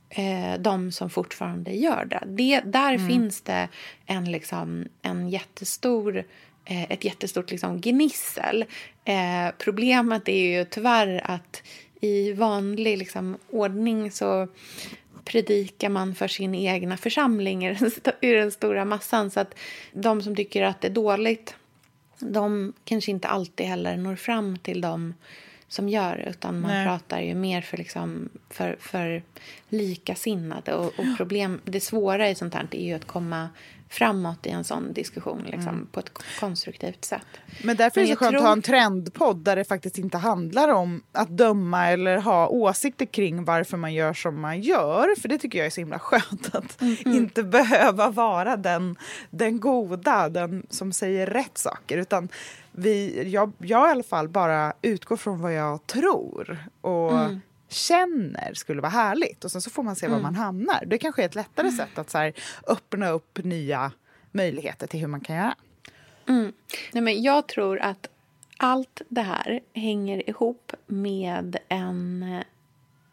eh, 0.09 0.61
de 0.61 0.93
som 0.93 1.11
fortfarande 1.11 1.71
gör 1.71 2.05
det. 2.05 2.23
det 2.27 2.61
där 2.61 2.95
mm. 2.95 3.09
finns 3.09 3.41
det 3.41 3.69
en, 4.07 4.33
liksom, 4.33 4.87
en 5.03 5.29
jättestor 5.29 6.25
ett 6.69 7.05
jättestort 7.05 7.51
liksom, 7.51 7.81
gnissel. 7.81 8.65
Eh, 9.05 9.55
problemet 9.59 10.29
är 10.29 10.59
ju 10.59 10.65
tyvärr 10.65 11.21
att 11.25 11.63
i 12.01 12.33
vanlig 12.33 12.99
liksom, 12.99 13.37
ordning 13.51 14.11
så 14.11 14.49
predikar 15.25 15.89
man 15.89 16.15
för 16.15 16.29
sin 16.29 16.55
egna 16.55 16.97
församling 16.97 17.67
i 17.67 17.75
den, 17.75 17.91
i 18.21 18.33
den 18.33 18.51
stora 18.51 18.85
massan. 18.85 19.31
Så 19.31 19.41
att 19.41 19.55
de 19.93 20.23
som 20.23 20.37
tycker 20.37 20.63
att 20.63 20.81
det 20.81 20.89
är 20.89 20.93
dåligt 20.93 21.55
de 22.19 22.73
kanske 22.85 23.11
inte 23.11 23.29
alltid 23.29 23.67
heller 23.67 23.97
når 23.97 24.17
fram 24.17 24.59
till 24.59 24.81
dem 24.81 25.15
som 25.69 25.89
gör. 25.89 26.29
Utan 26.31 26.61
man 26.61 26.71
Nej. 26.71 26.87
pratar 26.87 27.21
ju 27.21 27.35
mer 27.35 27.61
för, 27.61 27.77
liksom, 27.77 28.29
för, 28.51 28.77
för 28.81 29.23
likasinnade. 29.69 30.75
Och, 30.75 30.99
och 30.99 31.17
problem, 31.17 31.61
det 31.65 31.81
svåra 31.81 32.31
i 32.31 32.35
sånt 32.35 32.55
här 32.55 32.67
är 32.71 32.87
ju 32.87 32.95
att 32.95 33.07
komma 33.07 33.49
framåt 33.89 34.47
i 34.47 34.51
en 34.51 34.65
sån 34.65 34.93
diskussion 34.93 35.43
liksom, 35.45 35.69
mm. 35.69 35.87
på 35.93 36.01
ett 36.01 36.11
konstruktivt 36.41 37.05
sätt. 37.05 37.27
Men 37.65 37.77
därför 37.77 38.01
är 38.01 38.05
det 38.05 38.13
så 38.13 38.17
skönt 38.17 38.31
tror... 38.31 38.41
att 38.41 38.47
ha 38.47 38.53
en 38.53 38.63
trendpodd 38.63 39.37
där 39.37 39.57
det 39.57 39.65
faktiskt 39.65 39.99
inte 39.99 40.19
handlar 40.19 40.69
om 40.69 41.03
att 41.13 41.29
döma 41.29 41.89
eller 41.89 42.17
ha 42.17 42.49
åsikter 42.49 43.07
kring 43.07 43.45
varför 43.45 43.77
man 43.77 43.95
gör 43.95 44.13
som 44.13 44.41
man 44.41 44.61
gör. 44.61 45.21
För 45.21 45.29
det 45.29 45.39
tycker 45.39 45.59
jag 45.59 45.67
är 45.67 45.71
så 45.71 45.81
himla 45.81 45.99
skönt 45.99 46.49
att 46.55 46.81
mm. 46.81 46.97
inte 47.05 47.43
behöva 47.43 48.11
vara 48.11 48.57
den, 48.57 48.97
den 49.31 49.61
goda, 49.61 50.29
den 50.29 50.67
som 50.71 50.93
säger 50.93 51.27
rätt 51.27 51.59
saker. 51.59 51.99
Utan 51.99 52.29
vi, 52.73 53.23
jag, 53.31 53.53
jag 53.59 53.89
i 53.89 53.91
alla 53.91 54.03
fall 54.03 54.29
bara 54.29 54.73
utgår 54.83 55.17
från 55.17 55.41
vad 55.41 55.55
jag 55.55 55.87
tror. 55.87 56.59
Och 56.81 57.13
mm 57.13 57.41
känner 57.69 58.55
skulle 58.55 58.81
vara 58.81 58.91
härligt. 58.91 59.45
Och 59.45 59.51
sen 59.51 59.63
så 59.63 59.71
får 59.71 59.83
man 59.83 59.97
se 59.97 60.07
mm. 60.07 60.17
var 60.17 60.23
man 60.23 60.35
hamnar. 60.35 60.85
Det 60.87 60.99
kanske 60.99 61.23
är 61.23 61.27
ett 61.27 61.35
lättare 61.35 61.67
mm. 61.67 61.77
sätt 61.77 61.99
att 61.99 62.11
så 62.11 62.19
här, 62.19 62.33
öppna 62.67 63.09
upp 63.09 63.39
nya 63.45 63.93
möjligheter 64.33 64.87
till 64.87 65.01
hur 65.01 65.07
man 65.07 65.21
kan 65.21 65.37
göra. 65.37 65.55
Mm. 66.29 66.53
Nej, 66.93 67.03
men 67.03 67.23
jag 67.23 67.47
tror 67.47 67.79
att 67.79 68.09
allt 68.57 69.03
det 69.09 69.23
här 69.23 69.61
hänger 69.73 70.31
ihop 70.31 70.73
med 70.87 71.57
en 71.69 72.23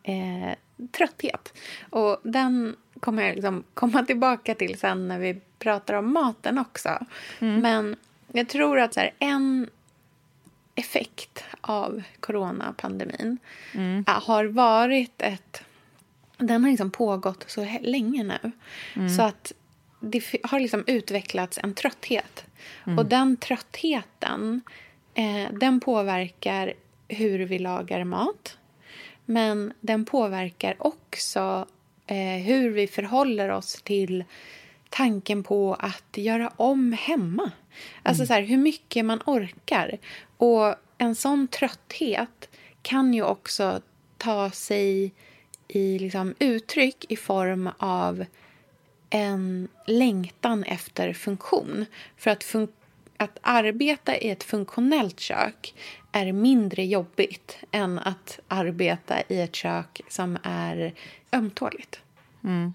eh, 0.04 0.56
trötthet. 0.92 1.54
Och 1.90 2.20
den 2.24 2.76
kommer 3.00 3.24
jag 3.24 3.36
liksom 3.36 3.64
komma 3.74 4.06
tillbaka 4.06 4.56
till 4.56 4.80
sen 4.80 5.08
när 5.08 5.20
vi 5.20 5.42
pratar 5.60 5.94
om 5.94 6.14
maten 6.14 6.58
också. 6.58 7.06
Mm. 7.40 7.62
Men 7.62 7.96
jag 8.32 8.50
tror 8.50 8.80
att 8.80 8.94
så 8.94 9.00
här, 9.00 9.12
en 9.20 9.70
effekt 10.76 11.44
av 11.62 12.04
coronapandemin 12.20 13.38
mm. 13.74 14.06
har 14.08 14.46
varit 14.46 15.22
ett... 15.22 15.64
Den 16.38 16.64
har 16.64 16.72
liksom 16.72 16.92
pågått 16.92 17.46
så 17.48 17.68
länge 17.82 18.24
nu. 18.24 18.52
Mm. 18.96 19.10
Så 19.10 19.22
att 19.22 19.52
det 20.00 20.24
har 20.44 20.60
liksom 20.60 20.84
utvecklats 20.88 21.60
en 21.64 21.74
trötthet. 21.74 22.46
Mm. 22.86 23.00
Och 23.00 23.06
den 23.06 23.38
tröttheten 23.38 24.62
eh, 25.14 25.52
den 25.52 25.80
påverkar 25.80 26.74
hur 27.08 27.40
vi 27.40 27.60
lagar 27.60 28.04
mat. 28.04 28.58
Men 29.26 29.74
den 29.82 30.06
påverkar 30.06 30.76
också 30.80 31.68
eh, 32.08 32.44
hur 32.44 32.70
vi 32.70 32.88
förhåller 32.88 33.50
oss 33.50 33.82
till 33.84 34.24
tanken 34.90 35.44
på 35.44 35.74
att 35.74 36.18
göra 36.18 36.52
om 36.56 36.94
hemma. 36.94 37.52
Alltså 38.04 38.22
mm. 38.22 38.28
så 38.28 38.34
här, 38.34 38.42
hur 38.42 38.58
mycket 38.58 39.06
man 39.06 39.22
orkar. 39.26 39.98
Och 40.38 40.76
en 40.98 41.16
sån 41.16 41.48
trötthet 41.48 42.50
kan 42.82 43.14
ju 43.14 43.24
också 43.24 43.82
ta 44.18 44.52
sig 44.52 45.14
i 45.68 46.00
liksom 46.00 46.36
uttryck 46.40 47.06
i 47.10 47.16
form 47.16 47.70
av 47.78 48.26
en 49.10 49.68
längtan 49.86 50.64
efter 50.64 51.14
funktion. 51.14 51.86
För 52.18 52.32
att, 52.32 52.44
fun 52.44 52.68
att 53.18 53.40
arbeta 53.42 54.18
i 54.18 54.30
ett 54.30 54.44
funktionellt 54.44 55.20
kök 55.20 55.76
är 56.12 56.32
mindre 56.32 56.86
jobbigt 56.86 57.58
än 57.72 58.00
att 58.00 58.40
arbeta 58.48 59.22
i 59.28 59.42
ett 59.42 59.56
kök 59.56 60.02
som 60.10 60.38
är 60.44 60.94
ömtåligt. 61.32 62.00
Mm. 62.44 62.74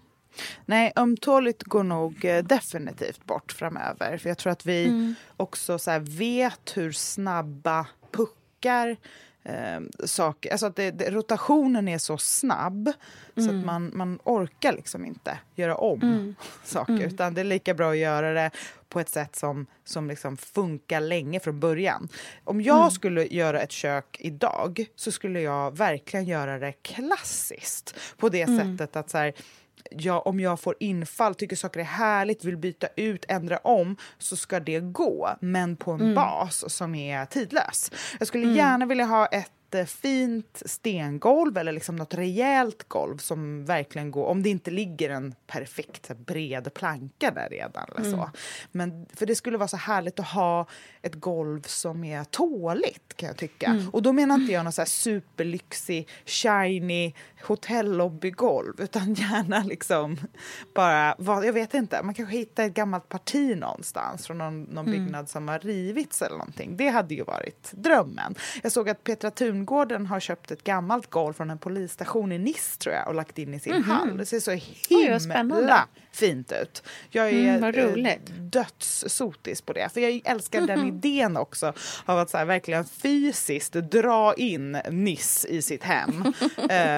Nej, 0.66 0.92
ömtåligt 0.96 1.62
går 1.62 1.82
nog 1.82 2.24
eh, 2.24 2.44
definitivt 2.44 3.24
bort 3.24 3.52
framöver. 3.52 4.18
För 4.18 4.28
jag 4.28 4.38
tror 4.38 4.52
att 4.52 4.66
vi 4.66 4.86
mm. 4.86 5.14
också 5.36 5.78
så 5.78 5.98
vet 5.98 6.76
hur 6.76 6.92
snabba 6.92 7.86
puckar 8.10 8.96
eh, 9.42 9.80
saker, 10.04 10.50
alltså 10.52 10.66
att 10.66 10.76
det, 10.76 10.90
det, 10.90 11.10
rotationen 11.10 11.88
är 11.88 11.98
så 11.98 12.18
snabb 12.18 12.88
mm. 12.88 12.94
så 13.36 13.42
att 13.42 13.50
mm. 13.50 13.66
man, 13.66 13.90
man 13.94 14.18
orkar 14.24 14.72
liksom 14.72 15.04
inte 15.04 15.38
göra 15.54 15.76
om 15.76 16.02
mm. 16.02 16.34
saker. 16.64 16.92
Mm. 16.92 17.06
Utan 17.06 17.34
det 17.34 17.40
är 17.40 17.44
lika 17.44 17.74
bra 17.74 17.90
att 17.90 17.98
göra 17.98 18.32
det 18.32 18.50
på 18.88 19.00
ett 19.00 19.08
sätt 19.08 19.36
som, 19.36 19.66
som 19.84 20.08
liksom 20.08 20.36
funkar 20.36 21.00
länge 21.00 21.40
från 21.40 21.60
början. 21.60 22.08
Om 22.44 22.60
jag 22.60 22.78
mm. 22.78 22.90
skulle 22.90 23.26
göra 23.26 23.60
ett 23.60 23.72
kök 23.72 24.16
idag 24.20 24.86
så 24.96 25.12
skulle 25.12 25.40
jag 25.40 25.76
verkligen 25.76 26.26
göra 26.26 26.58
det 26.58 26.72
klassiskt. 26.72 27.94
På 28.16 28.28
det 28.28 28.42
mm. 28.42 28.78
sättet 28.78 28.96
att 28.96 29.10
så 29.10 29.18
här, 29.18 29.32
jag, 29.90 30.26
om 30.26 30.40
jag 30.40 30.60
får 30.60 30.74
infall, 30.80 31.34
tycker 31.34 31.56
saker 31.56 31.80
är 31.80 31.84
härligt, 31.84 32.44
vill 32.44 32.56
byta 32.56 32.86
ut, 32.96 33.24
ändra 33.28 33.58
om 33.58 33.96
så 34.18 34.36
ska 34.36 34.60
det 34.60 34.80
gå, 34.80 35.30
men 35.40 35.76
på 35.76 35.90
en 35.90 36.00
mm. 36.00 36.14
bas 36.14 36.74
som 36.74 36.94
är 36.94 37.26
tidlös. 37.26 37.90
Jag 38.18 38.28
skulle 38.28 38.44
mm. 38.44 38.56
gärna 38.56 38.86
vilja 38.86 39.04
ha 39.04 39.26
ett 39.26 39.52
jättefint 39.74 40.62
stengolv 40.66 41.58
eller 41.58 41.72
liksom 41.72 41.96
något 41.96 42.14
rejält 42.14 42.88
golv 42.88 43.18
som 43.18 43.64
verkligen 43.64 44.10
går, 44.10 44.26
om 44.26 44.42
det 44.42 44.48
inte 44.48 44.70
ligger 44.70 45.10
en 45.10 45.34
perfekt 45.46 46.10
bred 46.18 46.74
planka 46.74 47.30
där 47.30 47.48
redan. 47.50 47.84
Eller 47.96 48.10
så. 48.10 48.16
Mm. 48.16 48.30
Men, 48.72 49.06
för 49.14 49.26
det 49.26 49.34
skulle 49.34 49.58
vara 49.58 49.68
så 49.68 49.76
härligt 49.76 50.20
att 50.20 50.28
ha 50.28 50.66
ett 51.02 51.14
golv 51.14 51.62
som 51.62 52.04
är 52.04 52.24
tåligt 52.24 53.16
kan 53.16 53.26
jag 53.26 53.36
tycka. 53.36 53.66
Mm. 53.66 53.88
Och 53.88 54.02
då 54.02 54.12
menar 54.12 54.34
inte 54.34 54.52
jag 54.52 54.64
någon 54.64 54.72
så 54.72 54.80
här 54.80 54.86
superlyxig, 54.86 56.08
shiny 56.24 57.14
hotellobbygolv 57.42 58.80
utan 58.80 59.14
gärna 59.14 59.62
liksom 59.62 60.16
bara, 60.74 61.14
vad, 61.18 61.44
jag 61.44 61.52
vet 61.52 61.74
inte, 61.74 62.02
man 62.02 62.14
kanske 62.14 62.36
hittar 62.36 62.64
ett 62.64 62.74
gammalt 62.74 63.08
parti 63.08 63.56
någonstans 63.56 64.26
från 64.26 64.38
någon, 64.38 64.62
någon 64.62 64.88
mm. 64.88 65.04
byggnad 65.04 65.28
som 65.28 65.48
har 65.48 65.58
rivits 65.58 66.22
eller 66.22 66.36
någonting. 66.36 66.76
Det 66.76 66.88
hade 66.88 67.14
ju 67.14 67.24
varit 67.24 67.72
drömmen. 67.72 68.34
Jag 68.62 68.72
såg 68.72 68.88
att 68.88 69.04
Petra 69.04 69.30
Thun 69.30 69.59
Tungården 69.60 70.06
har 70.06 70.20
köpt 70.20 70.50
ett 70.50 70.64
gammalt 70.64 71.10
golv 71.10 71.32
från 71.32 71.50
en 71.50 71.58
polisstation 71.58 72.32
i 72.32 72.38
Nice 72.38 72.78
tror 72.78 72.94
jag 72.94 73.08
och 73.08 73.14
lagt 73.14 73.38
in 73.38 73.54
i 73.54 73.60
sin 73.60 73.72
mm 73.72 73.84
-hmm. 73.84 73.86
hall. 73.86 74.16
Det 74.16 74.26
ser 74.26 74.40
så 74.40 74.50
himla 74.50 75.88
Oj, 75.94 76.02
fint 76.12 76.52
ut. 76.62 76.82
Jag 77.10 77.30
är 77.30 77.74
mm, 77.74 78.50
dödssotis 78.50 79.62
på 79.62 79.72
det. 79.72 79.88
För 79.92 80.00
jag 80.00 80.22
älskar 80.24 80.60
den 80.60 80.88
idén 80.88 81.36
också 81.36 81.72
av 82.04 82.18
att 82.18 82.30
så 82.30 82.36
här, 82.36 82.44
verkligen 82.44 82.84
fysiskt 82.84 83.72
dra 83.72 84.34
in 84.34 84.72
Niss 84.90 85.44
i 85.44 85.62
sitt 85.62 85.82
hem 85.82 86.32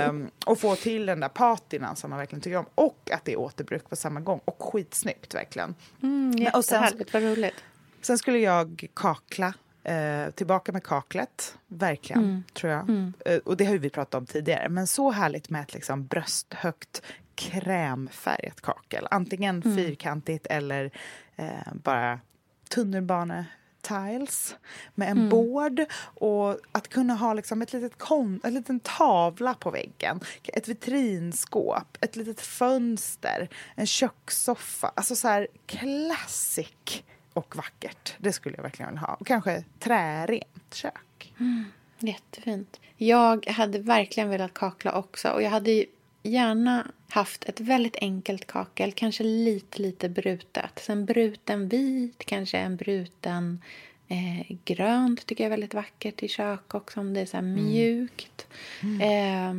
um, 0.08 0.30
och 0.46 0.58
få 0.58 0.76
till 0.76 1.06
den 1.06 1.20
där 1.20 1.28
patinan 1.28 1.96
som 1.96 2.10
man 2.10 2.18
verkligen 2.18 2.40
tycker 2.40 2.56
om 2.56 2.66
och 2.74 3.10
att 3.12 3.24
det 3.24 3.32
är 3.32 3.38
återbruk 3.38 3.88
på 3.88 3.96
samma 3.96 4.20
gång 4.20 4.40
och 4.44 4.62
skitsnyggt 4.62 5.34
verkligen. 5.34 5.74
Mm, 6.02 6.38
jättehärligt, 6.38 7.12
vad 7.12 7.22
roligt. 7.22 7.64
Sen 8.02 8.18
skulle 8.18 8.38
jag 8.38 8.88
kakla 8.94 9.54
Eh, 9.84 10.30
tillbaka 10.30 10.72
med 10.72 10.84
kaklet, 10.84 11.58
verkligen, 11.68 12.24
mm. 12.24 12.44
tror 12.54 12.72
jag. 12.72 12.82
Mm. 12.82 13.12
Eh, 13.26 13.38
och 13.38 13.56
det 13.56 13.64
har 13.64 13.78
vi 13.78 13.90
pratat 13.90 14.14
om 14.14 14.26
tidigare. 14.26 14.68
Men 14.68 14.86
så 14.86 15.10
härligt 15.10 15.50
med 15.50 15.62
ett 15.62 15.74
liksom 15.74 16.06
brösthögt 16.06 17.02
krämfärgat 17.34 18.60
kakel. 18.60 19.08
Antingen 19.10 19.62
mm. 19.62 19.76
fyrkantigt 19.76 20.46
eller 20.46 20.90
eh, 21.36 21.74
bara 21.74 22.20
tunnelbane 22.68 23.46
tiles 23.82 24.56
med 24.94 25.10
en 25.10 25.18
mm. 25.18 25.28
board 25.28 25.84
och 26.02 26.58
att 26.72 26.88
kunna 26.88 27.14
ha 27.14 27.34
liksom 27.34 27.62
ett 27.62 27.72
litet 27.72 27.98
kon 27.98 28.40
en 28.44 28.54
liten 28.54 28.80
tavla 28.80 29.54
på 29.54 29.70
väggen, 29.70 30.20
ett 30.44 30.68
vitrinskåp, 30.68 31.98
ett 32.00 32.16
litet 32.16 32.40
fönster, 32.40 33.48
en 33.74 33.86
kökssoffa. 33.86 34.92
Alltså 34.96 35.16
så 35.16 35.28
här 35.28 35.46
classic 35.66 37.02
och 37.32 37.56
vackert. 37.56 38.14
Det 38.18 38.32
skulle 38.32 38.56
jag 38.56 38.62
verkligen 38.62 38.90
vilja 38.90 39.00
ha. 39.00 39.14
Och 39.14 39.26
kanske 39.26 39.64
trärent 39.78 40.74
kök. 40.74 41.34
Mm, 41.40 41.64
jättefint. 41.98 42.80
Jag 42.96 43.46
hade 43.46 43.78
verkligen 43.78 44.28
velat 44.28 44.54
kakla 44.54 44.92
också. 44.92 45.28
Och 45.28 45.42
jag 45.42 45.50
hade 45.50 45.84
gärna 46.22 46.86
haft 47.08 47.44
ett 47.44 47.60
väldigt 47.60 47.96
enkelt 47.96 48.46
kakel. 48.46 48.92
Kanske 48.92 49.24
lite, 49.24 49.82
lite 49.82 50.08
brutet. 50.08 50.78
Sen 50.78 51.04
bruten 51.04 51.68
vit, 51.68 52.24
kanske 52.24 52.58
en 52.58 52.76
bruten 52.76 53.62
eh, 54.08 54.56
grönt 54.64 55.26
tycker 55.26 55.44
jag 55.44 55.46
är 55.46 55.50
väldigt 55.50 55.74
vackert 55.74 56.22
i 56.22 56.28
kök 56.28 56.74
också. 56.74 57.00
Om 57.00 57.14
det 57.14 57.20
är 57.20 57.26
så 57.26 57.36
mm. 57.36 57.54
mjukt. 57.54 58.46
Mm. 58.82 59.00
Eh, 59.00 59.32
Eh, 59.42 59.54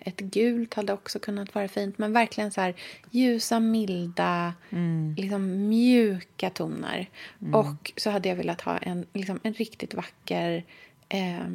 ett 0.00 0.20
gult 0.20 0.74
hade 0.74 0.92
också 0.92 1.18
kunnat 1.18 1.54
vara 1.54 1.68
fint. 1.68 1.98
Men 1.98 2.12
verkligen 2.12 2.50
så 2.50 2.60
här 2.60 2.74
ljusa, 3.10 3.60
milda, 3.60 4.54
mm. 4.70 5.14
liksom 5.18 5.68
mjuka 5.68 6.50
toner. 6.50 7.10
Mm. 7.40 7.54
Och 7.54 7.92
så 7.96 8.10
hade 8.10 8.28
jag 8.28 8.36
velat 8.36 8.60
ha 8.60 8.78
en, 8.78 9.06
liksom 9.12 9.40
en 9.42 9.54
riktigt 9.54 9.94
vacker... 9.94 10.64
Eh, 11.08 11.46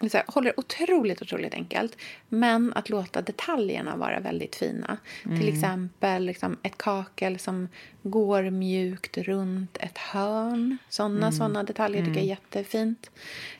så 0.00 0.16
här, 0.16 0.24
håller 0.28 0.60
otroligt, 0.60 1.22
otroligt 1.22 1.54
enkelt. 1.54 1.96
Men 2.28 2.72
att 2.72 2.88
låta 2.88 3.22
detaljerna 3.22 3.96
vara 3.96 4.20
väldigt 4.20 4.56
fina. 4.56 4.98
Mm. 5.24 5.40
Till 5.40 5.48
exempel 5.48 6.24
liksom, 6.24 6.56
ett 6.62 6.78
kakel 6.78 7.38
som 7.38 7.68
går 8.02 8.50
mjukt 8.50 9.18
runt 9.18 9.76
ett 9.76 9.98
hörn. 9.98 10.78
Såna, 10.88 11.26
mm. 11.26 11.32
såna 11.32 11.62
detaljer 11.62 12.04
tycker 12.04 12.20
jag 12.20 12.30
är 12.30 12.36
mm. 12.36 12.38
jättefint. 12.42 13.10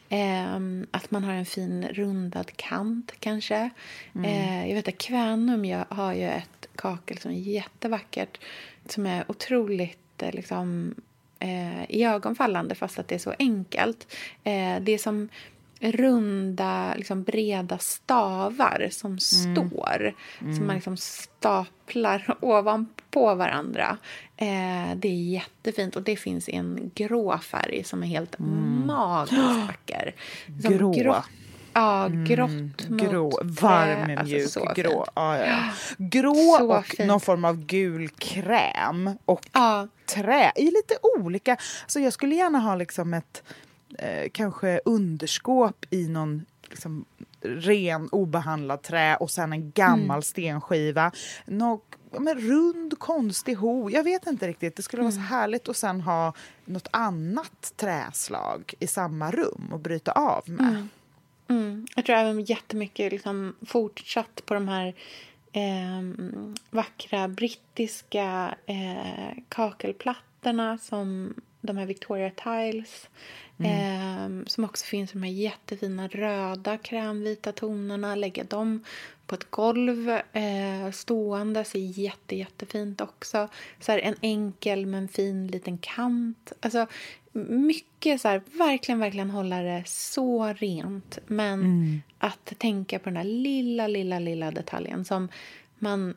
Eh, 0.09 0.57
att 0.91 1.11
man 1.11 1.25
har 1.25 1.33
en 1.33 1.47
fin 1.47 1.89
rundad 1.89 2.57
kant 2.57 3.13
kanske. 3.19 3.71
Mm. 4.15 4.25
Eh, 4.25 4.69
jag 4.69 4.75
vet 4.75 4.89
att 4.89 4.99
Kvänum 4.99 5.65
jag 5.65 5.85
har 5.89 6.13
ju 6.13 6.25
ett 6.25 6.69
kakel 6.75 7.19
som 7.19 7.31
är 7.31 7.39
jättevackert. 7.39 8.41
Som 8.87 9.07
är 9.07 9.25
otroligt 9.29 10.23
eh, 10.23 10.33
liksom, 10.33 10.95
eh, 11.39 11.91
iögonfallande 11.91 12.75
fast 12.75 12.99
att 12.99 13.09
det 13.09 13.15
är 13.15 13.19
så 13.19 13.35
enkelt. 13.39 14.17
Eh, 14.45 14.81
det 14.81 14.93
är 14.93 14.99
som 14.99 15.29
runda, 15.81 16.95
liksom 16.97 17.23
breda 17.23 17.79
stavar 17.79 18.89
som 18.91 19.11
mm. 19.11 19.19
står. 19.21 20.15
Mm. 20.41 20.57
Som 20.57 20.67
man 20.67 20.77
liksom 20.77 20.97
staplar 20.97 22.37
ovanpå 22.41 23.35
varandra. 23.35 23.99
Eh, 24.37 24.97
det 24.97 25.09
är 25.09 25.33
jättefint 25.33 25.97
och 25.97 26.03
det 26.03 26.17
finns 26.17 26.49
i 26.49 26.53
en 26.53 26.91
grå 26.95 27.39
färg 27.39 27.85
som 27.85 28.03
är 28.03 28.07
helt 28.07 28.39
mm. 28.39 28.87
magiskt 28.87 29.67
vacker. 29.67 30.15
Grå. 30.47 30.93
grå. 30.93 31.23
Ja, 31.73 32.07
mm, 32.07 32.25
grått 32.25 32.51
mm, 32.89 32.99
grå, 32.99 33.41
Varm, 33.43 34.19
alltså, 34.19 34.35
mjuk, 34.35 34.43
alltså, 34.43 34.73
grå. 34.75 35.07
Ja, 35.15 35.39
ja. 35.39 35.59
Grå 35.99 36.35
så 36.59 36.79
och 36.79 36.87
fint. 36.87 37.09
någon 37.09 37.21
form 37.21 37.45
av 37.45 37.67
gul 37.67 38.09
kräm 38.09 39.11
och 39.25 39.49
ja. 39.53 39.89
trä 40.07 40.53
i 40.57 40.65
lite 40.65 40.95
olika... 41.17 41.57
Alltså 41.83 42.01
jag 42.01 42.13
skulle 42.13 42.35
gärna 42.35 42.59
ha 42.59 42.75
liksom 42.75 43.15
ett 43.15 43.43
eh, 43.99 44.29
kanske 44.33 44.81
underskåp 44.85 45.87
i 45.91 46.09
någon 46.09 46.45
liksom, 46.63 47.05
ren 47.41 48.09
obehandlad 48.09 48.83
trä 48.83 49.17
och 49.17 49.31
sen 49.31 49.53
en 49.53 49.71
gammal 49.71 50.11
mm. 50.11 50.23
stenskiva. 50.23 51.13
Nå, 51.47 51.81
men 52.19 52.39
rund 52.41 52.99
konstig 52.99 53.55
ho. 53.55 53.91
Jag 53.91 54.05
vet 54.05 54.27
inte 54.27 54.49
riktigt. 54.49 54.77
Det 54.77 54.83
skulle 54.83 55.03
mm. 55.03 55.07
vara 55.07 55.25
så 55.25 55.35
mm. 55.35 55.41
härligt 55.41 55.69
att 55.69 55.77
sen 55.77 56.01
ha 56.01 56.33
något 56.65 56.89
annat 56.91 57.73
träslag 57.77 58.75
i 58.79 58.87
samma 58.87 59.31
rum 59.31 59.69
och 59.73 59.81
bryta 59.81 60.13
av 60.13 60.43
med. 60.47 60.69
Mm. 60.69 60.89
Mm. 61.49 61.87
Jag 61.97 62.05
tror 62.05 62.17
även 62.17 62.45
jättemycket 62.45 63.13
liksom 63.13 63.55
fortsatt 63.67 64.43
på 64.47 64.55
de 64.55 64.69
här 64.69 64.95
eh, 65.53 66.03
vackra 66.71 67.29
brittiska 67.29 68.55
eh, 68.67 69.43
kakelplattorna 69.49 70.79
som 70.79 71.35
de 71.61 71.77
här 71.77 71.87
Victoria 71.87 72.31
Tiles. 72.31 73.09
Mm. 73.59 74.41
Eh, 74.41 74.45
som 74.47 74.65
också 74.65 74.85
finns 74.85 75.13
de 75.13 75.23
här 75.23 75.31
jättefina 75.31 76.09
röda 76.09 76.79
krämvita 76.79 77.53
tonerna. 77.53 78.15
Lägga 78.15 78.45
dem 78.45 78.85
på 79.27 79.35
ett 79.35 79.51
golv 79.51 80.11
eh, 80.33 80.91
stående 80.93 81.65
ser 81.65 81.79
jätte, 81.79 82.37
jättefint 82.37 83.01
också. 83.01 83.49
Så 83.81 83.93
här, 83.93 83.99
en 83.99 84.15
enkel 84.21 84.87
men 84.87 85.09
fin 85.09 85.47
liten 85.47 85.79
kant. 85.79 86.53
Alltså, 86.61 86.87
mycket 87.49 88.21
så 88.21 88.29
här, 88.29 88.43
verkligen, 88.59 88.99
verkligen 88.99 89.31
hålla 89.31 89.63
det 89.63 89.83
så 89.87 90.53
rent. 90.53 91.19
Men 91.27 91.61
mm. 91.61 92.03
att 92.19 92.53
tänka 92.59 92.99
på 92.99 93.05
den 93.05 93.17
här 93.17 93.25
lilla, 93.25 93.87
lilla, 93.87 94.19
lilla 94.19 94.51
detaljen 94.51 95.05
som 95.05 95.29
man 95.79 96.15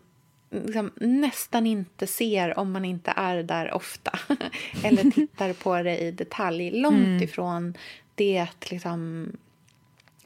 liksom 0.51 0.91
nästan 0.95 1.67
inte 1.67 2.07
ser 2.07 2.59
om 2.59 2.71
man 2.71 2.85
inte 2.85 3.13
är 3.15 3.43
där 3.43 3.73
ofta 3.73 4.19
eller 4.83 5.11
tittar 5.11 5.53
på 5.53 5.81
det 5.81 5.97
i 5.97 6.11
detalj. 6.11 6.71
Långt 6.71 6.95
mm. 6.95 7.23
ifrån 7.23 7.73
det 8.15 8.47
liksom 8.69 9.31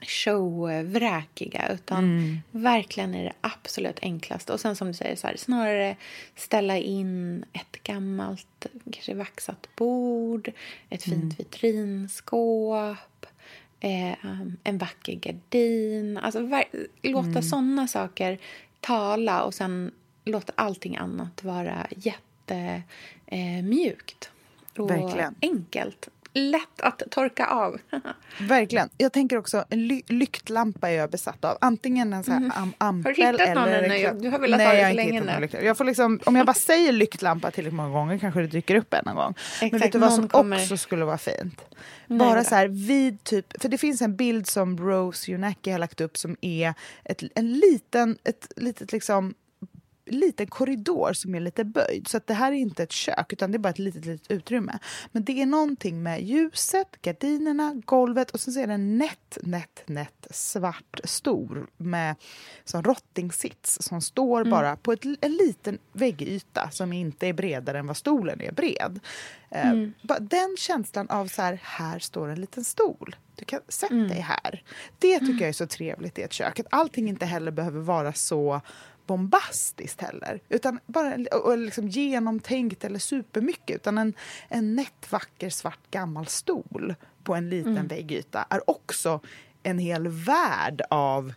showvräkiga 0.01 1.69
utan 1.73 2.03
mm. 2.03 2.41
verkligen 2.51 3.15
är 3.15 3.23
det 3.23 3.33
absolut 3.41 3.99
enklaste. 4.01 4.53
Och 4.53 4.59
sen 4.59 4.75
som 4.75 4.87
du 4.87 4.93
säger, 4.93 5.15
så 5.15 5.27
här, 5.27 5.37
snarare 5.37 5.95
ställa 6.35 6.77
in 6.77 7.45
ett 7.53 7.83
gammalt, 7.83 8.65
kanske 8.91 9.13
vaxat 9.13 9.69
bord, 9.75 10.51
ett 10.89 11.03
fint 11.03 11.15
mm. 11.15 11.35
vitrinskåp, 11.37 13.25
eh, 13.79 14.15
en 14.63 14.77
vacker 14.77 15.13
gardin. 15.13 16.17
Alltså 16.17 16.39
låta 17.01 17.29
mm. 17.29 17.43
såna 17.43 17.87
saker 17.87 18.39
tala 18.79 19.43
och 19.43 19.53
sen 19.53 19.91
låta 20.25 20.53
allting 20.55 20.97
annat 20.97 21.43
vara 21.43 21.87
jättemjukt 21.89 22.49
eh, 24.75 24.81
och 24.81 24.91
Verkligen. 24.91 25.35
enkelt. 25.41 26.09
Lätt 26.37 26.81
att 26.81 27.03
torka 27.11 27.45
av. 27.45 27.77
Verkligen. 28.39 28.89
Jag 28.97 29.13
tänker 29.13 29.37
också, 29.37 29.65
en 29.69 29.87
ly 29.87 30.01
lyktlampa 30.07 30.89
är 30.89 30.93
jag 30.93 31.09
besatt 31.09 31.45
av. 31.45 31.57
Antingen 31.61 32.13
en 32.13 32.23
sån 32.23 32.33
här 32.33 32.41
mm. 32.41 32.51
am 32.55 32.73
ampel 32.77 33.13
eller... 33.17 33.25
Har 33.25 33.33
du 33.33 33.43
hittat 33.43 33.55
någon 33.55 33.67
eller... 33.67 34.13
nu? 34.13 34.19
Du 34.19 34.29
har 34.29 34.39
velat 34.39 34.57
Nej, 34.57 34.67
ha 34.67 34.73
det 34.73 34.89
så 34.89 34.95
länge 34.95 35.39
nu. 35.39 35.49
Jag 35.65 35.77
får 35.77 35.85
liksom, 35.85 36.19
om 36.25 36.35
jag 36.35 36.45
bara 36.45 36.53
säger 36.53 36.91
lyktlampa 36.91 37.51
tillräckligt 37.51 37.75
många 37.75 37.89
gånger 37.89 38.17
kanske 38.17 38.41
det 38.41 38.47
dyker 38.47 38.75
upp 38.75 38.93
en 38.93 39.15
gång. 39.15 39.33
Exakt, 39.37 39.71
Men 39.71 39.81
vet 39.81 39.91
du 39.91 39.99
vad 39.99 40.13
som 40.13 40.27
kommer... 40.27 40.57
också 40.57 40.77
skulle 40.77 41.05
vara 41.05 41.17
fint? 41.17 41.61
Nej, 42.07 42.19
bara 42.19 42.43
så 42.43 42.55
här 42.55 42.67
vid 42.67 43.23
typ, 43.23 43.61
för 43.61 43.69
det 43.69 43.77
finns 43.77 44.01
en 44.01 44.15
bild 44.15 44.47
som 44.47 44.77
Rose 44.77 45.31
Junacki 45.31 45.71
har 45.71 45.79
lagt 45.79 46.01
upp 46.01 46.17
som 46.17 46.37
är 46.41 46.73
ett, 47.03 47.23
en 47.35 47.53
liten, 47.53 48.17
ett 48.23 48.51
litet 48.55 48.91
liksom 48.91 49.33
liten 50.05 50.47
korridor 50.47 51.13
som 51.13 51.35
är 51.35 51.39
lite 51.39 51.63
böjd. 51.63 52.07
Så 52.07 52.17
att 52.17 52.27
det 52.27 52.33
här 52.33 52.51
är 52.51 52.55
inte 52.55 52.83
ett 52.83 52.91
kök, 52.91 53.33
utan 53.33 53.51
det 53.51 53.55
är 53.55 53.59
bara 53.59 53.69
ett 53.69 53.79
litet, 53.79 54.05
litet 54.05 54.31
utrymme. 54.31 54.79
Men 55.11 55.23
det 55.23 55.41
är 55.41 55.45
någonting 55.45 56.03
med 56.03 56.23
ljuset, 56.23 56.87
gardinerna, 57.01 57.81
golvet 57.85 58.31
och 58.31 58.39
så 58.39 58.59
är 58.59 58.67
det 58.67 58.73
en 58.73 58.97
nätt, 58.97 59.37
nätt, 59.41 59.83
nätt 59.85 60.27
svart 60.29 60.99
stol 61.03 61.67
med 61.77 62.15
som 62.63 62.83
rottingsits 62.83 63.77
som 63.81 64.01
står 64.01 64.41
mm. 64.41 64.51
bara 64.51 64.75
på 64.75 64.91
ett, 64.91 65.05
en 65.21 65.31
liten 65.31 65.77
väggyta 65.93 66.69
som 66.71 66.93
inte 66.93 67.27
är 67.27 67.33
bredare 67.33 67.79
än 67.79 67.87
vad 67.87 67.97
stolen 67.97 68.41
är 68.41 68.51
bred. 68.51 68.99
Eh, 69.49 69.69
mm. 69.69 69.93
Den 70.19 70.55
känslan 70.57 71.09
av 71.09 71.27
så 71.27 71.41
här, 71.41 71.59
här 71.63 71.99
står 71.99 72.29
en 72.29 72.41
liten 72.41 72.63
stol. 72.63 73.15
Du 73.35 73.45
kan 73.45 73.61
sätta 73.67 73.93
mm. 73.93 74.07
dig 74.07 74.19
här. 74.19 74.63
Det 74.99 75.19
tycker 75.19 75.39
jag 75.39 75.49
är 75.49 75.53
så 75.53 75.67
trevligt 75.67 76.19
i 76.19 76.21
ett 76.21 76.33
kök. 76.33 76.59
Att 76.59 76.67
allting 76.69 77.09
inte 77.09 77.25
heller 77.25 77.51
behöver 77.51 77.79
vara 77.79 78.13
så 78.13 78.61
bombastiskt 79.07 80.01
heller. 80.01 80.39
Utan 80.49 80.79
bara 80.85 81.15
och 81.43 81.57
liksom 81.57 81.87
genomtänkt 81.87 82.83
eller 82.83 82.99
supermycket. 82.99 83.75
Utan 83.75 83.97
en, 83.97 84.13
en 84.49 84.75
nätt, 84.75 85.11
vacker, 85.11 85.49
svart 85.49 85.91
gammal 85.91 86.27
stol 86.27 86.95
på 87.23 87.35
en 87.35 87.49
liten 87.49 87.71
mm. 87.71 87.87
väggyta 87.87 88.45
är 88.49 88.69
också 88.69 89.19
en 89.63 89.79
hel 89.79 90.07
värld 90.07 90.81
av 90.89 91.33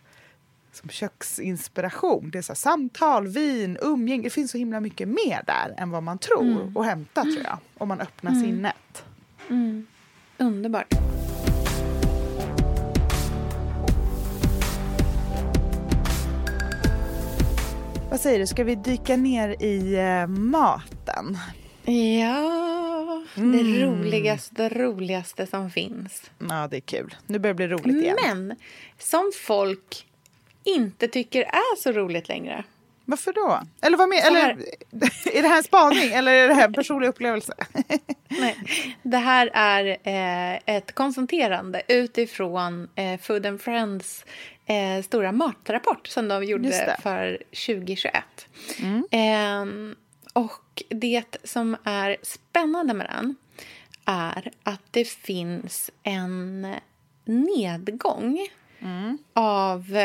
som 0.71 0.89
köksinspiration. 0.89 2.29
Det 2.31 2.37
är 2.37 2.41
så 2.41 2.51
här, 2.51 2.55
samtal, 2.55 3.27
vin, 3.27 3.77
umgänge. 3.81 4.23
Det 4.23 4.29
finns 4.29 4.51
så 4.51 4.57
himla 4.57 4.79
mycket 4.79 5.07
mer 5.07 5.43
där 5.47 5.75
än 5.77 5.89
vad 5.89 6.03
man 6.03 6.17
tror 6.17 6.41
mm. 6.41 6.77
och 6.77 6.85
hämta 6.85 7.23
tror 7.23 7.43
jag. 7.43 7.57
Om 7.77 7.87
man 7.87 8.01
öppnar 8.01 8.31
mm. 8.31 8.43
sinnet. 8.43 9.03
Mm. 9.49 9.87
Underbart. 10.37 10.93
Vad 18.09 18.19
säger 18.19 18.39
du, 18.39 18.47
ska 18.47 18.63
vi 18.63 18.75
dyka 18.75 19.17
ner 19.17 19.63
i 19.63 19.95
eh, 19.95 20.27
maten? 20.27 21.37
Ja, 21.85 23.23
mm. 23.37 23.51
det 23.51 23.85
roligaste, 23.85 24.69
roligaste 24.69 25.47
som 25.47 25.71
finns. 25.71 26.31
Ja, 26.49 26.67
det 26.71 26.77
är 26.77 26.81
kul. 26.81 27.15
Nu 27.27 27.39
börjar 27.39 27.53
det 27.53 27.57
bli 27.57 27.67
roligt 27.67 28.03
igen. 28.03 28.17
Men 28.21 28.55
som 28.97 29.31
folk 29.47 30.05
inte 30.63 31.07
tycker 31.07 31.41
är 31.41 31.75
så 31.77 31.91
roligt 31.91 32.27
längre. 32.27 32.63
Varför 33.05 33.33
då? 33.33 33.61
Eller 33.81 33.97
vad 33.97 34.09
med, 34.09 34.19
eller, 34.25 34.41
är 35.33 35.41
det 35.41 35.47
här 35.47 35.57
en 35.57 35.63
spaning 35.63 36.11
eller 36.11 36.31
är 36.31 36.47
det 36.47 36.53
här 36.53 36.65
en 36.65 36.73
personlig 36.73 37.07
upplevelse? 37.07 37.53
Nej, 38.27 38.57
det 39.03 39.17
här 39.17 39.49
är 39.53 39.97
eh, 40.03 40.75
ett 40.75 40.95
konstaterande 40.95 41.81
utifrån 41.87 42.89
eh, 42.95 43.19
Food 43.19 43.45
and 43.45 43.61
Friends 43.61 44.25
eh, 44.69 45.03
stora 45.03 45.31
matrapport 45.31 46.07
som 46.07 46.27
de 46.27 46.43
gjorde 46.43 46.97
för 47.01 47.37
2021. 47.37 48.23
Mm. 48.79 49.05
Eh, 49.11 49.95
och 50.33 50.83
det 50.89 51.37
som 51.43 51.77
är 51.83 52.17
spännande 52.21 52.93
med 52.93 53.07
den 53.07 53.35
är 54.05 54.51
att 54.63 54.81
det 54.91 55.07
finns 55.07 55.91
en 56.03 56.67
nedgång 57.25 58.47
mm. 58.79 59.17
av 59.33 59.95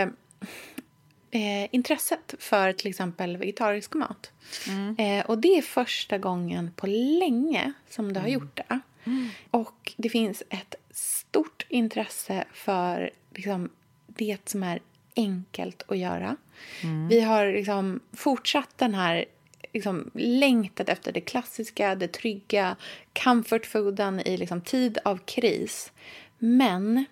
eh, 1.30 1.68
intresset 1.70 2.34
för 2.38 2.72
till 2.72 2.90
exempel 2.90 3.36
vegetarisk 3.36 3.94
mat. 3.94 4.30
Mm. 4.68 4.96
Eh, 4.98 5.26
och 5.26 5.38
det 5.38 5.58
är 5.58 5.62
första 5.62 6.18
gången 6.18 6.70
på 6.76 6.86
länge 6.86 7.72
som 7.90 8.12
det 8.12 8.20
har 8.20 8.28
mm. 8.28 8.40
gjort 8.40 8.56
det. 8.56 8.80
Mm. 9.04 9.28
Och 9.50 9.92
det 9.96 10.08
finns 10.08 10.42
ett 10.48 10.74
stort 10.90 11.66
intresse 11.68 12.44
för 12.52 13.10
liksom, 13.34 13.70
det 14.16 14.48
som 14.48 14.62
är 14.62 14.80
enkelt 15.16 15.82
att 15.88 15.98
göra. 15.98 16.36
Mm. 16.82 17.08
Vi 17.08 17.20
har 17.20 17.52
liksom 17.52 18.00
fortsatt 18.12 18.78
den 18.78 18.94
här 18.94 19.24
liksom 19.72 20.10
längtat 20.14 20.88
efter 20.88 21.12
det 21.12 21.20
klassiska, 21.20 21.94
det 21.94 22.08
trygga, 22.08 22.76
comfort 23.22 23.66
fooden 23.66 24.20
i 24.20 24.36
liksom 24.36 24.60
tid 24.60 24.98
av 25.04 25.16
kris. 25.16 25.92
Men 26.38 27.04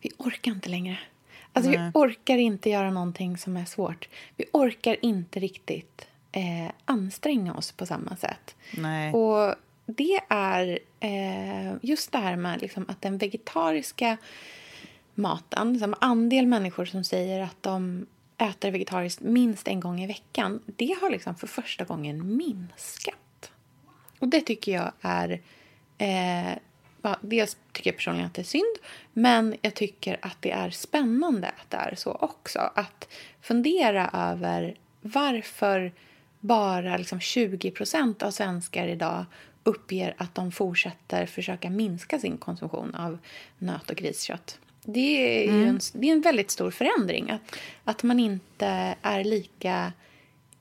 vi 0.00 0.10
orkar 0.18 0.52
inte 0.52 0.68
längre. 0.68 0.98
Alltså, 1.52 1.70
vi 1.70 1.78
orkar 1.94 2.36
inte 2.36 2.70
göra 2.70 2.90
någonting 2.90 3.38
som 3.38 3.56
är 3.56 3.64
svårt. 3.64 4.08
Vi 4.36 4.44
orkar 4.52 4.96
inte 5.02 5.40
riktigt 5.40 6.06
eh, 6.32 6.72
anstränga 6.84 7.54
oss 7.54 7.72
på 7.72 7.86
samma 7.86 8.16
sätt. 8.16 8.54
Nej. 8.76 9.12
Och 9.12 9.54
det 9.86 10.20
är 10.28 10.78
eh, 11.00 11.74
just 11.82 12.12
det 12.12 12.18
här 12.18 12.36
med 12.36 12.62
liksom, 12.62 12.84
att 12.88 13.02
den 13.02 13.18
vegetariska 13.18 14.16
maten, 15.14 15.78
som 15.78 15.94
andel 16.00 16.46
människor 16.46 16.84
som 16.84 17.04
säger 17.04 17.40
att 17.40 17.62
de 17.62 18.06
äter 18.38 18.70
vegetariskt 18.70 19.20
minst 19.20 19.68
en 19.68 19.80
gång 19.80 20.00
i 20.00 20.06
veckan, 20.06 20.60
det 20.66 20.96
har 21.00 21.10
liksom 21.10 21.34
för 21.34 21.46
första 21.46 21.84
gången 21.84 22.36
minskat. 22.36 23.52
Och 24.18 24.28
det 24.28 24.40
tycker 24.40 24.72
jag 24.72 24.92
är 25.00 25.40
eh, 25.98 26.58
ja, 27.02 27.16
dels 27.20 27.56
tycker 27.72 27.90
jag 27.90 27.96
personligen 27.96 28.26
att 28.26 28.34
det 28.34 28.42
är 28.42 28.44
synd, 28.44 28.76
men 29.12 29.56
jag 29.62 29.74
tycker 29.74 30.18
att 30.22 30.36
det 30.40 30.50
är 30.50 30.70
spännande 30.70 31.48
att 31.48 31.70
det 31.70 31.76
är 31.76 31.94
så 31.94 32.12
också. 32.12 32.58
Att 32.58 33.08
fundera 33.40 34.10
över 34.12 34.74
varför 35.00 35.92
bara 36.40 36.96
liksom 36.96 37.20
20 37.20 37.72
av 38.20 38.30
svenskar 38.30 38.88
idag 38.88 39.24
uppger 39.62 40.14
att 40.18 40.34
de 40.34 40.52
fortsätter 40.52 41.26
försöka 41.26 41.70
minska 41.70 42.18
sin 42.18 42.36
konsumtion 42.36 42.94
av 42.94 43.18
nöt 43.58 43.90
och 43.90 43.96
griskött. 43.96 44.58
Det 44.84 45.44
är, 45.44 45.48
mm. 45.48 45.68
en, 45.68 45.80
det 45.92 46.08
är 46.08 46.12
en 46.12 46.20
väldigt 46.20 46.50
stor 46.50 46.70
förändring. 46.70 47.30
Att, 47.30 47.58
att 47.84 48.02
man 48.02 48.20
inte 48.20 48.94
är 49.02 49.24
lika 49.24 49.92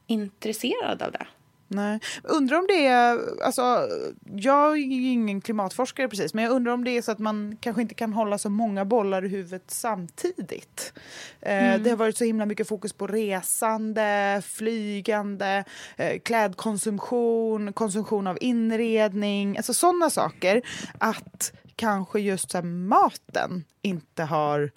intresserad 0.08 1.02
av 1.02 1.12
det. 1.12 1.28
Nej. 1.72 2.00
Undrar 2.24 2.58
om 2.58 2.68
det 2.68 2.86
är, 2.86 3.20
alltså, 3.44 3.88
jag 4.36 4.72
är 4.72 4.76
ju 4.76 5.12
ingen 5.12 5.42
klimatforskare 5.42 6.08
precis, 6.08 6.34
men 6.34 6.44
jag 6.44 6.54
undrar 6.54 6.74
om 6.74 6.84
det 6.84 6.98
är 6.98 7.02
så 7.02 7.12
att 7.12 7.20
man 7.20 7.58
kanske 7.62 7.82
inte 7.82 7.94
kan 7.94 8.14
hålla 8.14 8.38
så 8.38 8.50
många 8.50 8.86
bollar 8.86 9.26
i 9.26 9.28
huvudet 9.28 9.64
samtidigt. 9.68 10.94
Eh, 11.42 11.70
mm. 11.70 11.84
det 11.84 11.90
har 11.90 11.98
varit 11.98 12.18
så 12.18 12.24
himla 12.24 12.46
mycket 12.46 12.68
fokus 12.68 12.94
på 12.94 13.08
resande, 13.08 14.42
flygande, 14.46 15.64
eh, 15.98 16.20
klädkonsumtion, 16.20 17.74
konsumtion 17.74 18.28
av 18.28 18.38
inredning, 18.42 19.58
alltså 19.58 19.74
sådana 19.74 20.10
saker. 20.10 20.62
Att 20.98 21.54
kanske 21.80 22.20
just 22.20 22.52
så 22.52 22.62
maten 22.62 23.64
inte 23.82 24.24
har 24.24 24.72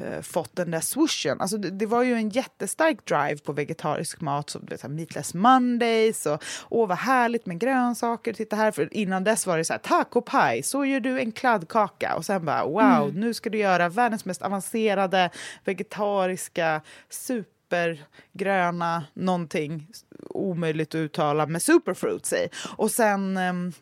eh, 0.00 0.20
fått 0.22 0.56
den 0.56 0.70
där 0.70 0.80
swooshen. 0.80 1.40
Alltså 1.40 1.56
det, 1.58 1.70
det, 1.70 1.86
var 1.86 2.02
ju 2.02 2.14
en 2.14 2.28
jättestark 2.28 3.06
drive 3.06 3.36
på 3.36 3.52
vegetarisk 3.52 4.20
mat, 4.20 4.50
som 4.50 4.66
vet, 4.66 4.90
Meatless 4.90 5.34
Mondays 5.34 6.26
och 6.26 6.44
åh 6.68 6.88
vad 6.88 6.98
härligt 6.98 7.46
med 7.46 7.58
grönsaker, 7.58 8.32
titta 8.32 8.56
här. 8.56 8.70
För 8.70 8.94
innan 8.94 9.24
dess 9.24 9.46
var 9.46 9.58
det 9.58 9.64
så 9.64 9.72
här, 9.72 9.80
taco 9.80 10.20
pie, 10.20 10.62
så 10.62 10.84
gör 10.84 11.00
du 11.00 11.20
en 11.20 11.32
kladdkaka 11.32 12.16
och 12.16 12.24
sen 12.24 12.44
bara 12.44 12.64
wow, 12.64 13.08
mm. 13.08 13.20
nu 13.20 13.34
ska 13.34 13.50
du 13.50 13.58
göra 13.58 13.88
världens 13.88 14.24
mest 14.24 14.42
avancerade 14.42 15.30
vegetariska 15.64 16.80
supergröna 17.10 19.04
någonting 19.14 19.88
omöjligt 20.30 20.88
att 20.88 20.98
uttala 20.98 21.46
med 21.46 21.62
superfruits 21.62 22.32
i. 22.32 22.48
Och 22.76 22.90
sen 22.90 23.36
um, 23.36 23.72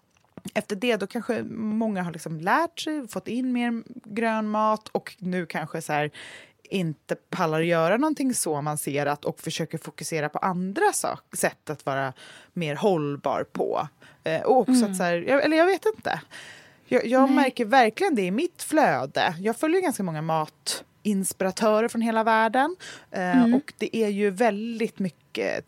efter 0.55 0.76
det 0.76 0.97
då 0.97 1.07
kanske 1.07 1.43
många 1.53 2.03
har 2.03 2.12
liksom 2.12 2.41
lärt 2.41 2.80
sig, 2.80 3.09
fått 3.09 3.28
in 3.28 3.53
mer 3.53 3.82
grön 4.05 4.49
mat 4.49 4.88
och 4.88 5.16
nu 5.18 5.47
kanske 5.47 5.82
så 5.82 5.93
här, 5.93 6.11
inte 6.70 7.14
pallar 7.14 7.61
göra 7.61 7.97
någonting 7.97 8.34
så 8.34 8.57
avancerat 8.57 9.24
och 9.24 9.41
försöker 9.41 9.78
fokusera 9.78 10.28
på 10.28 10.38
andra 10.38 10.93
sak, 10.93 11.36
sätt 11.36 11.70
att 11.70 11.86
vara 11.86 12.12
mer 12.53 12.76
hållbar 12.76 13.45
på. 13.53 13.88
Eh, 14.24 14.41
och 14.41 14.59
också 14.59 14.72
mm. 14.72 14.91
att 14.91 14.97
så 14.97 15.03
här, 15.03 15.14
eller 15.14 15.57
jag 15.57 15.66
vet 15.66 15.86
inte. 15.97 16.20
Jag, 16.86 17.07
jag 17.07 17.30
märker 17.30 17.64
verkligen 17.64 18.14
det 18.14 18.22
i 18.22 18.30
mitt 18.30 18.62
flöde. 18.62 19.34
Jag 19.38 19.57
följer 19.57 19.80
ganska 19.80 20.03
många 20.03 20.22
matinspiratörer 20.22 21.88
från 21.88 22.03
hela 22.03 22.24
världen. 22.24 22.76
Eh, 23.11 23.38
mm. 23.43 23.55
Och 23.55 23.72
det 23.78 23.97
är 23.97 24.09
ju 24.09 24.30
väldigt 24.30 24.99
mycket 24.99 25.66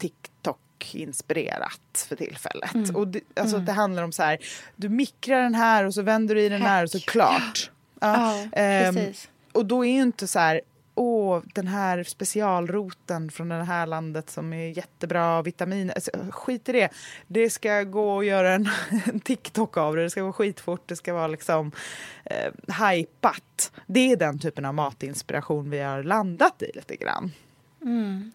TikTok 0.83 0.95
inspirerat 0.95 2.07
för 2.09 2.16
tillfället. 2.16 2.74
Mm. 2.74 2.97
Och 2.97 3.09
det, 3.09 3.20
alltså, 3.37 3.57
mm. 3.57 3.66
det 3.66 3.72
handlar 3.72 4.03
om 4.03 4.12
så 4.12 4.22
här, 4.22 4.39
du 4.76 4.89
mikrar 4.89 5.43
den 5.43 5.55
här 5.55 5.85
och 5.85 5.95
så 5.95 6.03
vänder 6.03 6.35
du 6.35 6.43
i 6.43 6.49
den 6.49 6.62
här 6.62 6.85
och 6.85 6.91
så 6.91 7.01
klart. 7.01 7.70
Ja, 8.01 8.47
ja 8.53 8.89
um, 8.89 9.12
och 9.53 9.66
då 9.66 9.85
är 9.85 9.93
ju 9.93 10.03
inte 10.03 10.26
så 10.26 10.39
här, 10.39 10.61
åh, 10.95 11.43
den 11.55 11.66
här 11.66 12.05
specialroten 12.05 13.30
från 13.30 13.49
det 13.49 13.64
här 13.64 13.87
landet 13.87 14.30
som 14.30 14.53
är 14.53 14.76
jättebra, 14.76 15.43
vitaminer. 15.43 15.95
Alltså, 15.95 16.11
skit 16.30 16.68
i 16.68 16.72
det. 16.72 16.89
Det 17.26 17.51
ska 17.51 17.83
gå 17.83 18.18
att 18.18 18.26
göra 18.26 18.55
en, 18.55 18.68
en 19.05 19.20
TikTok 19.24 19.76
av 19.76 19.97
det, 19.97 20.03
det 20.03 20.11
ska 20.11 20.22
gå 20.22 20.33
skitfort, 20.33 20.83
det 20.87 20.97
ska 20.97 21.14
vara 21.14 21.26
liksom 21.26 21.72
eh, 22.24 22.53
hajpat. 22.68 23.72
Det 23.87 24.12
är 24.12 24.16
den 24.16 24.39
typen 24.39 24.64
av 24.64 24.74
matinspiration 24.74 25.70
vi 25.70 25.80
har 25.80 26.03
landat 26.03 26.62
i 26.62 26.70
lite 26.74 26.97
grann. 26.97 27.33
Mm. 27.83 28.33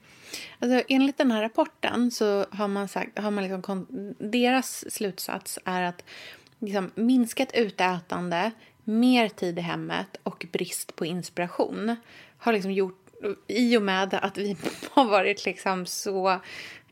Alltså, 0.60 0.84
enligt 0.88 1.18
den 1.18 1.32
här 1.32 1.42
rapporten 1.42 2.12
så 2.12 2.46
har 2.52 2.68
man 2.68 2.88
sagt, 2.88 3.20
har 3.20 3.32
man 3.32 3.44
liksom, 3.44 3.86
deras 4.20 4.94
slutsats 4.94 5.60
är 5.66 5.82
att 5.82 6.04
liksom, 6.60 6.92
minskat 6.96 7.52
utätande, 7.54 8.52
mer 8.84 9.30
tid 9.30 9.60
i 9.60 9.62
hemmet 9.62 10.18
och 10.24 10.46
brist 10.52 10.96
på 10.96 11.06
inspiration 11.06 11.96
har 12.38 12.54
liksom 12.54 12.72
gjort, 12.72 13.08
i 13.48 13.78
och 13.78 13.82
med 13.82 14.14
att 14.14 14.38
vi 14.38 14.58
har 14.92 15.06
varit 15.06 15.46
liksom 15.46 15.86
så 15.86 16.40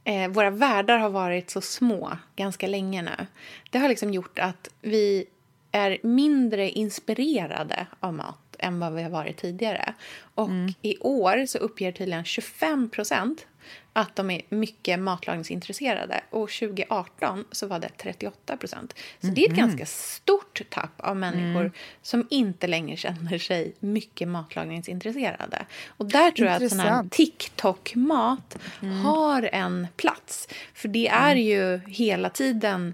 eh, 0.03 0.27
våra 0.27 0.49
världar 0.49 0.97
har 0.97 1.09
varit 1.09 1.49
så 1.49 1.61
små 1.61 2.17
ganska 2.35 2.67
länge 2.67 3.01
nu. 3.01 3.27
Det 3.71 3.77
har 3.77 3.89
liksom 3.89 4.13
gjort 4.13 4.39
att 4.39 4.69
vi 4.81 5.25
är 5.71 5.97
mindre 6.03 6.69
inspirerade 6.69 7.87
av 7.99 8.13
mat 8.13 8.44
än 8.59 8.79
vad 8.79 8.93
vi 8.93 9.03
har 9.03 9.09
varit 9.09 9.37
tidigare. 9.37 9.93
Och 10.35 10.47
mm. 10.47 10.73
i 10.81 10.97
år 10.97 11.45
så 11.45 11.57
uppger 11.57 11.91
tydligen 11.91 12.25
25 12.25 12.89
procent 12.89 13.45
att 13.93 14.15
de 14.15 14.31
är 14.31 14.41
mycket 14.49 14.99
matlagningsintresserade. 14.99 16.21
Och 16.29 16.49
2018 16.49 17.45
så 17.51 17.67
var 17.67 17.79
det 17.79 17.89
38 17.97 18.57
procent. 18.57 18.95
Så 19.21 19.27
mm. 19.27 19.35
det 19.35 19.41
är 19.41 19.45
ett 19.45 19.57
mhm. 19.57 19.59
ganska 19.59 19.85
stort 19.85 20.61
tapp 20.69 20.91
av 20.97 21.17
människor 21.17 21.61
mm. 21.61 21.71
som 22.01 22.27
inte 22.29 22.67
längre 22.67 22.97
känner 22.97 23.37
sig 23.37 23.75
mycket 23.79 24.27
matlagningsintresserade. 24.27 25.65
Och 25.87 26.05
där 26.05 26.31
tror 26.31 26.47
jag 26.47 26.63
att 26.63 26.69
sån 26.69 26.79
här 26.79 27.03
TikTok-mat 27.11 28.57
mm. 28.81 28.95
har 28.95 29.49
en 29.51 29.87
plats. 29.95 30.47
För 30.73 30.87
det 30.87 31.07
är 31.07 31.31
mm. 31.31 31.43
ju 31.43 31.79
hela 31.87 32.29
tiden 32.29 32.93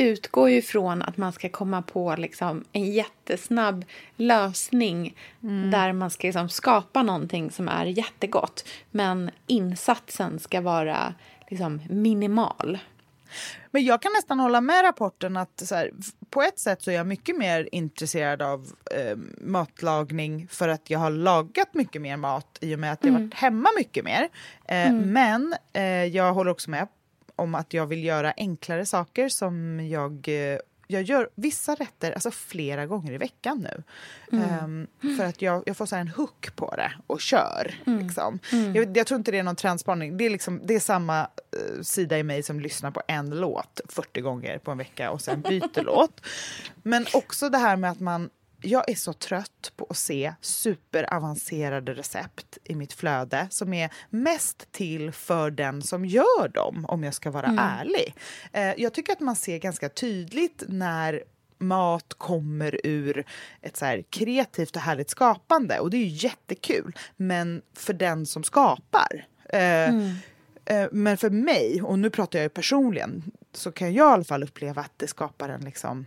utgår 0.00 0.50
ju 0.50 0.62
från 0.62 1.02
att 1.02 1.16
man 1.16 1.32
ska 1.32 1.48
komma 1.48 1.82
på 1.82 2.14
liksom 2.18 2.64
en 2.72 2.92
jättesnabb 2.92 3.84
lösning 4.16 5.16
mm. 5.42 5.70
där 5.70 5.92
man 5.92 6.10
ska 6.10 6.26
liksom 6.26 6.48
skapa 6.48 7.02
någonting 7.02 7.50
som 7.50 7.68
är 7.68 7.84
jättegott. 7.84 8.68
Men 8.90 9.30
insatsen 9.46 10.38
ska 10.38 10.60
vara 10.60 11.14
liksom 11.48 11.80
minimal. 11.90 12.78
Men 13.70 13.84
jag 13.84 14.02
kan 14.02 14.12
nästan 14.12 14.40
hålla 14.40 14.60
med 14.60 14.84
rapporten 14.84 15.36
att 15.36 15.62
här, 15.70 15.90
på 16.30 16.42
ett 16.42 16.58
sätt 16.58 16.82
så 16.82 16.90
är 16.90 16.94
jag 16.94 17.06
mycket 17.06 17.36
mer 17.36 17.68
intresserad 17.72 18.42
av 18.42 18.66
eh, 18.96 19.16
matlagning 19.40 20.48
för 20.50 20.68
att 20.68 20.90
jag 20.90 20.98
har 20.98 21.10
lagat 21.10 21.74
mycket 21.74 22.02
mer 22.02 22.16
mat 22.16 22.58
i 22.60 22.74
och 22.74 22.78
med 22.78 22.92
att 22.92 23.04
jag 23.04 23.08
mm. 23.08 23.22
varit 23.22 23.34
hemma 23.34 23.68
mycket 23.78 24.04
mer. 24.04 24.28
Eh, 24.64 24.90
mm. 24.90 25.12
Men 25.12 25.54
eh, 25.72 26.04
jag 26.04 26.32
håller 26.32 26.50
också 26.50 26.70
med 26.70 26.88
om 27.40 27.54
att 27.54 27.74
jag 27.74 27.86
vill 27.86 28.04
göra 28.04 28.34
enklare 28.36 28.86
saker 28.86 29.28
som 29.28 29.80
jag 29.88 30.28
eh, 30.28 30.58
jag 30.90 31.02
gör 31.02 31.28
vissa 31.34 31.74
rätter 31.74 32.12
alltså 32.12 32.30
flera 32.30 32.86
gånger 32.86 33.12
i 33.12 33.18
veckan 33.18 33.58
nu. 33.58 33.82
Mm. 34.32 34.64
Um, 34.64 35.16
för 35.16 35.24
att 35.24 35.42
jag, 35.42 35.62
jag 35.66 35.76
får 35.76 35.86
så 35.86 35.96
en 35.96 36.08
hook 36.08 36.56
på 36.56 36.74
det 36.76 36.92
och 37.06 37.20
kör. 37.20 37.74
Mm. 37.86 37.98
Liksom. 37.98 38.38
Mm. 38.52 38.74
Jag, 38.74 38.96
jag, 38.96 39.06
tror 39.06 39.18
inte 39.18 39.30
det 39.30 39.38
är 39.38 39.42
någon 39.42 39.56
trendspaning. 39.56 40.16
Det 40.16 40.26
är, 40.26 40.30
liksom, 40.30 40.60
det 40.64 40.74
är 40.74 40.80
samma 40.80 41.22
uh, 41.22 41.82
sida 41.82 42.18
i 42.18 42.22
mig 42.22 42.42
som 42.42 42.60
lyssnar 42.60 42.90
på 42.90 43.02
en 43.06 43.30
låt 43.30 43.80
40 43.88 44.20
gånger 44.20 44.58
på 44.58 44.70
en 44.70 44.78
vecka 44.78 45.10
och 45.10 45.20
sen 45.20 45.40
byter 45.40 45.82
låt. 45.84 46.20
Men 46.82 47.06
också 47.14 47.48
det 47.48 47.58
här 47.58 47.76
med 47.76 47.90
att 47.90 48.00
man 48.00 48.30
jag 48.62 48.90
är 48.90 48.94
så 48.94 49.12
trött 49.12 49.72
på 49.76 49.86
att 49.90 49.96
se 49.96 50.34
superavancerade 50.40 51.94
recept 51.94 52.58
i 52.64 52.74
mitt 52.74 52.92
flöde 52.92 53.46
som 53.50 53.72
är 53.72 53.90
mest 54.10 54.72
till 54.72 55.12
för 55.12 55.50
den 55.50 55.82
som 55.82 56.04
gör 56.04 56.48
dem, 56.48 56.86
om 56.88 57.04
jag 57.04 57.14
ska 57.14 57.30
vara 57.30 57.46
mm. 57.46 57.58
ärlig. 57.58 58.14
Eh, 58.52 58.74
jag 58.76 58.94
tycker 58.94 59.12
att 59.12 59.20
man 59.20 59.36
ser 59.36 59.58
ganska 59.58 59.88
tydligt 59.88 60.62
när 60.68 61.22
mat 61.58 62.14
kommer 62.14 62.80
ur 62.84 63.24
ett 63.62 63.76
så 63.76 64.02
kreativt 64.10 64.76
och 64.76 64.82
härligt 64.82 65.10
skapande. 65.10 65.78
Och 65.78 65.90
det 65.90 65.96
är 65.96 66.04
ju 66.04 66.28
jättekul, 66.28 66.98
men 67.16 67.62
för 67.74 67.92
den 67.92 68.26
som 68.26 68.44
skapar. 68.44 69.26
Eh, 69.48 69.88
mm. 69.88 70.14
eh, 70.64 70.88
men 70.92 71.16
för 71.16 71.30
mig, 71.30 71.82
och 71.82 71.98
nu 71.98 72.10
pratar 72.10 72.38
jag 72.38 72.44
ju 72.44 72.48
personligen, 72.48 73.32
så 73.52 73.72
kan 73.72 73.94
jag 73.94 74.10
i 74.10 74.12
alla 74.12 74.24
fall 74.24 74.42
uppleva 74.42 74.82
att 74.82 74.92
det 74.96 75.06
skapar 75.06 75.48
en 75.48 75.60
liksom 75.60 76.06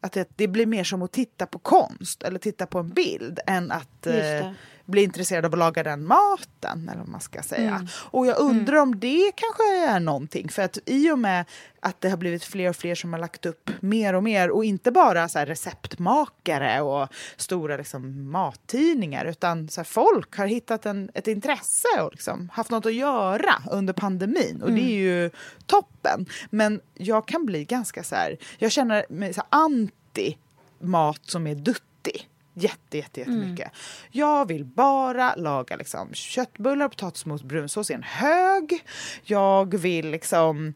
att 0.00 0.12
det, 0.12 0.28
det, 0.36 0.48
blir 0.48 0.66
mer 0.66 0.84
som 0.84 1.02
att 1.02 1.12
titta 1.12 1.46
på 1.46 1.58
konst 1.58 2.22
eller 2.22 2.38
titta 2.38 2.66
på 2.66 2.78
en 2.78 2.88
bild 2.88 3.38
än 3.46 3.72
att 3.72 4.06
eh, 4.06 4.50
bli 4.88 5.02
intresserad 5.02 5.44
av 5.44 5.52
att 5.52 5.58
laga 5.58 5.82
den 5.82 6.06
maten. 6.06 6.88
Eller 6.88 6.98
vad 6.98 7.08
man 7.08 7.20
ska 7.20 7.42
säga. 7.42 7.74
Mm. 7.74 7.86
Och 7.92 8.26
jag 8.26 8.38
undrar 8.38 8.76
mm. 8.76 8.82
om 8.82 9.00
det 9.00 9.32
kanske 9.34 9.62
är 9.86 10.00
någonting. 10.00 10.48
För 10.48 10.62
att 10.62 10.78
i 10.86 11.10
och 11.10 11.18
med 11.18 11.44
att 11.80 12.00
det 12.00 12.08
har 12.08 12.16
blivit 12.16 12.44
fler 12.44 12.68
och 12.68 12.76
fler 12.76 12.94
som 12.94 13.12
har 13.12 13.20
lagt 13.20 13.46
upp 13.46 13.70
mer 13.80 14.14
och 14.14 14.22
mer 14.22 14.50
och 14.50 14.64
inte 14.64 14.90
bara 14.90 15.28
så 15.28 15.38
receptmakare 15.38 16.80
och 16.80 17.08
stora 17.36 17.76
liksom, 17.76 18.30
mattidningar 18.30 19.24
utan 19.24 19.68
så 19.68 19.84
folk 19.84 20.36
har 20.36 20.46
hittat 20.46 20.86
en, 20.86 21.10
ett 21.14 21.28
intresse 21.28 22.02
och 22.02 22.12
liksom 22.12 22.48
haft 22.52 22.70
något 22.70 22.86
att 22.86 22.94
göra 22.94 23.62
under 23.70 23.92
pandemin 23.92 24.62
och 24.62 24.68
mm. 24.68 24.80
det 24.80 24.92
är 24.92 24.98
ju 24.98 25.30
toppen. 25.66 26.26
Men 26.50 26.80
jag 26.94 27.28
kan 27.28 27.46
bli 27.46 27.64
ganska 27.64 28.02
så 28.02 28.14
här, 28.14 28.36
jag 28.58 28.72
känner 28.72 29.06
mig 29.08 29.34
så 29.34 29.42
anti 29.48 30.36
mat 30.80 31.20
som 31.22 31.46
är 31.46 31.54
duttig 31.54 32.28
jätte, 32.62 32.96
jätte, 32.98 33.20
jättemycket. 33.20 33.66
Mm. 33.66 33.70
Jag 34.10 34.48
vill 34.48 34.64
bara 34.64 35.34
laga 35.34 35.76
liksom, 35.76 36.14
köttbullar 36.14 36.88
potatismos 36.88 37.42
brunsås 37.42 37.90
i 37.90 37.94
en 37.94 38.02
hög. 38.02 38.84
Jag 39.22 39.74
vill 39.78 40.10
liksom 40.10 40.74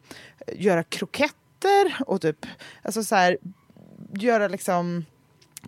göra 0.53 0.83
kroketter 0.83 1.97
och 2.05 2.21
typ, 2.21 2.45
alltså 2.81 3.03
så 3.03 3.15
här, 3.15 3.37
göra 4.13 4.47
liksom 4.47 5.05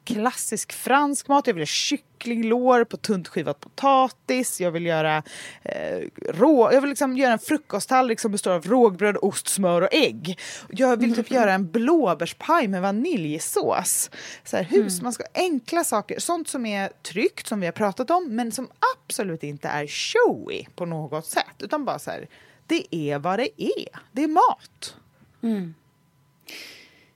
klassisk 0.06 0.74
fransk 0.74 1.28
mat. 1.28 1.48
Jag 1.48 1.54
vill 1.54 1.62
göra 1.62 1.66
kycklinglår 1.66 2.84
på 2.84 2.98
tunt 2.98 3.28
skivad 3.28 3.60
potatis. 3.60 4.62
Jag 4.62 4.72
vill 4.72 4.86
göra 4.86 5.24
eh, 5.64 6.00
rå, 6.30 6.74
jag 6.74 6.82
vill 6.82 6.90
liksom 6.90 7.18
göra 7.18 7.34
en 7.34 7.40
frukosttallrik 7.40 8.20
som 8.20 8.32
består 8.32 8.52
av 8.52 8.66
rågbröd, 8.66 9.18
ost, 9.22 9.48
smör 9.48 9.82
och 9.82 9.94
ägg. 9.94 10.40
Jag 10.70 10.98
vill 10.98 11.16
typ 11.16 11.32
göra 11.32 11.54
en 11.54 11.72
blåbärspaj 11.72 12.68
med 12.68 12.82
vaniljsås. 12.82 14.10
Så 14.44 14.58
här, 14.58 14.64
hus, 14.64 14.94
mm. 14.94 15.04
man 15.04 15.14
ska 15.14 15.24
enkla 15.34 15.84
saker, 15.84 16.20
sånt 16.20 16.48
som 16.48 16.66
är 16.66 16.90
tryggt 17.04 17.48
som 17.48 17.60
vi 17.60 17.66
har 17.68 17.74
pratat 17.74 18.10
om 18.12 18.36
men 18.36 18.52
som 18.52 18.70
absolut 18.98 19.44
inte 19.44 19.68
är 19.68 19.88
showy 19.88 20.66
på 20.76 20.86
något 20.86 21.26
sätt 21.26 21.56
utan 21.60 21.86
bara 21.86 22.00
så 22.00 22.12
här, 22.12 22.28
det 22.68 22.96
är 22.96 23.20
vad 23.20 23.40
det 23.40 23.62
är. 23.62 24.00
Det 24.12 24.24
är 24.24 24.28
mat. 24.28 24.96
Mm. 25.42 25.74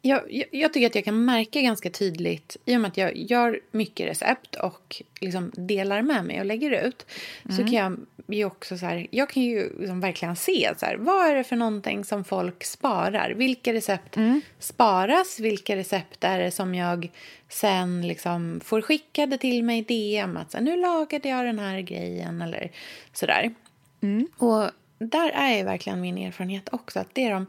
Jag, 0.01 0.21
jag, 0.29 0.47
jag, 0.51 0.73
tycker 0.73 0.87
att 0.87 0.95
jag 0.95 1.05
kan 1.05 1.25
märka 1.25 1.61
ganska 1.61 1.89
tydligt, 1.89 2.57
i 2.65 2.75
och 2.75 2.81
med 2.81 2.89
att 2.89 2.97
jag 2.97 3.17
gör 3.17 3.59
mycket 3.71 4.07
recept 4.07 4.55
och 4.55 5.01
liksom 5.19 5.51
delar 5.55 6.01
med 6.01 6.25
mig 6.25 6.39
och 6.39 6.45
lägger 6.45 6.87
ut, 6.87 7.05
mm. 7.45 7.57
så 7.57 7.63
kan 7.63 7.73
jag 7.73 7.97
ju 8.35 8.45
också 8.45 8.77
så 8.77 8.85
här, 8.85 9.07
jag 9.11 9.29
kan 9.29 9.43
ju 9.43 9.79
liksom 9.79 9.99
verkligen 9.99 10.35
se 10.35 10.73
så 10.77 10.85
här, 10.85 10.95
vad 10.95 11.27
är 11.27 11.35
det 11.35 11.43
för 11.43 11.55
någonting 11.55 12.03
som 12.03 12.23
folk 12.23 12.63
sparar? 12.63 13.31
Vilka 13.31 13.73
recept 13.73 14.17
mm. 14.17 14.41
sparas? 14.59 15.39
Vilka 15.39 15.75
recept 15.75 16.23
är 16.23 16.39
det 16.39 16.51
som 16.51 16.75
jag 16.75 17.11
sen 17.49 18.07
liksom 18.07 18.61
får 18.63 18.81
skickade 18.81 19.37
till 19.37 19.63
mig 19.63 19.81
DM 19.81 20.37
att 20.37 20.51
så 20.51 20.57
här, 20.57 20.63
nu 20.63 20.75
lagade 20.75 21.29
jag 21.29 21.45
den 21.45 21.59
här 21.59 21.81
grejen 21.81 22.41
eller 22.41 22.71
sådär. 23.13 23.53
Mm. 24.01 24.27
Och 24.37 24.71
där 24.99 25.29
är 25.29 25.63
verkligen 25.63 26.01
min 26.01 26.17
erfarenhet 26.17 26.69
också 26.71 26.99
att 26.99 27.15
det 27.15 27.23
är 27.23 27.31
de 27.31 27.45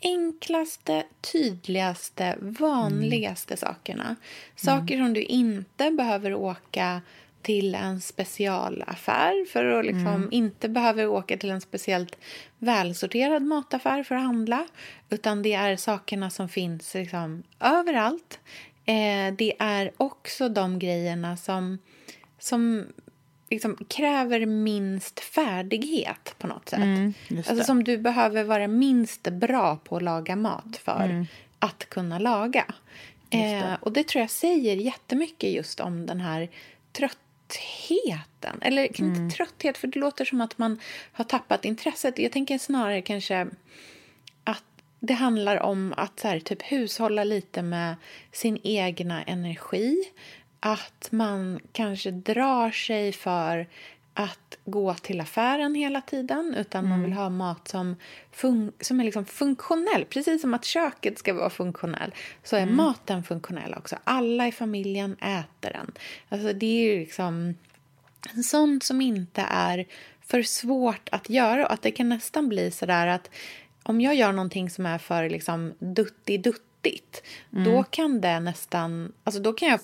enklaste, 0.00 1.04
tydligaste, 1.32 2.36
vanligaste 2.40 3.54
mm. 3.54 3.58
sakerna. 3.58 4.16
Saker 4.56 4.94
mm. 4.94 5.06
som 5.06 5.14
du 5.14 5.22
inte 5.22 5.90
behöver 5.90 6.34
åka 6.34 7.02
till 7.42 7.74
en 7.74 8.00
specialaffär 8.00 9.46
för 9.52 9.64
att 9.64 9.84
liksom 9.84 10.06
mm. 10.06 10.28
inte 10.30 10.68
behöver 10.68 11.06
åka 11.06 11.36
till 11.36 11.50
en 11.50 11.60
speciellt 11.60 12.18
välsorterad 12.58 13.42
mataffär 13.42 14.02
för 14.02 14.14
att 14.14 14.22
handla. 14.22 14.66
Utan 15.10 15.42
det 15.42 15.54
är 15.54 15.76
sakerna 15.76 16.30
som 16.30 16.48
finns 16.48 16.94
liksom 16.94 17.42
överallt. 17.60 18.38
Eh, 18.84 19.34
det 19.38 19.52
är 19.58 19.92
också 19.96 20.48
de 20.48 20.78
grejerna 20.78 21.36
som, 21.36 21.78
som 22.38 22.86
liksom 23.50 23.76
kräver 23.88 24.46
minst 24.46 25.20
färdighet 25.20 26.34
på 26.38 26.46
något 26.46 26.68
sätt. 26.68 26.78
Mm, 26.78 27.14
alltså 27.48 27.64
som 27.64 27.84
du 27.84 27.98
behöver 27.98 28.44
vara 28.44 28.68
minst 28.68 29.22
bra 29.22 29.76
på 29.76 29.96
att 29.96 30.02
laga 30.02 30.36
mat 30.36 30.76
för 30.84 31.04
mm. 31.04 31.26
att 31.58 31.88
kunna 31.88 32.18
laga. 32.18 32.64
Det. 33.28 33.54
Eh, 33.54 33.74
och 33.80 33.92
det 33.92 34.08
tror 34.08 34.20
jag 34.20 34.30
säger 34.30 34.76
jättemycket 34.76 35.52
just 35.52 35.80
om 35.80 36.06
den 36.06 36.20
här 36.20 36.50
tröttheten. 36.92 38.58
Eller 38.60 39.00
mm. 39.00 39.14
inte 39.14 39.36
trötthet, 39.36 39.78
för 39.78 39.88
det 39.88 39.98
låter 39.98 40.24
som 40.24 40.40
att 40.40 40.58
man 40.58 40.80
har 41.12 41.24
tappat 41.24 41.64
intresset. 41.64 42.18
Jag 42.18 42.32
tänker 42.32 42.58
snarare 42.58 43.02
kanske 43.02 43.46
att 44.44 44.64
det 45.00 45.14
handlar 45.14 45.56
om 45.56 45.94
att 45.96 46.20
så 46.20 46.28
här, 46.28 46.40
typ 46.40 46.62
hushålla 46.62 47.24
lite 47.24 47.62
med 47.62 47.96
sin 48.32 48.58
egna 48.62 49.22
energi 49.22 50.04
att 50.60 51.08
man 51.10 51.60
kanske 51.72 52.10
drar 52.10 52.70
sig 52.70 53.12
för 53.12 53.66
att 54.14 54.58
gå 54.64 54.94
till 54.94 55.20
affären 55.20 55.74
hela 55.74 56.00
tiden 56.00 56.54
utan 56.58 56.78
mm. 56.78 56.90
man 56.90 57.02
vill 57.02 57.12
ha 57.12 57.28
mat 57.28 57.68
som, 57.68 57.96
fun 58.32 58.72
som 58.80 59.00
är 59.00 59.04
liksom 59.04 59.24
funktionell. 59.24 60.04
Precis 60.04 60.40
som 60.40 60.54
att 60.54 60.64
köket 60.64 61.18
ska 61.18 61.34
vara 61.34 61.50
funktionell 61.50 62.14
så 62.44 62.56
är 62.56 62.62
mm. 62.62 62.76
maten 62.76 63.22
funktionell 63.22 63.74
också. 63.74 63.96
Alla 64.04 64.48
i 64.48 64.52
familjen 64.52 65.12
äter 65.12 65.72
den. 65.72 65.92
Alltså 66.28 66.52
det 66.52 66.66
är 66.66 66.92
ju 66.92 66.98
liksom 67.00 67.54
sånt 68.44 68.84
som 68.84 69.00
inte 69.00 69.46
är 69.48 69.86
för 70.20 70.42
svårt 70.42 71.08
att 71.12 71.30
göra 71.30 71.66
och 71.66 71.72
att 71.72 71.82
det 71.82 71.90
kan 71.90 72.08
nästan 72.08 72.48
bli 72.48 72.70
så 72.70 72.86
där 72.86 73.06
att 73.06 73.30
om 73.82 74.00
jag 74.00 74.14
gör 74.14 74.32
någonting 74.32 74.70
som 74.70 74.86
är 74.86 74.98
för 74.98 75.30
liksom 75.30 75.74
dutti-dutti 75.78 76.67
vettigt, 76.82 77.22
mm. 77.52 77.64
då 77.64 77.82
kan 77.82 78.20
det 78.20 78.40
nästan... 78.40 79.12
Alltså 79.24 79.42
då 79.42 79.52
kan 79.52 79.68
jag 79.68 79.80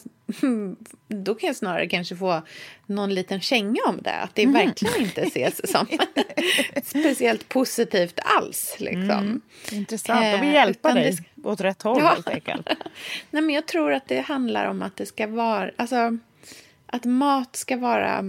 då 1.25 1.35
kan 1.35 1.47
jag 1.47 1.57
snarare 1.57 1.89
kanske 1.89 2.17
få 2.17 2.43
någon 2.87 3.15
liten 3.15 3.41
känga 3.41 3.81
om 3.87 4.03
det. 4.03 4.15
Att 4.15 4.35
det 4.35 4.43
mm. 4.43 4.67
verkligen 4.67 5.03
inte 5.03 5.23
ses 5.23 5.71
som 5.71 5.87
speciellt 6.85 7.49
positivt 7.49 8.21
alls. 8.25 8.77
Liksom. 8.79 9.11
Mm. 9.11 9.41
Intressant. 9.73 10.21
De 10.21 10.41
vill 10.41 10.55
hjälpa 10.55 10.89
eh, 10.89 10.95
dig 10.95 11.19
det... 11.35 11.49
åt 11.49 11.61
rätt 11.61 11.83
håll 11.83 11.99
ja. 12.01 12.09
helt 12.09 12.29
enkelt. 12.29 12.69
Nej, 13.31 13.43
men 13.43 13.51
jag 13.51 13.67
tror 13.67 13.93
att 13.93 14.09
det 14.09 14.21
handlar 14.21 14.67
om 14.67 14.83
att 14.83 14.97
det 14.97 15.07
ska 15.07 15.27
vara... 15.27 15.71
Alltså, 15.77 16.19
att 16.87 17.05
mat 17.05 17.57
ska 17.57 17.77
vara 17.77 18.25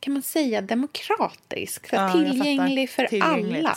kan 0.00 0.12
man 0.12 0.22
säga 0.22 0.60
demokratisk, 0.60 1.86
ja, 1.92 2.12
tillgänglig 2.12 2.90
för 2.90 3.22
alla. 3.22 3.76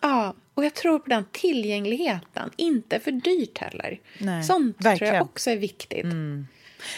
Ja, 0.00 0.34
och 0.58 0.64
jag 0.64 0.74
tror 0.74 0.98
på 0.98 1.10
den 1.10 1.24
tillgängligheten. 1.32 2.50
Inte 2.56 3.00
för 3.00 3.12
dyrt 3.12 3.58
heller. 3.58 4.00
Nej, 4.18 4.44
Sånt 4.44 4.76
verkligen. 4.78 5.10
tror 5.10 5.16
jag 5.16 5.24
också 5.26 5.50
är 5.50 5.56
viktigt. 5.56 6.04
Mm. 6.04 6.46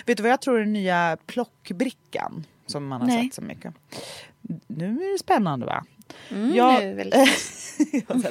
Vet 0.07 0.17
du 0.17 0.23
vad 0.23 0.33
jag 0.33 0.41
tror 0.41 0.57
är 0.57 0.61
den 0.61 0.73
nya 0.73 1.17
plockbrickan 1.27 2.47
som 2.67 2.87
man 2.87 3.01
har 3.01 3.09
Nej. 3.09 3.25
sett 3.25 3.35
så 3.35 3.43
mycket? 3.43 3.75
Nu 4.67 4.87
är 4.87 5.13
det 5.13 5.19
spännande 5.19 5.67
va? 5.67 5.85
Mm, 6.29 6.55
jag, 6.55 7.07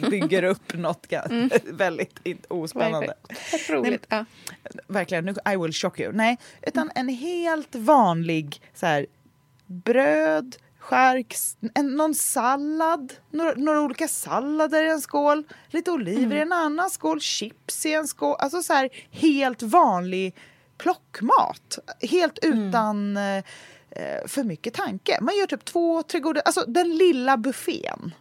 så 0.01 0.09
bygger 0.09 0.43
upp 0.43 0.73
något 0.73 1.13
mm. 1.13 1.49
väldigt 1.65 2.45
ospännande. 2.47 3.13
roligt. 3.69 4.05
Ja. 4.09 4.25
Verkligen, 4.87 5.29
I 5.29 5.57
will 5.57 5.73
shock 5.73 5.99
you. 5.99 6.11
Nej, 6.11 6.37
utan 6.61 6.91
en 6.95 7.09
helt 7.09 7.75
vanlig 7.75 8.61
så 8.73 8.85
här, 8.85 9.05
bröd, 9.65 10.55
skärk, 10.79 11.35
en, 11.73 11.95
någon 11.95 12.15
sallad, 12.15 13.13
några, 13.31 13.53
några, 13.53 13.81
olika 13.81 14.07
sallader 14.07 14.83
i 14.83 14.89
en 14.89 15.01
skål, 15.01 15.43
lite 15.67 15.91
oliver 15.91 16.23
mm. 16.23 16.37
i 16.37 16.41
en 16.41 16.53
annan 16.53 16.89
skål, 16.89 17.21
chips 17.21 17.85
i 17.85 17.93
en 17.93 18.07
skål. 18.07 18.35
Alltså 18.39 18.63
så 18.63 18.73
här 18.73 18.89
helt 19.11 19.61
vanlig 19.61 20.35
plockmat. 20.77 21.79
Helt 22.01 22.43
mm. 22.43 22.67
utan 22.67 23.17
mm. 23.17 23.43
eh, 23.91 24.27
för 24.27 24.43
mycket 24.43 24.73
tanke. 24.73 25.17
Man 25.21 25.37
gör 25.37 25.47
typ 25.47 25.65
två, 25.65 26.03
tre 26.03 26.19
goda... 26.19 26.41
Alltså 26.41 26.65
den 26.67 26.97
lilla 26.97 27.37
buffén. 27.37 28.13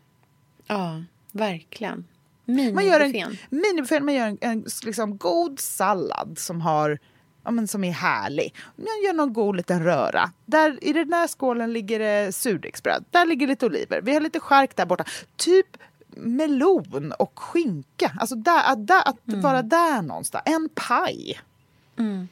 Ja, 0.67 1.03
verkligen. 1.33 2.07
Minibuffén. 2.45 2.75
Man 2.75 2.87
gör 2.87 3.01
en, 3.01 3.39
minibuffén, 3.51 4.05
man 4.05 4.15
gör 4.15 4.27
en, 4.27 4.39
en 4.41 4.65
liksom, 4.85 5.19
god 5.19 5.61
sallad 5.61 6.39
som 6.39 6.61
har 6.61 6.99
ja, 7.45 7.51
men 7.51 7.69
som 7.69 7.85
är 7.85 7.93
härlig. 7.93 8.55
Man 8.77 9.03
gör 9.05 9.13
någon 9.13 9.33
god 9.33 9.57
liten 9.57 9.85
röra. 9.85 10.33
Där, 10.47 10.85
I 10.85 10.93
den 10.93 11.11
där 11.11 11.29
skålen 11.29 11.73
ligger 11.73 11.99
det 11.99 12.33
surdegsbröd. 12.33 13.05
Där 13.11 13.27
ligger 13.27 13.47
lite 13.47 13.67
oliver. 13.67 14.01
Vi 14.01 14.15
har 14.15 14.21
lite 14.21 14.41
skärk 14.41 14.77
där 14.77 14.87
borta. 14.87 15.05
Typ 15.37 15.77
melon 16.17 17.13
och 17.19 17.39
skinka. 17.39 18.13
Alltså 18.21 18.35
där, 18.35 18.73
att, 18.73 18.87
där, 18.87 19.09
att 19.09 19.29
mm. 19.29 19.41
vara 19.41 19.63
där 19.63 20.03
någonstans. 20.03 20.43
En 20.47 20.69
paj. 20.75 21.41
Mm. 21.99 22.29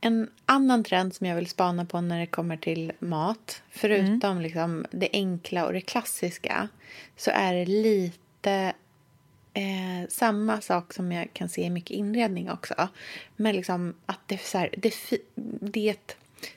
En 0.00 0.30
annan 0.46 0.84
trend 0.84 1.14
som 1.14 1.26
jag 1.26 1.36
vill 1.36 1.48
spana 1.48 1.84
på 1.84 2.00
när 2.00 2.20
det 2.20 2.26
kommer 2.26 2.56
till 2.56 2.92
mat, 2.98 3.62
förutom 3.70 4.30
mm. 4.30 4.42
liksom 4.42 4.86
det 4.90 5.08
enkla 5.12 5.66
och 5.66 5.72
det 5.72 5.80
klassiska, 5.80 6.68
så 7.16 7.30
är 7.30 7.54
det 7.54 7.66
lite 7.66 8.72
eh, 9.54 10.08
samma 10.08 10.60
sak 10.60 10.94
som 10.94 11.12
jag 11.12 11.32
kan 11.32 11.48
se 11.48 11.62
i 11.62 11.70
mycket 11.70 11.90
inredning 11.90 12.50
också. 12.50 12.88
Men 13.36 13.56
liksom 13.56 13.94
att 14.06 14.20
det, 14.26 14.34
är 14.34 14.38
så 14.38 14.58
här, 14.58 14.74
det, 14.76 14.94
det 15.60 16.16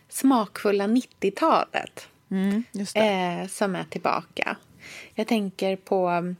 smakfulla 0.09 0.87
90-talet 0.87 2.07
mm, 2.29 2.63
eh, 2.95 3.47
som 3.47 3.75
är 3.75 3.83
tillbaka. 3.83 4.57
Jag 5.15 5.27
tänker 5.27 5.75
på 5.75 6.33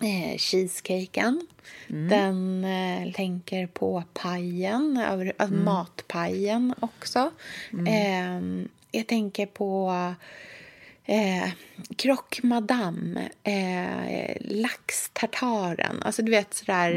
eh, 0.00 0.38
cheesecaken. 0.38 1.46
Mm. 1.88 2.08
Den 2.08 2.64
eh, 2.64 3.12
tänker 3.12 3.66
på 3.66 4.04
pajen, 4.12 4.96
alltså 4.96 5.44
mm. 5.44 5.64
matpajen 5.64 6.74
också. 6.80 7.30
Mm. 7.72 7.86
Eh, 7.86 8.66
jag 8.90 9.06
tänker 9.06 9.46
på 9.46 9.92
eh, 11.04 11.50
Madame, 12.42 13.30
eh, 13.42 14.36
laxtartaren. 14.40 16.02
Alltså 16.02 16.22
du 16.22 16.30
vet 16.30 16.54
sådär 16.54 16.90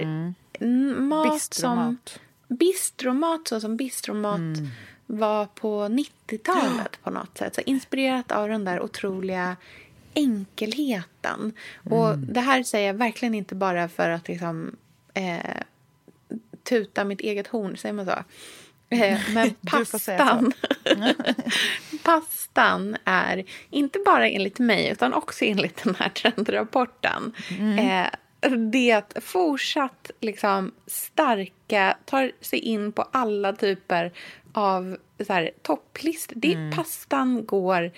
mm. 0.59 1.07
mat 1.07 1.33
bistromat. 1.33 2.09
som... 2.09 2.57
Bistromat, 2.57 3.47
så 3.47 3.61
som 3.61 3.77
bistromat 3.77 4.37
mm. 4.37 4.67
var 5.05 5.45
på 5.45 5.83
90-talet 5.83 6.99
på 7.03 7.09
något 7.09 7.37
sätt. 7.37 7.55
Så 7.55 7.61
inspirerat 7.61 8.31
av 8.31 8.49
den 8.49 8.65
där 8.65 8.81
otroliga 8.81 9.55
enkelheten. 10.13 11.53
Mm. 11.85 11.99
Och 11.99 12.17
det 12.17 12.41
här 12.41 12.63
säger 12.63 12.87
jag 12.87 12.93
verkligen 12.93 13.35
inte 13.35 13.55
bara 13.55 13.89
för 13.89 14.09
att 14.09 14.27
liksom 14.27 14.75
eh, 15.13 15.61
tuta 16.63 17.03
mitt 17.03 17.21
eget 17.21 17.47
horn, 17.47 17.77
säger 17.77 17.93
man 17.93 18.05
så? 18.05 18.23
Eh, 19.03 19.19
men 19.33 19.53
pastan, 19.65 20.53
pastan 22.03 22.97
är, 23.05 23.43
inte 23.69 23.99
bara 24.05 24.29
enligt 24.29 24.59
mig, 24.59 24.89
utan 24.89 25.13
också 25.13 25.45
enligt 25.45 25.83
den 25.83 25.95
här 25.95 26.09
trendrapporten, 26.09 27.33
mm. 27.59 27.79
eh, 27.79 28.09
det 28.71 29.23
fortsatt 29.23 30.11
liksom 30.19 30.71
starka, 30.87 31.97
tar 32.05 32.31
sig 32.41 32.59
in 32.59 32.91
på 32.91 33.01
alla 33.01 33.53
typer 33.53 34.11
av 34.53 34.97
så 35.27 35.33
här, 35.33 35.51
topplistor. 35.61 36.45
Mm. 36.45 36.71
pastan 36.71 37.45
går 37.45 37.91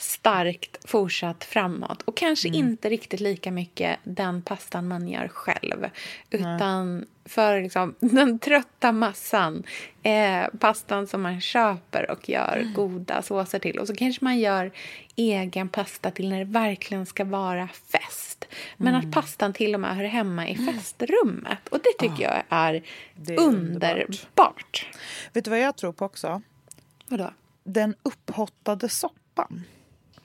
starkt 0.00 0.88
fortsatt 0.90 1.44
framåt. 1.44 2.02
Och 2.02 2.16
kanske 2.16 2.48
mm. 2.48 2.58
inte 2.60 2.88
riktigt 2.88 3.20
lika 3.20 3.50
mycket 3.50 3.98
den 4.04 4.42
pastan 4.42 4.88
man 4.88 5.08
gör 5.08 5.28
själv. 5.28 5.90
Utan 6.30 6.98
Nej. 6.98 7.06
för 7.24 7.62
liksom, 7.62 7.94
den 8.00 8.38
trötta 8.38 8.92
massan. 8.92 9.62
Eh, 10.02 10.46
pastan 10.58 11.06
som 11.06 11.22
man 11.22 11.40
köper 11.40 12.10
och 12.10 12.28
gör 12.28 12.56
mm. 12.56 12.74
goda 12.74 13.22
såser 13.22 13.58
till. 13.58 13.78
Och 13.78 13.86
så 13.86 13.94
kanske 13.94 14.24
man 14.24 14.38
gör 14.38 14.72
egen 15.16 15.68
pasta 15.68 16.10
till 16.10 16.28
när 16.28 16.38
det 16.38 16.44
verkligen 16.44 17.06
ska 17.06 17.24
vara 17.24 17.68
fest. 17.68 18.48
Men 18.76 18.94
mm. 18.94 19.08
att 19.08 19.14
pastan 19.14 19.52
till 19.52 19.74
och 19.74 19.80
med 19.80 19.96
hör 19.96 20.04
hemma 20.04 20.48
i 20.48 20.54
mm. 20.54 20.74
festrummet. 20.74 21.68
Och 21.68 21.78
det 21.78 22.06
tycker 22.06 22.14
oh, 22.14 22.32
jag 22.32 22.42
är, 22.48 22.74
är 22.74 23.40
underbart. 23.40 23.92
underbart. 23.92 24.86
Vet 25.32 25.44
du 25.44 25.50
vad 25.50 25.60
jag 25.60 25.76
tror 25.76 25.92
på 25.92 26.04
också? 26.04 26.42
Vadå? 27.08 27.30
Den 27.64 27.94
upphottade 28.02 28.88
soppan. 28.88 29.64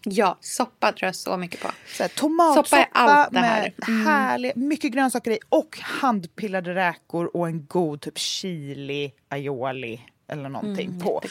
Ja, 0.08 0.38
soppa 0.42 0.92
tror 0.92 1.08
jag 1.08 1.16
så 1.16 1.38
mycket 1.38 1.62
på. 1.62 1.70
Så 1.88 2.04
här, 2.04 2.10
tomatsoppa 2.10 3.30
med 3.32 3.74
mm. 3.88 4.08
härlig, 4.08 4.52
mycket 4.56 4.92
grönsaker 4.92 5.32
i 5.32 5.40
och 5.50 5.80
handpillade 5.82 6.76
räkor 6.76 7.36
och 7.38 7.48
en 7.48 7.66
god 7.66 8.02
typ 8.02 8.18
chili, 8.18 9.12
aioli 9.30 10.02
eller 10.28 10.50
någonting 10.50 10.88
mm, 10.88 11.00
på. 11.00 11.22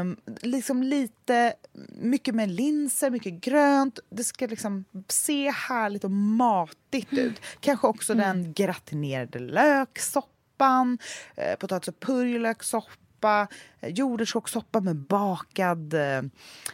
Um, 0.00 0.16
liksom 0.42 0.82
lite, 0.82 1.54
mycket 2.00 2.34
med 2.34 2.50
linser, 2.50 3.10
mycket 3.10 3.32
grönt. 3.32 3.98
Det 4.10 4.24
ska 4.24 4.46
liksom 4.46 4.84
se 5.08 5.50
härligt 5.50 6.04
och 6.04 6.10
matigt 6.10 7.12
mm. 7.12 7.24
ut. 7.24 7.40
Kanske 7.60 7.86
också 7.86 8.12
mm. 8.12 8.26
den 8.26 8.52
gratinerade 8.52 9.38
löksoppan, 9.38 10.98
eh, 11.36 11.56
potatis 11.56 11.88
och 11.88 12.00
purjolökssoppa 12.00 13.05
soppa, 13.26 13.48
eh, 13.80 13.92
jordärtskockssoppa 13.92 14.80
med 14.80 14.96
bakad 14.96 15.94
eh, 15.94 16.22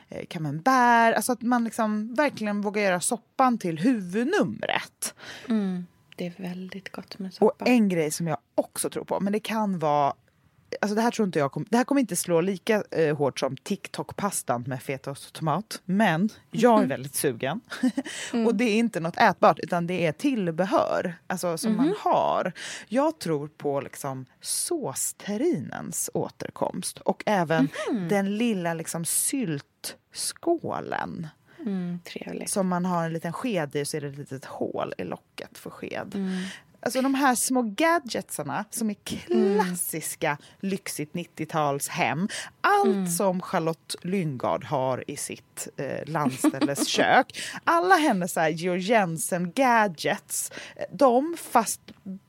eh, 0.09 0.27
camembert. 0.29 1.17
Alltså 1.17 1.33
att 1.33 1.43
man 1.43 1.65
liksom 1.65 2.15
verkligen 2.15 2.61
vågar 2.61 2.83
göra 2.83 3.01
soppan 3.01 3.59
till 3.59 3.79
huvudnumret. 3.79 5.15
Mm, 5.49 5.87
det 6.17 6.27
är 6.27 6.35
väldigt 6.37 6.93
gott 6.93 7.19
med 7.19 7.35
soppa. 7.35 7.45
Och 7.45 7.69
en 7.69 7.89
grej 7.89 8.11
som 8.11 8.27
jag 8.27 8.39
också 8.55 8.91
tror 8.91 9.05
på, 9.05 9.21
men 9.21 9.33
det 9.33 9.41
kan 9.41 9.79
vara 9.79 10.15
Alltså 10.81 10.95
det 10.95 11.03
här 11.03 11.11
tror 11.11 11.27
inte 11.27 11.39
jag 11.39 11.53
kom, 11.53 11.67
det 11.71 11.77
här 11.77 11.85
kommer 11.85 12.01
inte 12.01 12.17
slå 12.17 12.41
lika 12.41 12.83
eh, 12.91 13.17
hårt 13.17 13.41
som 13.41 13.57
TikTok-pastan 13.57 14.65
med 14.67 14.83
fetaost 14.83 15.27
och 15.27 15.33
tomat. 15.33 15.83
Men 15.85 16.29
jag 16.51 16.73
är 16.73 16.77
mm. 16.77 16.89
väldigt 16.89 17.15
sugen. 17.15 17.61
Mm. 18.33 18.47
och 18.47 18.55
det 18.55 18.65
är 18.65 18.77
inte 18.77 19.01
något 19.01 19.17
ätbart 19.17 19.59
utan 19.59 19.87
det 19.87 20.07
är 20.07 20.13
tillbehör 20.13 21.15
alltså, 21.27 21.59
som 21.59 21.73
mm. 21.73 21.87
man 21.87 21.95
har. 21.99 22.53
Jag 22.89 23.19
tror 23.19 23.49
på 23.49 23.81
liksom 23.81 24.27
såsterinens 24.41 26.11
återkomst 26.15 26.99
och 26.99 27.23
även 27.27 27.69
mm. 27.91 28.09
den 28.09 28.37
lilla 28.37 28.75
liksom 28.75 29.05
syltskålen. 29.05 31.29
Mm, 31.67 31.99
som 32.47 32.69
man 32.69 32.85
har 32.85 33.05
en 33.05 33.13
liten 33.13 33.33
sked 33.33 33.77
i 33.77 33.85
så 33.85 33.97
är 33.97 34.01
det 34.01 34.09
ett 34.09 34.19
litet 34.19 34.45
hål 34.45 34.95
i 34.99 35.05
locket 35.05 35.59
för 35.59 35.71
sked. 35.71 36.15
Mm. 36.15 36.43
Alltså 36.83 37.03
de 37.03 37.15
här 37.15 37.35
små 37.35 37.63
gadgetsarna 37.63 38.65
som 38.71 38.91
är 38.91 38.95
klassiska 38.95 40.29
mm. 40.29 40.39
lyxigt 40.61 41.15
90-talshem. 41.15 42.31
Allt 42.61 42.87
mm. 42.87 43.07
som 43.07 43.41
Charlotte 43.41 43.97
Lyngard 44.03 44.65
har 44.65 45.05
i 45.11 45.17
sitt 45.17 45.69
eh, 45.77 46.11
landställes 46.11 46.87
kök. 46.89 47.43
Alla 47.65 47.95
hennes 47.95 48.37
Georg 48.53 48.81
Jensen 48.81 49.53
gadgets. 49.53 50.53
De, 50.93 51.37
fast 51.39 51.81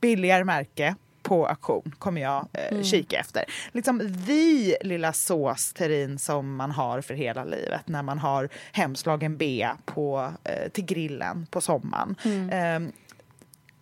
billigare 0.01 0.43
märke 0.43 0.95
på 1.23 1.47
auktion 1.47 1.95
kommer 1.99 2.21
jag 2.21 2.47
eh, 2.53 2.71
mm. 2.71 2.83
kika 2.83 3.19
efter. 3.19 3.43
Liksom 3.71 4.25
the 4.27 4.77
lilla 4.81 5.13
såsterin 5.13 6.19
som 6.19 6.55
man 6.55 6.71
har 6.71 7.01
för 7.01 7.13
hela 7.13 7.43
livet 7.43 7.87
när 7.87 8.03
man 8.03 8.19
har 8.19 8.49
hemslagen 8.71 9.37
bea 9.37 9.77
på, 9.85 10.33
eh, 10.43 10.69
till 10.69 10.85
grillen 10.85 11.47
på 11.51 11.61
sommaren. 11.61 12.15
Mm. 12.23 12.49
Eh, 12.85 12.93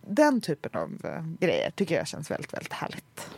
den 0.06 0.40
typen 0.40 0.70
av 0.74 1.00
eh, 1.04 1.46
grejer 1.46 1.70
tycker 1.70 1.94
jag 1.94 2.08
känns 2.08 2.30
väldigt, 2.30 2.54
väldigt 2.54 2.72
härligt. 2.72 3.30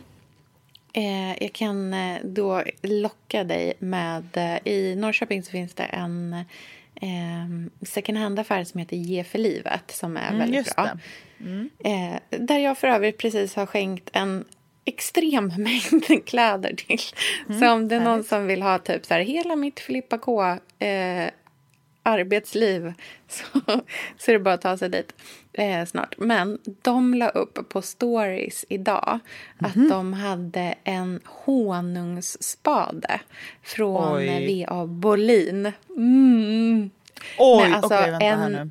Eh, 0.93 1.43
jag 1.43 1.53
kan 1.53 1.93
eh, 1.93 2.17
då 2.23 2.63
locka 2.81 3.43
dig 3.43 3.73
med... 3.79 4.37
Eh, 4.37 4.73
I 4.73 4.95
Norrköping 4.95 5.43
så 5.43 5.51
finns 5.51 5.73
det 5.73 5.83
en 5.83 6.33
eh, 6.95 7.85
second 7.85 8.17
hand-affär 8.17 8.63
som 8.63 8.79
heter 8.79 8.97
Ge 8.97 9.23
för 9.23 9.39
livet 9.39 9.91
som 9.91 10.17
är 10.17 10.27
mm, 10.27 10.39
väldigt 10.39 10.75
bra. 10.75 10.89
Mm. 11.39 11.69
Eh, 11.79 12.39
där 12.39 12.59
jag 12.59 12.77
för 12.77 12.87
övrigt 12.87 13.17
precis 13.17 13.55
har 13.55 13.65
skänkt 13.65 14.09
en 14.13 14.45
extrem 14.85 15.47
mängd 15.57 16.25
kläder 16.25 16.73
till. 16.75 16.99
Mm, 17.47 17.59
så 17.59 17.71
om 17.71 17.87
det 17.87 17.95
är 17.95 17.99
någon 17.99 18.23
som 18.23 18.47
vill 18.47 18.61
ha 18.61 18.79
typ 18.79 19.05
så 19.05 19.13
här, 19.13 19.21
hela 19.21 19.55
mitt 19.55 19.79
Filippa 19.79 20.17
K 20.17 20.43
eh, 20.79 21.29
arbetsliv 22.05 22.93
så, 23.27 23.43
så 24.17 24.31
är 24.31 24.33
det 24.33 24.39
bara 24.39 24.53
att 24.53 24.61
ta 24.61 24.77
sig 24.77 24.89
dit 24.89 25.13
eh, 25.53 25.85
snart. 25.85 26.15
Men 26.17 26.59
de 26.81 27.13
la 27.13 27.29
upp 27.29 27.69
på 27.69 27.81
stories 27.81 28.65
idag 28.69 29.19
att 29.57 29.75
mm 29.75 29.87
-hmm. 29.87 29.89
de 29.89 30.13
hade 30.13 30.75
en 30.83 31.19
honungsspade 31.25 33.19
från 33.63 34.17
V.A. 34.17 34.85
Bolin. 34.85 35.71
Mm. 35.97 36.89
Oj, 37.37 37.73
alltså 37.73 37.95
okej, 37.95 38.11
vänta 38.11 38.25
en, 38.25 38.39
här 38.39 38.49
nu. 38.49 38.69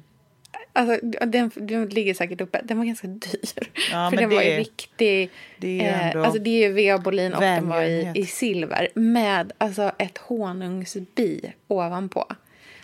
Alltså, 0.77 1.07
den, 1.27 1.51
den 1.55 1.89
ligger 1.89 2.15
säkert 2.15 2.41
uppe. 2.41 2.61
Den 2.65 2.79
var 2.79 2.85
ganska 2.85 3.07
dyr. 3.09 3.71
Ja, 3.93 4.11
för 4.11 4.17
men 4.17 4.29
den 4.29 4.31
var 4.31 4.43
i 4.43 4.59
riktig... 4.59 5.31
det 5.59 5.87
är 5.87 6.17
eh, 6.17 6.23
alltså 6.23 6.39
det 6.39 6.51
är 6.51 6.69
ju 6.69 6.73
veobolin 6.73 7.35
och 7.35 7.41
den 7.41 7.69
var 7.69 7.83
i, 7.83 8.13
i 8.15 8.27
silver. 8.27 8.89
Med 8.95 9.53
alltså 9.59 9.93
ett 9.99 10.19
honungsbi 10.19 11.53
ovanpå. 11.69 12.27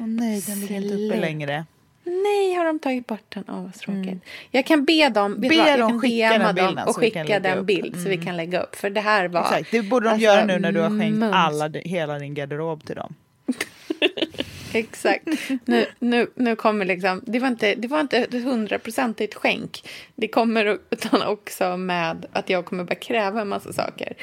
Åh 0.00 0.06
nej, 0.06 0.42
den 0.46 0.60
ligger 0.60 0.76
inte 0.76 0.94
uppe 0.94 1.20
längre. 1.20 1.64
Nej, 2.04 2.54
har 2.54 2.64
de 2.64 2.78
tagit 2.78 3.06
bort 3.06 3.24
den? 3.28 3.44
Åh, 3.48 3.62
vad 3.62 3.74
tråkigt. 3.74 4.24
Jag 4.50 4.66
kan 4.66 4.84
be 4.84 5.08
dem, 5.08 5.40
Be 5.40 5.48
vad, 5.48 5.56
jag 5.56 5.78
dem 5.78 6.00
skicka 6.00 6.38
den 6.38 6.54
bilden 6.54 6.88
och 6.88 6.96
skicka 6.96 7.40
den 7.40 7.66
bild 7.66 8.02
så 8.02 8.08
vi 8.08 8.16
kan 8.16 8.36
lägga 8.36 8.62
upp. 8.62 8.76
För 8.76 8.90
det 8.90 9.00
här 9.00 9.28
var... 9.28 9.40
Exakt, 9.40 9.70
det 9.70 9.82
borde 9.82 10.06
de 10.06 10.10
alltså, 10.10 10.24
göra 10.24 10.44
nu 10.44 10.58
när 10.58 10.72
du 10.72 10.80
har 10.80 11.00
skänkt 11.00 11.18
mums. 11.18 11.34
alla, 11.34 11.68
hela 11.68 12.18
din 12.18 12.34
garderob 12.34 12.84
till 12.86 12.96
dem. 12.96 13.14
Exakt. 14.72 15.28
Nu, 15.64 15.86
nu, 15.98 16.30
nu 16.34 16.56
kommer 16.56 16.84
liksom... 16.84 17.22
Det 17.26 17.38
var 17.38 17.48
inte, 17.48 17.74
det 17.74 17.88
var 17.88 18.00
inte 18.00 18.18
ett 18.18 18.32
hundraprocentigt 18.32 19.34
skänk. 19.34 19.88
Det 20.14 20.28
kommer 20.28 20.78
utan 20.90 21.22
också 21.22 21.76
med 21.76 22.26
att 22.32 22.50
jag 22.50 22.64
kommer 22.64 22.84
börja 22.84 23.00
kräva 23.00 23.40
en 23.40 23.48
massa 23.48 23.72
saker. 23.72 24.16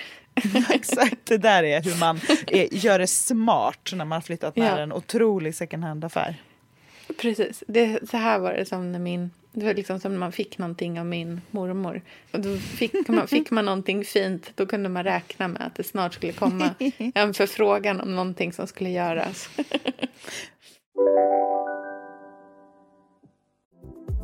Exakt, 0.70 1.26
det 1.26 1.38
där 1.38 1.64
är 1.64 1.82
hur 1.84 2.00
man 2.00 2.20
är, 2.48 2.74
gör 2.74 3.00
det 3.00 3.08
smart 3.08 3.90
när 3.92 4.06
man 4.06 4.12
har 4.16 4.22
flyttat 4.22 4.54
Ja. 4.58 4.80
en 4.80 4.94
otrolig 4.94 5.56
second 5.56 5.84
hand-affär. 5.84 6.36
Precis. 7.22 7.64
Det, 7.68 8.10
så 8.10 8.18
här 8.18 8.40
var 8.40 8.54
det 8.54 8.66
som 8.66 8.92
när 8.92 9.00
min... 9.00 9.32
Det 9.52 9.66
var 9.66 9.74
liksom 9.74 10.00
som 10.00 10.12
när 10.12 10.20
man 10.20 10.32
fick 10.32 10.58
någonting 10.58 11.00
av 11.00 11.06
min 11.06 11.42
mormor. 11.52 12.02
Och 12.32 12.40
då 12.40 12.58
fick 12.58 13.08
man, 13.08 13.28
fick 13.28 13.52
man 13.52 13.66
någonting 13.66 14.06
fint, 14.06 14.52
då 14.56 14.66
kunde 14.66 14.90
man 14.90 15.04
räkna 15.04 15.48
med 15.48 15.62
att 15.62 15.76
det 15.76 15.84
snart 15.84 16.14
skulle 16.14 16.34
komma 16.34 16.70
en 17.16 17.34
förfrågan 17.34 18.02
om 18.02 18.16
någonting 18.16 18.54
som 18.54 18.68
skulle 18.68 18.90
göras. 18.90 19.50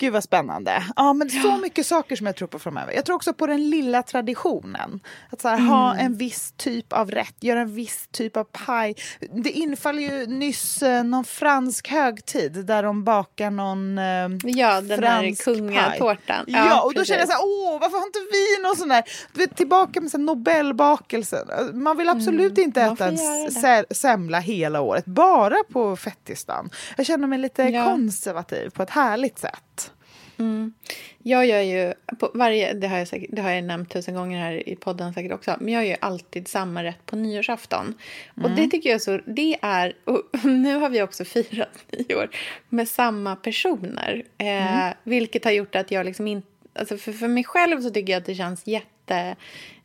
Gud 0.00 0.12
vad 0.12 0.24
spännande. 0.24 0.84
Ja, 0.96 1.12
men 1.12 1.30
så 1.30 1.56
mycket 1.56 1.86
saker 1.86 2.16
som 2.16 2.26
jag 2.26 2.36
tror 2.36 2.48
på 2.48 2.58
framöver. 2.58 2.92
Jag 2.92 3.04
tror 3.04 3.16
också 3.16 3.32
på 3.32 3.46
den 3.46 3.70
lilla 3.70 4.02
traditionen. 4.02 5.00
Att 5.30 5.40
så 5.40 5.48
här, 5.48 5.58
ha 5.58 5.92
Mm. 5.94 6.06
en 6.06 6.16
viss 6.16 6.52
typ 6.56 6.92
av 6.92 7.10
rätt, 7.10 7.34
göra 7.40 7.60
en 7.60 7.74
viss 7.74 8.08
typ 8.12 8.36
av 8.36 8.44
paj. 8.44 8.94
Det 9.44 9.50
infaller 9.50 10.02
ju 10.02 10.26
nyss 10.26 10.82
eh, 10.82 11.04
någon 11.04 11.24
fransk 11.24 11.88
högtid 11.88 12.52
där 12.66 12.82
de 12.82 13.04
bakar 13.04 13.50
någon 13.50 13.98
eh, 13.98 14.04
Ja, 14.44 14.80
den 14.80 15.04
här 15.04 15.20
fransk 15.22 15.44
kungatårtan. 15.44 16.44
paj. 16.44 16.54
Ja, 16.54 16.82
och 16.82 16.94
då 16.94 17.00
precis. 17.00 17.08
känner 17.08 17.20
jag 17.20 17.28
så 17.28 17.34
här, 17.34 17.42
åh, 17.44 17.80
varför 17.80 17.98
har 17.98 18.06
inte 18.06 18.18
vi 18.32 18.62
någon 18.62 18.76
sån 18.76 18.88
där, 18.88 19.04
du 19.32 19.38
vet, 19.40 19.56
tillbaka 19.56 20.00
med 20.00 20.10
så 20.10 20.16
här 20.18 20.24
Nobelbakelsen. 20.24 21.48
Man 21.82 21.96
vill 21.96 22.08
absolut 22.08 22.58
inte 22.58 22.80
Mm, 22.80 22.96
man 23.00 23.14
äta 23.14 23.68
en 23.68 23.84
semla 23.90 24.38
hela 24.40 24.80
året, 24.80 25.04
bara 25.04 25.56
på 25.72 25.96
fettisdagen. 25.96 26.70
Jag 26.96 27.06
känner 27.06 27.26
mig 27.26 27.38
lite 27.38 27.62
Ja. 27.62 27.84
konservativ 27.84 28.70
på 28.70 28.82
ett 28.82 28.90
härligt 28.90 29.38
sätt. 29.38 29.60
Jag 31.22 31.46
gör 31.46 31.60
ju, 31.60 31.94
på 32.18 32.30
varje, 32.34 32.72
det, 32.72 32.88
har 32.88 32.98
jag 32.98 33.08
säkert, 33.08 33.30
det 33.32 33.42
har 33.42 33.50
jag 33.50 33.64
nämnt 33.64 33.90
tusen 33.90 34.14
gånger 34.14 34.40
här 34.40 34.68
i 34.68 34.76
podden 34.76 35.14
säkert 35.14 35.32
också, 35.32 35.56
men 35.60 35.74
jag 35.74 35.86
gör 35.86 35.96
alltid 36.00 36.48
samma 36.48 36.84
rätt 36.84 37.06
på 37.06 37.16
nyårsafton. 37.16 37.94
Och 38.42 38.50
det 38.50 38.66
tycker 38.66 38.90
jag 38.90 39.02
så, 39.02 39.20
det 39.26 39.58
är, 39.62 39.96
och 40.04 40.22
nu 40.44 40.74
har 40.74 40.88
vi 40.88 41.02
också 41.02 41.24
firat 41.24 41.84
nyår 42.08 42.30
med 42.68 42.88
samma 42.88 43.36
personer. 43.36 44.22
Eh, 44.38 44.94
Vilket 45.02 45.44
har 45.44 45.52
gjort 45.52 45.76
att 45.76 45.90
jag 45.90 46.06
liksom 46.06 46.26
inte, 46.26 46.48
alltså 46.74 46.96
för, 46.96 47.12
för 47.12 47.28
mig 47.28 47.44
själv 47.44 47.80
så 47.80 47.90
tycker 47.90 48.12
jag 48.12 48.20
att 48.20 48.26
det 48.26 48.34
känns 48.34 48.66
jätte, 48.66 49.36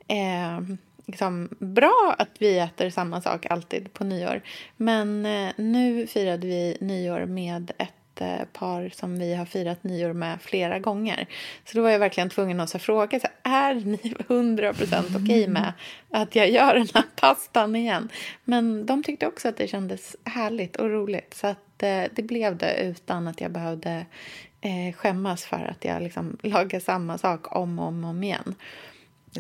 eh, 0.08 0.62
liksom, 1.06 1.50
bra 1.60 2.16
att 2.18 2.30
vi 2.40 2.60
äter 2.60 2.90
samma 2.90 3.22
sak 3.22 3.46
alltid 3.46 3.94
på 3.94 4.04
nyår. 4.04 4.42
Men 4.78 5.26
eh, 5.26 5.52
nu 5.58 6.08
firade 6.08 6.48
vi 6.48 6.78
nyår 6.82 7.26
med 7.26 7.72
ett 7.78 7.94
eh, 8.22 8.46
par 8.54 8.90
som 8.90 9.20
vi 9.20 9.36
har 9.36 9.46
firat 9.46 9.84
nyår 9.84 10.14
med 10.14 10.42
flera 10.42 10.80
gånger. 10.80 11.28
Så 11.66 11.78
då 11.78 11.84
var 11.84 11.90
jag 11.90 12.00
verkligen 12.00 12.30
tvungen 12.30 12.60
att 12.60 12.70
så 12.70 12.80
fråga, 12.80 13.20
så 13.20 13.28
här, 13.44 13.76
är 13.76 13.76
ni 13.76 13.98
100% 13.98 15.24
okej 15.24 15.48
med 15.48 15.74
att 16.10 16.36
jag 16.36 16.50
gör 16.50 16.74
den 16.74 16.88
här 16.94 17.04
pastan 17.16 17.76
igen? 17.76 18.10
Men 18.44 18.86
de 18.86 19.04
tyckte 19.04 19.28
också 19.28 19.48
att 19.48 19.58
det 19.58 19.68
kändes 19.68 20.16
härligt 20.24 20.76
och 20.76 20.90
roligt. 20.90 21.34
Så 21.34 21.48
att 21.48 21.84
eh, 21.84 22.04
det 22.12 22.24
blev 22.24 22.58
det 22.58 22.84
utan 22.84 23.28
att 23.28 23.42
jag 23.42 23.52
behövde 23.52 24.06
eh, 24.62 24.96
skämmas 24.96 25.46
för 25.46 25.66
att 25.72 25.86
jag 25.86 26.04
liksom 26.04 26.38
lagar 26.44 26.80
samma 26.80 27.18
sak 27.18 27.56
om 27.56 27.80
och 27.80 27.88
om, 27.88 28.04
om 28.04 28.24
igen. 28.24 28.56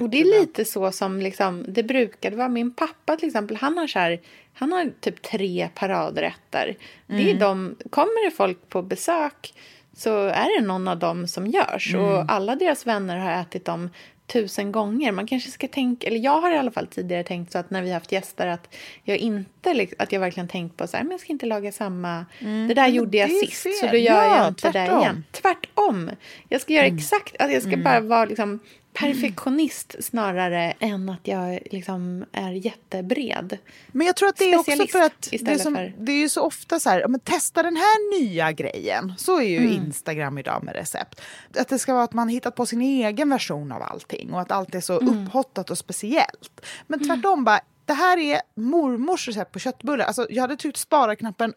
Och 0.01 0.09
det 0.09 0.21
är 0.21 0.39
lite 0.39 0.65
så 0.65 0.91
som 0.91 1.19
liksom, 1.19 1.65
det 1.67 1.83
brukade 1.83 2.35
vara. 2.35 2.49
Min 2.49 2.73
pappa 2.73 3.15
till 3.17 3.27
exempel, 3.27 3.57
han 3.57 3.77
har, 3.77 3.87
så 3.87 3.99
här, 3.99 4.19
han 4.53 4.71
har 4.71 4.91
typ 5.01 5.21
tre 5.21 5.69
paradrätter. 5.75 6.75
Det 7.07 7.31
är 7.31 7.35
de, 7.39 7.75
kommer 7.89 8.25
det 8.25 8.31
folk 8.35 8.69
på 8.69 8.81
besök 8.81 9.53
så 9.97 10.25
är 10.27 10.61
det 10.61 10.67
någon 10.67 10.87
av 10.87 10.99
dem 10.99 11.27
som 11.27 11.47
görs. 11.47 11.95
Och 11.95 12.31
alla 12.31 12.55
deras 12.55 12.87
vänner 12.87 13.17
har 13.17 13.31
ätit 13.41 13.65
dem 13.65 13.89
tusen 14.27 14.71
gånger. 14.71 15.11
Man 15.11 15.27
kanske 15.27 15.51
ska 15.51 15.67
tänka, 15.67 16.07
eller 16.07 16.17
jag 16.19 16.41
har 16.41 16.51
i 16.51 16.57
alla 16.57 16.71
fall 16.71 16.87
tidigare 16.87 17.23
tänkt 17.23 17.51
så 17.51 17.57
att 17.57 17.69
när 17.69 17.81
vi 17.81 17.91
haft 17.91 18.11
gäster 18.11 18.47
att 18.47 18.75
jag 19.03 19.17
inte, 19.17 19.87
att 19.97 20.11
jag 20.11 20.19
verkligen 20.19 20.47
tänkt 20.47 20.77
på 20.77 20.87
så 20.87 20.97
här, 20.97 21.03
men 21.03 21.11
jag 21.11 21.19
ska 21.19 21.31
inte 21.31 21.45
laga 21.45 21.71
samma, 21.71 22.25
det 22.67 22.73
där 22.73 22.87
gjorde 22.87 23.17
jag 23.17 23.29
det 23.29 23.33
sist 23.47 23.61
så 23.79 23.87
fel. 23.87 23.91
då 23.91 23.97
gör 23.97 24.13
Ja, 24.23 24.37
jag 24.37 24.47
inte 24.47 24.67
det 24.67 24.71
tvärtom. 24.71 24.99
igen. 25.01 25.23
Tvärtom. 25.31 26.09
Jag 26.49 26.61
ska 26.61 26.73
göra 26.73 26.85
exakt, 26.85 27.35
alltså 27.41 27.53
jag 27.53 27.63
ska 27.63 27.77
bara 27.77 27.99
vara 27.99 28.25
liksom 28.25 28.59
perfektionist 28.99 29.95
snarare 29.99 30.73
än 30.79 31.09
att 31.09 31.19
jag 31.27 31.59
liksom 31.71 32.25
är 32.31 32.51
jättebred. 32.51 33.57
Men 33.87 34.07
jag 34.07 34.15
tror 34.15 34.29
att 34.29 34.35
det 34.37 34.53
är 34.53 34.57
också 34.59 34.71
Specialist 34.71 34.91
för 34.91 35.01
att 35.01 35.27
det 35.31 35.51
är, 35.51 35.57
som, 35.57 35.75
för- 35.75 35.93
det 35.99 36.11
är 36.11 36.17
ju 36.19 36.29
så 36.29 36.41
ofta 36.41 36.79
så 36.79 36.89
här, 36.89 37.07
men 37.07 37.19
testa 37.19 37.63
den 37.63 37.75
här 37.75 38.19
nya 38.21 38.51
grejen. 38.51 39.13
Så 39.17 39.39
är 39.39 39.43
ju 39.49 39.57
Mm. 39.57 39.71
Instagram 39.85 40.37
idag 40.37 40.63
med 40.63 40.75
recept. 40.75 41.21
Att 41.57 41.67
det 41.67 41.79
ska 41.79 41.93
vara 41.93 42.03
att 42.03 42.13
man 42.13 42.29
hittat 42.29 42.55
på 42.55 42.65
sin 42.65 42.81
egen 42.81 43.29
version 43.29 43.71
av 43.71 43.81
allting 43.83 44.33
och 44.33 44.41
att 44.41 44.51
allt 44.51 44.75
är 44.75 44.81
så 44.81 44.99
Mm. 44.99 45.25
upphottat 45.27 45.69
och 45.69 45.77
speciellt. 45.77 46.65
Men 46.87 47.05
tvärtom 47.07 47.43
bara, 47.43 47.59
det 47.85 47.93
här 47.93 48.17
är 48.17 48.41
mormors 48.55 49.27
recept 49.27 49.51
på 49.51 49.59
köttbullar. 49.59 50.05
Alltså, 50.05 50.27
jag 50.29 50.41
hade 50.41 50.55
tryckt 50.57 50.77
spara-knappen 50.77 51.53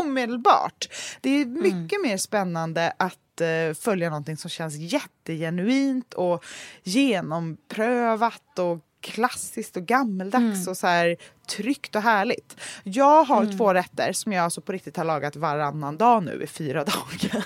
omedelbart. 0.00 0.88
Det 1.20 1.30
är 1.30 1.42
Mm. 1.42 1.62
mycket 1.62 2.02
mer 2.02 2.16
spännande 2.16 2.92
att 2.96 3.40
eh, 3.40 3.74
följa 3.80 4.08
någonting 4.10 4.36
som 4.36 4.50
känns 4.50 4.74
jättegenuint 4.76 6.14
och 6.14 6.44
genomprövat 6.82 8.58
och 8.58 8.78
klassiskt 9.00 9.76
och 9.76 9.82
gammeldags 9.82 10.42
Mm. 10.58 10.68
och 10.68 10.76
så 10.76 10.86
här 10.86 11.16
tryggt 11.48 11.96
och 11.96 12.02
härligt. 12.02 12.56
Jag 12.84 13.24
har 13.24 13.42
Mm. 13.42 13.58
två 13.58 13.74
rätter 13.74 14.12
som 14.12 14.32
jag 14.32 14.44
alltså 14.44 14.60
på 14.60 14.72
riktigt 14.72 14.96
har 14.96 15.04
lagat 15.04 15.36
varannan 15.36 15.96
dag 15.96 16.22
nu 16.22 16.42
i 16.42 16.46
fyra 16.46 16.84
dagar. 16.84 17.44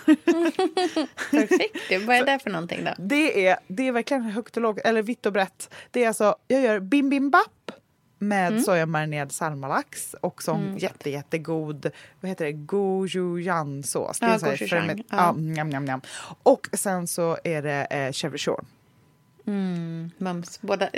Perfekt. 1.30 2.07
Vad 2.07 2.16
är 2.16 2.24
det 2.26 2.39
för 2.39 2.51
någonting 2.51 2.84
då? 2.84 2.91
Det 2.99 3.47
är, 3.47 3.59
det 3.68 3.89
är 3.89 3.93
verkligen 3.93 4.22
högt 4.22 4.57
och 4.57 4.62
lågt, 4.62 4.78
eller 4.78 5.03
vitt 5.03 5.26
och 5.26 5.32
brett. 5.32 5.74
Det 5.91 6.05
är 6.05 6.09
alltså, 6.09 6.37
jag 6.49 6.62
gör 6.62 6.80
bibimbap 6.80 7.70
med 8.18 8.48
Mm. 8.48 8.62
sojamarinerad 8.62 9.32
salmalax 9.32 10.14
och 10.20 10.42
som 10.42 10.78
jätte, 10.78 11.10
jättegod, 11.10 11.90
vad 12.20 12.28
heter 12.28 12.44
det, 12.44 12.52
gochujang-sås. 12.52 14.18
Ja, 14.20 14.38
gochujang, 14.38 14.88
ja. 15.10 15.16
ja, 15.16 15.32
njam, 15.32 15.68
njam, 15.68 15.84
njam. 15.84 16.00
Och 16.42 16.68
sen 16.72 17.06
så 17.06 17.38
är 17.44 17.62
det 17.62 17.86
eh, 17.90 18.10
chèvre 18.12 18.64
Mm, 19.46 20.10
mums. 20.18 20.60
Båda, 20.60 20.88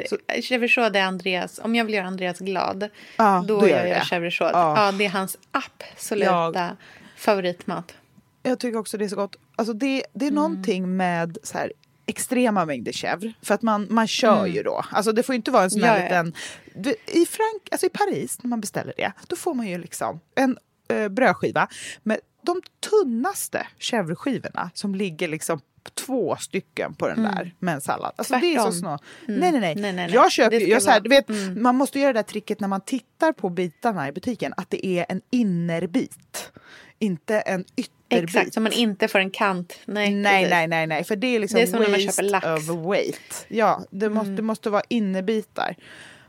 chèvre 0.42 0.68
chaud 0.68 0.96
är 0.96 1.02
Andreas. 1.02 1.60
Om 1.62 1.74
jag 1.74 1.84
vill 1.84 1.94
göra 1.94 2.06
Andreas 2.06 2.38
glad, 2.38 2.88
Ja, 3.16 3.44
då, 3.48 3.68
gör 3.68 3.86
jag 3.86 4.02
chèvre 4.02 4.30
chaud. 4.30 4.50
Ja. 4.54 4.86
Ja, 4.86 4.92
det 4.92 5.04
är 5.04 5.08
hans 5.10 5.36
absoluta 5.50 6.76
favoritmat. 7.16 7.94
Jag 8.42 8.58
tycker 8.58 8.78
också 8.78 8.98
det 8.98 9.04
är 9.04 9.08
så 9.08 9.16
gott. 9.16 9.36
Alltså 9.56 9.72
det, 9.72 10.02
det 10.12 10.26
är 10.26 10.30
någonting 10.30 10.96
med 10.96 11.38
så 11.42 11.58
här, 11.58 11.72
extrema 12.08 12.64
mängder 12.64 12.92
chèvre. 12.92 13.32
För 13.42 13.54
att 13.54 13.62
man, 13.62 13.86
man 13.90 14.06
kör 14.06 14.38
Mm. 14.38 14.52
ju 14.52 14.62
då. 14.62 14.84
Alltså 14.90 15.12
det 15.12 15.22
får 15.22 15.34
inte 15.34 15.50
vara 15.50 15.64
en 15.64 15.70
sån 15.70 15.82
här 15.82 15.96
ja. 15.96 16.02
liten... 16.02 16.32
Du, 16.74 16.90
I, 17.06 17.26
Frank, 17.26 17.68
alltså 17.70 17.86
I 17.86 17.90
Paris, 17.90 18.38
när 18.42 18.48
man 18.48 18.60
beställer 18.60 18.92
det, 18.96 19.12
då 19.26 19.36
får 19.36 19.54
man 19.54 19.66
ju 19.68 19.78
liksom 19.78 20.20
en 20.34 20.58
eh, 20.88 21.08
brödskiva 21.08 21.68
med 22.02 22.18
de 22.42 22.62
tunnaste 22.90 23.66
chèvreskivorna 23.78 24.70
som 24.74 24.94
ligger 24.94 25.28
liksom 25.28 25.60
två 25.94 26.36
stycken 26.36 26.94
på 26.94 27.08
den 27.08 27.18
Mm. 27.18 27.34
där 27.34 27.54
med 27.58 27.74
en 27.74 27.80
sallad. 27.80 28.12
Alltså 28.16 28.34
det 28.34 28.46
är 28.46 28.56
så 28.58 28.62
Tvärtom. 28.64 28.72
snå. 28.72 28.98
Mm. 29.28 29.40
Nej, 29.40 29.52
nej, 29.52 29.60
nej, 29.60 29.74
Nej, 29.76 29.92
nej. 29.92 30.10
Jag 30.14 30.32
köper 30.32 30.60
jag, 30.68 30.82
så 30.82 30.90
här, 30.90 31.00
du 31.00 31.08
vet, 31.08 31.28
Mm. 31.30 31.62
man 31.62 31.76
måste 31.76 32.00
göra 32.00 32.12
det 32.12 32.18
där 32.18 32.22
tricket 32.22 32.60
när 32.60 32.68
man 32.68 32.80
tittar 32.80 33.32
på 33.32 33.50
bitarna 33.50 34.08
i 34.08 34.12
butiken, 34.12 34.54
att 34.56 34.70
det 34.70 34.86
är 34.86 35.06
en 35.08 35.20
innerbit. 35.30 36.52
Inte 36.98 37.40
en 37.40 37.60
ytterbit. 37.76 37.94
Exakt, 38.24 38.54
så 38.54 38.60
man 38.60 38.72
inte 38.72 39.08
får 39.08 39.18
en 39.18 39.30
kant. 39.30 39.74
Nej, 39.84 40.14
Nej, 40.14 40.50
nej, 40.50 40.68
nej, 40.68 40.86
nej, 40.86 41.04
för 41.04 41.16
det 41.16 41.26
är 41.36 41.40
liksom 41.40 41.56
Det 41.56 41.62
är 41.62 41.66
som 41.66 41.80
när 41.80 41.88
man 41.90 42.00
köper 42.00 42.22
lax. 42.22 42.68
of 42.68 42.86
weight. 42.86 43.46
Ja, 43.48 43.84
det 43.90 44.08
måste, 44.10 44.30
det 44.30 44.42
måste 44.42 44.70
vara 44.70 44.82
innerbitar. 44.88 45.76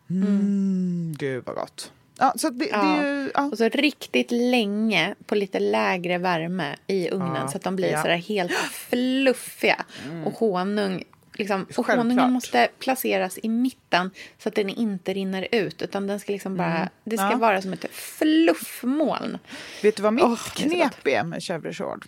Mm, 0.09 1.15
Gud 1.17 1.43
vad 1.45 1.55
gott. 1.55 1.91
Ja, 2.19 2.33
så 2.37 2.49
det, 2.49 2.65
det 2.65 2.71
är 2.71 3.03
ju... 3.23 3.31
Ja. 3.33 3.41
Och 3.51 3.57
så 3.57 3.69
riktigt 3.69 4.31
länge 4.31 5.15
på 5.25 5.35
lite 5.35 5.59
lägre 5.59 6.17
värme 6.17 6.75
i 6.87 7.09
ugnen 7.09 7.35
Ja, 7.35 7.47
så 7.47 7.57
att 7.57 7.63
de 7.63 7.75
blir 7.75 7.91
ja. 7.91 8.01
sådär 8.01 8.15
helt 8.17 8.51
fluffiga. 8.71 9.85
Och 10.25 10.33
honung, 10.33 11.03
liksom, 11.33 11.61
och 11.61 11.67
Självklart. 11.75 11.97
honungen 11.97 12.31
måste 12.33 12.67
placeras 12.79 13.39
i 13.43 13.49
mitten 13.49 14.11
så 14.37 14.49
att 14.49 14.55
den 14.55 14.69
inte 14.69 15.13
rinner 15.13 15.47
ut. 15.51 15.81
Utan 15.81 16.07
den 16.07 16.19
ska 16.19 16.31
liksom 16.33 16.57
bara, 16.57 16.75
Mm. 16.77 16.89
det 17.03 17.17
ska 17.17 17.31
Ja. 17.31 17.37
vara 17.37 17.61
som 17.61 17.73
ett 17.73 17.85
fluffmoln. 17.91 19.37
Vet 19.83 19.95
du 19.95 20.03
vad 20.03 20.13
mitt 20.13 20.23
det 20.23 20.31
är 20.31 20.35
så 20.35 20.49
knep 20.51 21.07
är 21.07 21.23
med 21.23 21.39
chèvre 21.39 21.73
chard? 21.73 22.05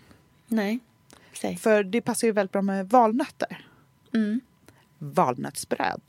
Nej, 0.47 0.79
säg. 1.41 1.57
För 1.57 1.83
det 1.83 2.01
passar 2.01 2.27
ju 2.27 2.31
väldigt 2.31 2.51
bra 2.51 2.61
med 2.61 2.89
valnötter. 2.89 3.65
Mm. 4.13 4.41
Valnötsbröd. 4.97 6.01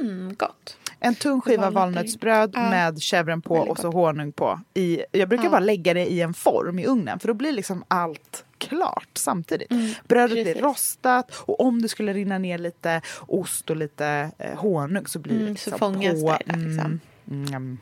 Mm, 0.00 0.34
gott. 0.38 0.76
En 1.00 1.14
tunn 1.14 1.40
skiva 1.40 1.70
valnötsbröd 1.70 2.50
Ja. 2.54 2.70
med 2.70 2.94
chèvren 2.98 3.40
på 3.42 3.54
Väldigt 3.54 3.70
och 3.70 3.78
så 3.78 3.90
honung 3.90 4.32
på. 4.32 4.60
I, 4.74 5.02
jag 5.12 5.28
brukar 5.28 5.44
Ja. 5.44 5.50
bara 5.50 5.60
lägga 5.60 5.94
det 5.94 6.06
i 6.06 6.20
en 6.20 6.34
form 6.34 6.78
i 6.78 6.86
ugnen 6.86 7.18
för 7.18 7.28
då 7.28 7.34
blir 7.34 7.52
liksom 7.52 7.84
allt 7.88 8.44
klart 8.58 9.08
samtidigt. 9.14 9.70
Mm, 9.72 9.90
Brödet 10.08 10.32
blir 10.32 10.44
precis. 10.44 10.62
rostat 10.62 11.30
och 11.36 11.60
om 11.60 11.82
det 11.82 11.88
skulle 11.88 12.12
rinna 12.12 12.38
ner 12.38 12.58
lite 12.58 13.00
ost 13.26 13.70
och 13.70 13.76
lite 13.76 14.30
eh, 14.38 14.54
honung 14.58 15.06
så 15.06 15.18
blir 15.18 15.34
det 15.34 15.40
Mm, 15.40 15.56
så 15.56 15.70
liksom 15.70 15.78
fångas 15.94 16.22
på. 16.22 16.36
det 16.46 16.52
där, 16.52 16.56
liksom. 16.68 17.00
Mm, 17.30 17.46
mm. 17.54 17.78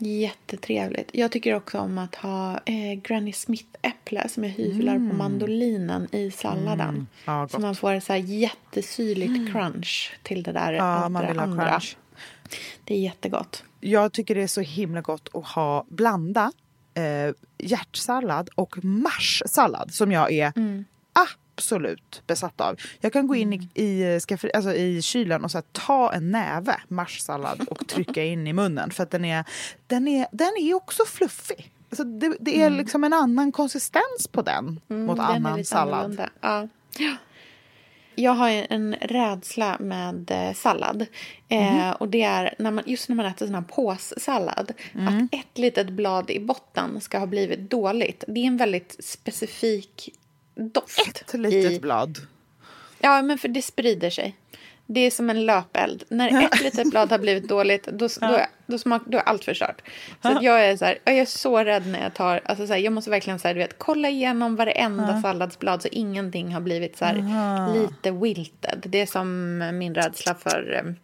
Jättetrevligt. 0.00 1.10
Jag 1.12 1.32
tycker 1.32 1.54
också 1.54 1.78
om 1.78 1.98
att 1.98 2.14
ha 2.14 2.52
eh, 2.64 3.00
Granny 3.02 3.32
Smith-äpple 3.32 4.28
som 4.28 4.44
jag 4.44 4.50
hyvlar 4.50 4.94
på 5.10 5.16
mandolinen 5.16 6.08
i 6.12 6.30
salladen. 6.30 6.88
Mm. 6.88 7.06
Ja, 7.24 7.48
så 7.48 7.58
man 7.60 7.74
får 7.74 8.00
så 8.00 8.12
här 8.12 8.20
jättesyrligt 8.20 9.52
crunch 9.52 10.12
till 10.22 10.42
det 10.42 10.52
där 10.52 10.72
Ja, 10.72 10.84
andra. 10.84 11.80
Det 12.84 12.94
är 12.94 12.98
jättegott. 12.98 13.64
Jag 13.80 14.12
tycker 14.12 14.34
det 14.34 14.42
är 14.42 14.46
så 14.46 14.60
himla 14.60 15.00
gott 15.00 15.28
att 15.34 15.46
ha 15.46 15.84
blanda 15.88 16.52
eh, 16.94 17.34
hjärtsallad 17.58 18.48
och 18.54 18.84
marssallad 18.84 19.94
som 19.94 20.12
jag 20.12 20.32
är 20.32 20.52
Mm. 20.56 20.84
absolut 21.12 22.22
besatt 22.26 22.60
av. 22.60 22.76
Jag 23.00 23.12
kan 23.12 23.26
gå 23.26 23.34
in 23.34 23.52
i, 23.52 23.68
i, 23.74 24.18
skafferi- 24.20 24.50
alltså 24.54 24.74
i 24.74 25.02
kylen 25.02 25.44
och 25.44 25.50
så 25.50 25.58
här, 25.58 25.64
ta 25.72 26.12
en 26.12 26.30
näve 26.30 26.76
marssallad 26.88 27.66
och 27.70 27.86
trycka 27.86 28.24
in 28.24 28.46
i 28.46 28.52
munnen 28.52 28.90
för 28.90 29.02
att 29.02 29.10
den 29.10 29.24
är, 29.24 29.44
den 29.86 30.08
är, 30.08 30.26
den 30.32 30.52
är 30.60 30.74
också 30.74 31.02
fluffig. 31.06 31.72
Alltså 31.90 32.04
det, 32.04 32.36
det 32.40 32.62
är 32.62 32.70
liksom 32.70 33.04
en 33.04 33.12
annan 33.12 33.52
konsistens 33.52 34.28
på 34.32 34.42
den 34.42 34.80
Mm, 34.90 35.06
mot 35.06 35.16
den 35.16 35.26
annan 35.26 35.64
sallad. 35.64 36.20
Ja. 36.40 36.68
Ja. 36.98 37.16
Jag 38.20 38.32
har 38.32 38.50
en 38.70 38.94
rädsla 39.00 39.76
med 39.80 40.30
eh, 40.30 40.54
sallad. 40.54 41.06
Eh, 41.48 41.74
Mhm. 41.74 41.92
och 41.92 42.08
det 42.08 42.22
är 42.22 42.54
när 42.58 42.70
man, 42.70 42.84
just 42.86 43.08
när 43.08 43.16
man 43.16 43.26
äter 43.26 43.46
sån 43.46 43.54
här 43.54 43.62
påssallad. 43.62 44.72
Mm. 44.94 45.08
Att 45.24 45.34
ett 45.34 45.58
litet 45.58 45.90
blad 45.90 46.30
i 46.30 46.40
botten 46.40 47.00
ska 47.00 47.18
ha 47.18 47.26
blivit 47.26 47.70
dåligt. 47.70 48.24
Det 48.28 48.40
är 48.40 48.44
en 48.46 48.56
väldigt 48.56 48.96
specifik 49.04 50.08
doft. 50.54 51.22
Ett 51.34 51.34
litet 51.40 51.72
i, 51.72 51.80
blad. 51.80 52.18
Ja, 53.00 53.22
men 53.22 53.38
för 53.38 53.48
det 53.48 53.62
sprider 53.62 54.10
sig. 54.10 54.36
Det 54.90 55.00
är 55.00 55.10
som 55.10 55.30
en 55.30 55.46
löpeld. 55.46 56.04
När 56.08 56.44
ett 56.44 56.60
litet 56.62 56.90
blad 56.90 57.10
har 57.10 57.18
blivit 57.18 57.48
dåligt, 57.48 57.86
då, 57.86 58.08
då, 58.20 58.26
är, 58.26 58.46
då, 58.66 58.78
smak, 58.78 59.02
då 59.06 59.18
är 59.18 59.22
allt 59.22 59.44
förstört. 59.44 59.82
Så 60.22 60.38
jag, 60.40 60.64
är 60.64 60.76
så 60.76 60.84
här, 60.84 60.98
jag 61.04 61.18
är 61.18 61.24
så 61.24 61.64
rädd 61.64 61.86
när 61.86 62.02
jag 62.02 62.14
tar... 62.14 62.40
Alltså 62.44 62.66
så 62.66 62.72
här, 62.72 62.80
jag 62.80 62.92
måste 62.92 63.10
verkligen 63.10 63.38
så 63.38 63.48
här, 63.48 63.54
du 63.54 63.60
vet, 63.60 63.78
kolla 63.78 64.08
igenom 64.08 64.56
varenda 64.56 65.22
salladsblad 65.22 65.82
så 65.82 65.88
ingenting 65.92 66.52
har 66.52 66.60
blivit 66.60 66.96
så 66.96 67.04
här, 67.04 67.74
lite 67.74 68.10
wilted. 68.10 68.86
Det 68.86 69.00
är 69.00 69.06
som 69.06 69.58
min 69.78 69.94
rädsla 69.94 70.34
för 70.34 70.94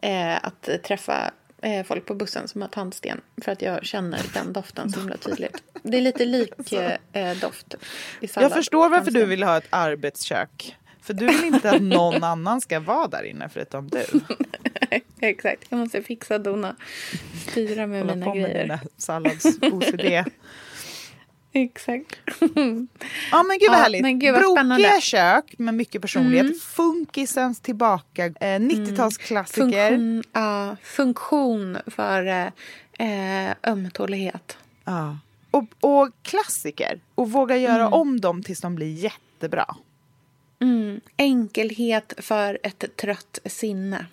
eh, 0.00 0.36
att 0.36 0.68
träffa 0.84 1.30
eh, 1.62 1.86
folk 1.86 2.06
på 2.06 2.14
bussen 2.14 2.48
som 2.48 2.62
har 2.62 2.68
tandsten. 2.68 3.20
För 3.42 3.52
att 3.52 3.62
jag 3.62 3.84
känner 3.84 4.20
den 4.34 4.52
doften 4.52 4.90
så 4.90 5.00
himla 5.00 5.16
tydligt. 5.26 5.62
Det 5.82 5.96
är 5.96 6.02
lite 6.02 6.24
lik 6.24 6.72
eh, 7.12 7.36
doft 7.36 7.74
i 8.20 8.28
sallad. 8.28 8.50
Jag 8.50 8.56
förstår 8.56 8.88
varför 8.88 9.04
du 9.04 9.12
tandsten. 9.12 9.28
vill 9.28 9.42
ha 9.42 9.56
ett 9.56 9.66
arbetskök. 9.70 10.76
För 11.08 11.14
du 11.14 11.26
vill 11.26 11.44
inte 11.44 11.70
att 11.70 11.82
någon 11.82 12.24
annan 12.24 12.60
ska 12.60 12.80
vara 12.80 13.08
där 13.08 13.22
inne 13.22 13.48
förutom 13.48 13.88
du. 13.88 14.04
Exakt, 15.20 15.64
jag 15.68 15.78
måste 15.78 16.02
fixa, 16.02 16.38
dona, 16.38 16.76
styra 17.50 17.86
med 17.86 18.00
Hålla 18.00 18.14
mina 18.14 18.26
på 18.26 18.34
med 18.34 18.44
grejer. 18.44 18.62
dina 18.62 18.80
sallads-OCD. 18.96 20.24
Exakt. 21.52 22.16
Ja 23.30 23.42
men 23.42 23.58
gud 23.58 23.68
vad 23.68 23.78
Ja, 23.78 23.82
härligt. 23.82 24.02
men 24.02 24.18
gud 24.18 24.32
vad 24.32 24.40
Brokiga 24.40 24.54
spännande. 24.60 25.00
kök 25.00 25.54
med 25.58 25.74
mycket 25.74 26.02
personlighet. 26.02 26.46
Mm. 26.46 26.58
Funkisens 26.58 27.60
tillbaka. 27.60 28.26
Eh, 28.26 28.30
90-talsklassiker. 28.60 29.88
Funktion, 29.90 30.22
ja, 30.32 30.76
funktion 30.82 31.78
för 31.86 32.26
eh, 32.98 33.50
ömtålighet. 33.66 34.56
Ja. 34.84 35.18
Och, 35.50 35.64
och 35.80 36.10
klassiker. 36.22 37.00
Och 37.14 37.30
våga 37.30 37.56
göra 37.56 37.80
Mm. 37.82 37.92
om 37.92 38.20
dem 38.20 38.42
tills 38.42 38.60
de 38.60 38.74
blir 38.74 38.94
jättebra. 38.94 39.74
Mm. 40.60 41.00
Enkelhet 41.16 42.12
för 42.18 42.58
ett 42.62 42.96
trött 42.96 43.38
sinne. 43.44 44.06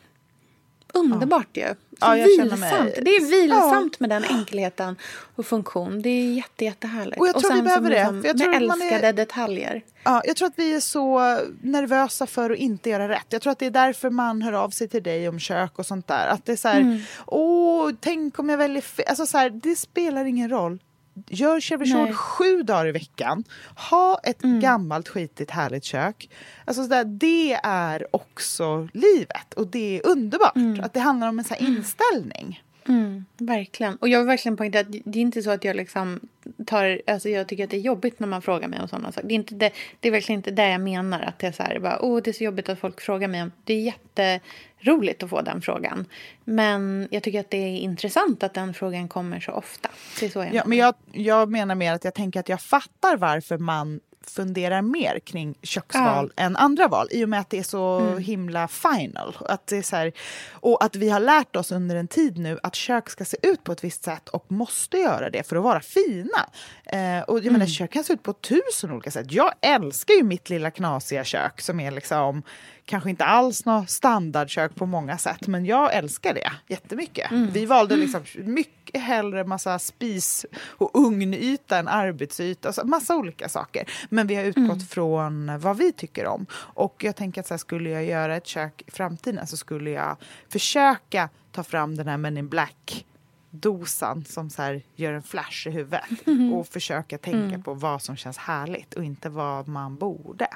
Underbart 0.93 1.57
ju. 1.57 1.75
Ja, 1.99 2.17
jag 2.17 2.29
känner 2.35 2.51
vilsamt. 2.51 2.83
mig- 2.83 2.99
Det 3.01 3.11
är 3.15 3.41
vilsamt 3.41 3.99
med 3.99 4.09
den 4.09 4.23
enkelheten 4.23 4.95
och 5.35 5.45
funktion. 5.45 6.01
Det 6.01 6.09
är 6.09 6.33
jätte, 6.33 6.65
jättehärligt. 6.65 7.19
Och 7.19 7.27
jag 7.27 7.39
tror 7.39 7.51
vi 7.51 7.55
sen 7.57 7.65
behöver 7.65 7.89
det, 7.89 7.95
liksom 7.95 8.23
jag 8.25 8.37
tror 8.37 8.51
med 8.51 8.61
man 8.67 8.81
är- 8.81 8.85
älskade 8.85 9.11
detaljer. 9.11 9.81
Ja, 10.03 10.21
jag 10.25 10.35
tror 10.35 10.47
att 10.47 10.53
vi 10.59 10.73
är 10.73 10.79
så 10.79 11.19
nervösa 11.61 12.27
för 12.27 12.49
att 12.49 12.57
inte 12.57 12.89
göra 12.89 13.09
rätt. 13.09 13.25
Jag 13.29 13.41
tror 13.41 13.51
att 13.51 13.59
det 13.59 13.65
är 13.65 13.71
därför 13.71 14.09
man 14.09 14.41
hör 14.41 14.53
av 14.53 14.69
sig 14.69 14.87
till 14.87 15.03
dig 15.03 15.29
om 15.29 15.39
kök 15.39 15.79
och 15.79 15.85
sånt 15.85 16.07
där. 16.07 16.27
Att 16.27 16.45
det 16.45 16.51
är 16.51 16.55
så 16.55 16.67
här, 16.67 16.81
Mm. 16.81 16.99
åh, 17.25 17.91
tänk 17.99 18.39
om 18.39 18.49
jag 18.49 18.57
väljer 18.57 18.81
fel. 18.81 19.05
Alltså 19.09 19.25
så 19.25 19.37
här, 19.37 19.49
det 19.49 19.75
spelar 19.75 20.25
ingen 20.25 20.49
roll. 20.49 20.79
Gör 21.27 21.59
chèvre. 21.59 21.85
Mm. 21.85 22.13
sju 22.13 22.63
dagar 22.63 22.87
i 22.87 22.91
veckan. 22.91 23.43
Ha 23.89 24.19
ett 24.23 24.41
gammalt 24.41 25.07
skitigt 25.07 25.51
härligt 25.51 25.83
kök. 25.83 26.29
Alltså 26.65 26.83
så 26.83 26.89
där, 26.89 27.05
det 27.05 27.53
är 27.63 28.07
också 28.15 28.87
livet 28.93 29.53
och 29.53 29.67
det 29.67 29.97
är 29.97 30.07
underbart. 30.07 30.55
Att 30.81 30.93
det 30.93 30.99
handlar 30.99 31.27
om 31.27 31.39
en 31.39 31.45
så 31.45 31.53
här 31.53 31.61
inställning. 31.61 32.63
Mm, 32.87 33.25
verkligen. 33.37 33.95
Och 33.95 34.09
jag 34.09 34.19
vill 34.19 34.27
verkligen 34.27 34.57
poängtera 34.57 34.81
att 34.81 34.91
det 34.91 35.19
är 35.19 35.21
inte 35.21 35.41
så 35.41 35.51
att 35.51 35.63
jag 35.63 35.75
liksom 35.75 36.19
tar... 36.65 37.01
Alltså 37.07 37.29
jag 37.29 37.47
tycker 37.47 37.63
att 37.63 37.69
det 37.69 37.77
är 37.77 37.81
jobbigt 37.81 38.19
när 38.19 38.27
man 38.27 38.41
frågar 38.41 38.67
mig 38.67 38.79
om 38.81 38.87
sådana 38.87 39.11
saker. 39.11 39.27
Det 39.27 39.33
är, 39.33 39.35
inte 39.35 39.55
det, 39.55 39.71
det 39.99 40.07
är 40.07 40.11
verkligen 40.11 40.39
inte 40.39 40.51
det 40.51 40.69
jag 40.69 40.81
menar. 40.81 41.21
Att 41.21 41.39
det 41.39 41.47
är 41.47 41.51
så 41.51 41.63
här, 41.63 41.79
bara, 41.79 41.99
oh, 42.01 42.21
det 42.21 42.31
är 42.31 42.33
så 42.33 42.43
jobbigt 42.43 42.69
att 42.69 42.79
folk 42.79 43.01
frågar 43.01 43.27
mig 43.27 43.41
om... 43.41 43.51
Det 43.63 43.73
är 43.73 43.81
jätteroligt 43.81 45.23
att 45.23 45.29
få 45.29 45.41
den 45.41 45.61
frågan. 45.61 46.05
Men 46.43 47.07
jag 47.11 47.23
tycker 47.23 47.39
att 47.39 47.49
det 47.49 47.57
är 47.57 47.77
intressant 47.77 48.43
att 48.43 48.53
den 48.53 48.73
frågan 48.73 49.07
kommer 49.07 49.39
så 49.39 49.51
ofta. 49.51 49.89
Det 50.19 50.25
är 50.25 50.29
så 50.29 50.39
jag 50.39 50.47
Ja, 50.47 50.51
menar. 50.51 50.65
men 50.65 50.77
jag, 50.77 50.95
jag 51.11 51.51
menar 51.51 51.75
mer 51.75 51.93
att 51.93 52.03
jag 52.03 52.13
tänker 52.13 52.39
att 52.39 52.49
jag 52.49 52.61
fattar 52.61 53.17
varför 53.17 53.57
man 53.57 53.99
funderar 54.29 54.81
mer 54.81 55.19
kring 55.19 55.57
köksval 55.61 56.31
än 56.35 56.55
andra 56.55 56.87
val 56.87 57.07
i 57.11 57.25
och 57.25 57.29
med 57.29 57.39
att 57.39 57.49
det 57.49 57.59
är 57.59 57.63
så 57.63 57.99
Mm. 57.99 58.17
himla 58.23 58.67
final. 58.67 59.37
Att 59.49 59.67
det 59.67 59.77
är 59.77 59.81
så 59.81 59.95
här, 59.95 60.11
och 60.51 60.83
att 60.83 60.95
vi 60.95 61.09
har 61.09 61.19
lärt 61.19 61.55
oss 61.55 61.71
under 61.71 61.95
en 61.95 62.07
tid 62.07 62.37
nu 62.37 62.59
att 62.63 62.75
kök 62.75 63.09
ska 63.09 63.25
se 63.25 63.37
ut 63.41 63.63
på 63.63 63.71
ett 63.71 63.83
visst 63.83 64.03
sätt 64.03 64.29
och 64.29 64.51
måste 64.51 64.97
göra 64.97 65.29
det 65.29 65.47
för 65.47 65.55
att 65.55 65.63
vara 65.63 65.79
fina. 65.81 66.49
Eh, 66.85 67.23
och 67.23 67.37
jag 67.37 67.41
Mm. 67.45 67.53
menar, 67.53 67.65
kök 67.65 67.91
kan 67.91 68.03
se 68.03 68.13
ut 68.13 68.23
på 68.23 68.33
tusen 68.33 68.91
olika 68.91 69.11
sätt. 69.11 69.31
Jag 69.31 69.51
älskar 69.61 70.13
ju 70.13 70.23
mitt 70.23 70.49
lilla 70.49 70.71
knasiga 70.71 71.23
kök 71.23 71.61
som 71.61 71.79
är 71.79 71.91
liksom 71.91 72.43
kanske 72.85 73.09
inte 73.09 73.25
alls 73.25 73.65
något 73.65 73.89
standardkök 73.89 74.75
på 74.75 74.85
många 74.85 75.17
sätt, 75.17 75.47
men 75.47 75.65
jag 75.65 75.93
älskar 75.95 76.33
det 76.33 76.51
jättemycket. 76.67 77.31
Mm. 77.31 77.49
Vi 77.51 77.65
valde 77.65 77.95
liksom 77.95 78.23
mycket 78.35 79.01
hellre 79.01 79.43
massa 79.43 79.79
spis 79.79 80.45
och 80.63 80.91
ugnyta 80.93 81.77
än 81.77 81.87
arbetsyta, 81.87 82.67
alltså 82.69 82.87
massa 82.87 83.15
olika 83.17 83.49
saker. 83.49 83.89
Men 84.09 84.27
vi 84.27 84.35
har 84.35 84.43
utgått 84.43 84.65
Mm. 84.65 84.79
från 84.79 85.59
vad 85.59 85.77
vi 85.77 85.91
tycker 85.91 86.25
om. 86.25 86.45
Och 86.53 87.03
jag 87.03 87.15
tänker 87.15 87.41
att 87.41 87.47
så 87.47 87.53
här, 87.53 87.59
skulle 87.59 87.89
jag 87.89 88.05
göra 88.05 88.35
ett 88.35 88.47
kök 88.47 88.83
i 88.87 88.91
framtiden 88.91 89.47
så 89.47 89.57
skulle 89.57 89.89
jag 89.91 90.17
försöka 90.49 91.29
ta 91.51 91.63
fram 91.63 91.95
den 91.95 92.07
här 92.07 92.17
Men 92.17 92.37
in 92.37 92.49
Black 92.49 93.05
dosan 93.49 94.25
som 94.25 94.49
så 94.49 94.61
här 94.61 94.81
gör 94.95 95.13
en 95.13 95.23
flash 95.23 95.67
i 95.67 95.71
huvudet 95.71 96.03
och 96.53 96.67
försöka 96.67 97.17
tänka 97.17 97.39
Mm. 97.47 97.63
på 97.63 97.73
vad 97.73 98.01
som 98.01 98.15
känns 98.15 98.37
härligt 98.37 98.93
och 98.93 99.03
inte 99.03 99.29
vad 99.29 99.67
man 99.67 99.95
borde. 99.95 100.47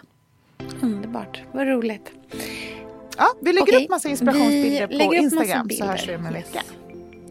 Underbart. 1.09 1.41
Vad 1.51 1.67
roligt. 1.67 2.11
Ja, 3.17 3.27
vi 3.41 3.53
lägger 3.53 3.63
Okej, 3.63 3.83
upp 3.83 3.89
massa 3.89 4.09
inspirationsbilder 4.09 4.87
vi 4.87 5.07
på 5.07 5.13
Instagram 5.13 5.69
så 5.69 5.85
hörs 5.85 6.07
vi 6.07 6.15
om 6.15 6.25
en 6.25 6.33
vecka. 6.33 6.61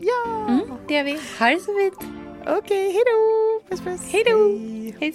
Ja! 0.01 0.47
Mm, 0.49 0.61
det 0.89 0.95
gör 0.95 1.05
vi. 1.05 1.13
Ha 1.39 1.47
det 1.51 1.61
så 1.61 1.75
fint. 1.79 2.13
Okej, 2.47 2.93
hej 2.93 3.03
då! 3.07 3.61
Puss 3.69 3.81
puss! 3.81 4.13
Hej 4.13 4.23
då! 4.27 4.59
Hej. 5.01 5.15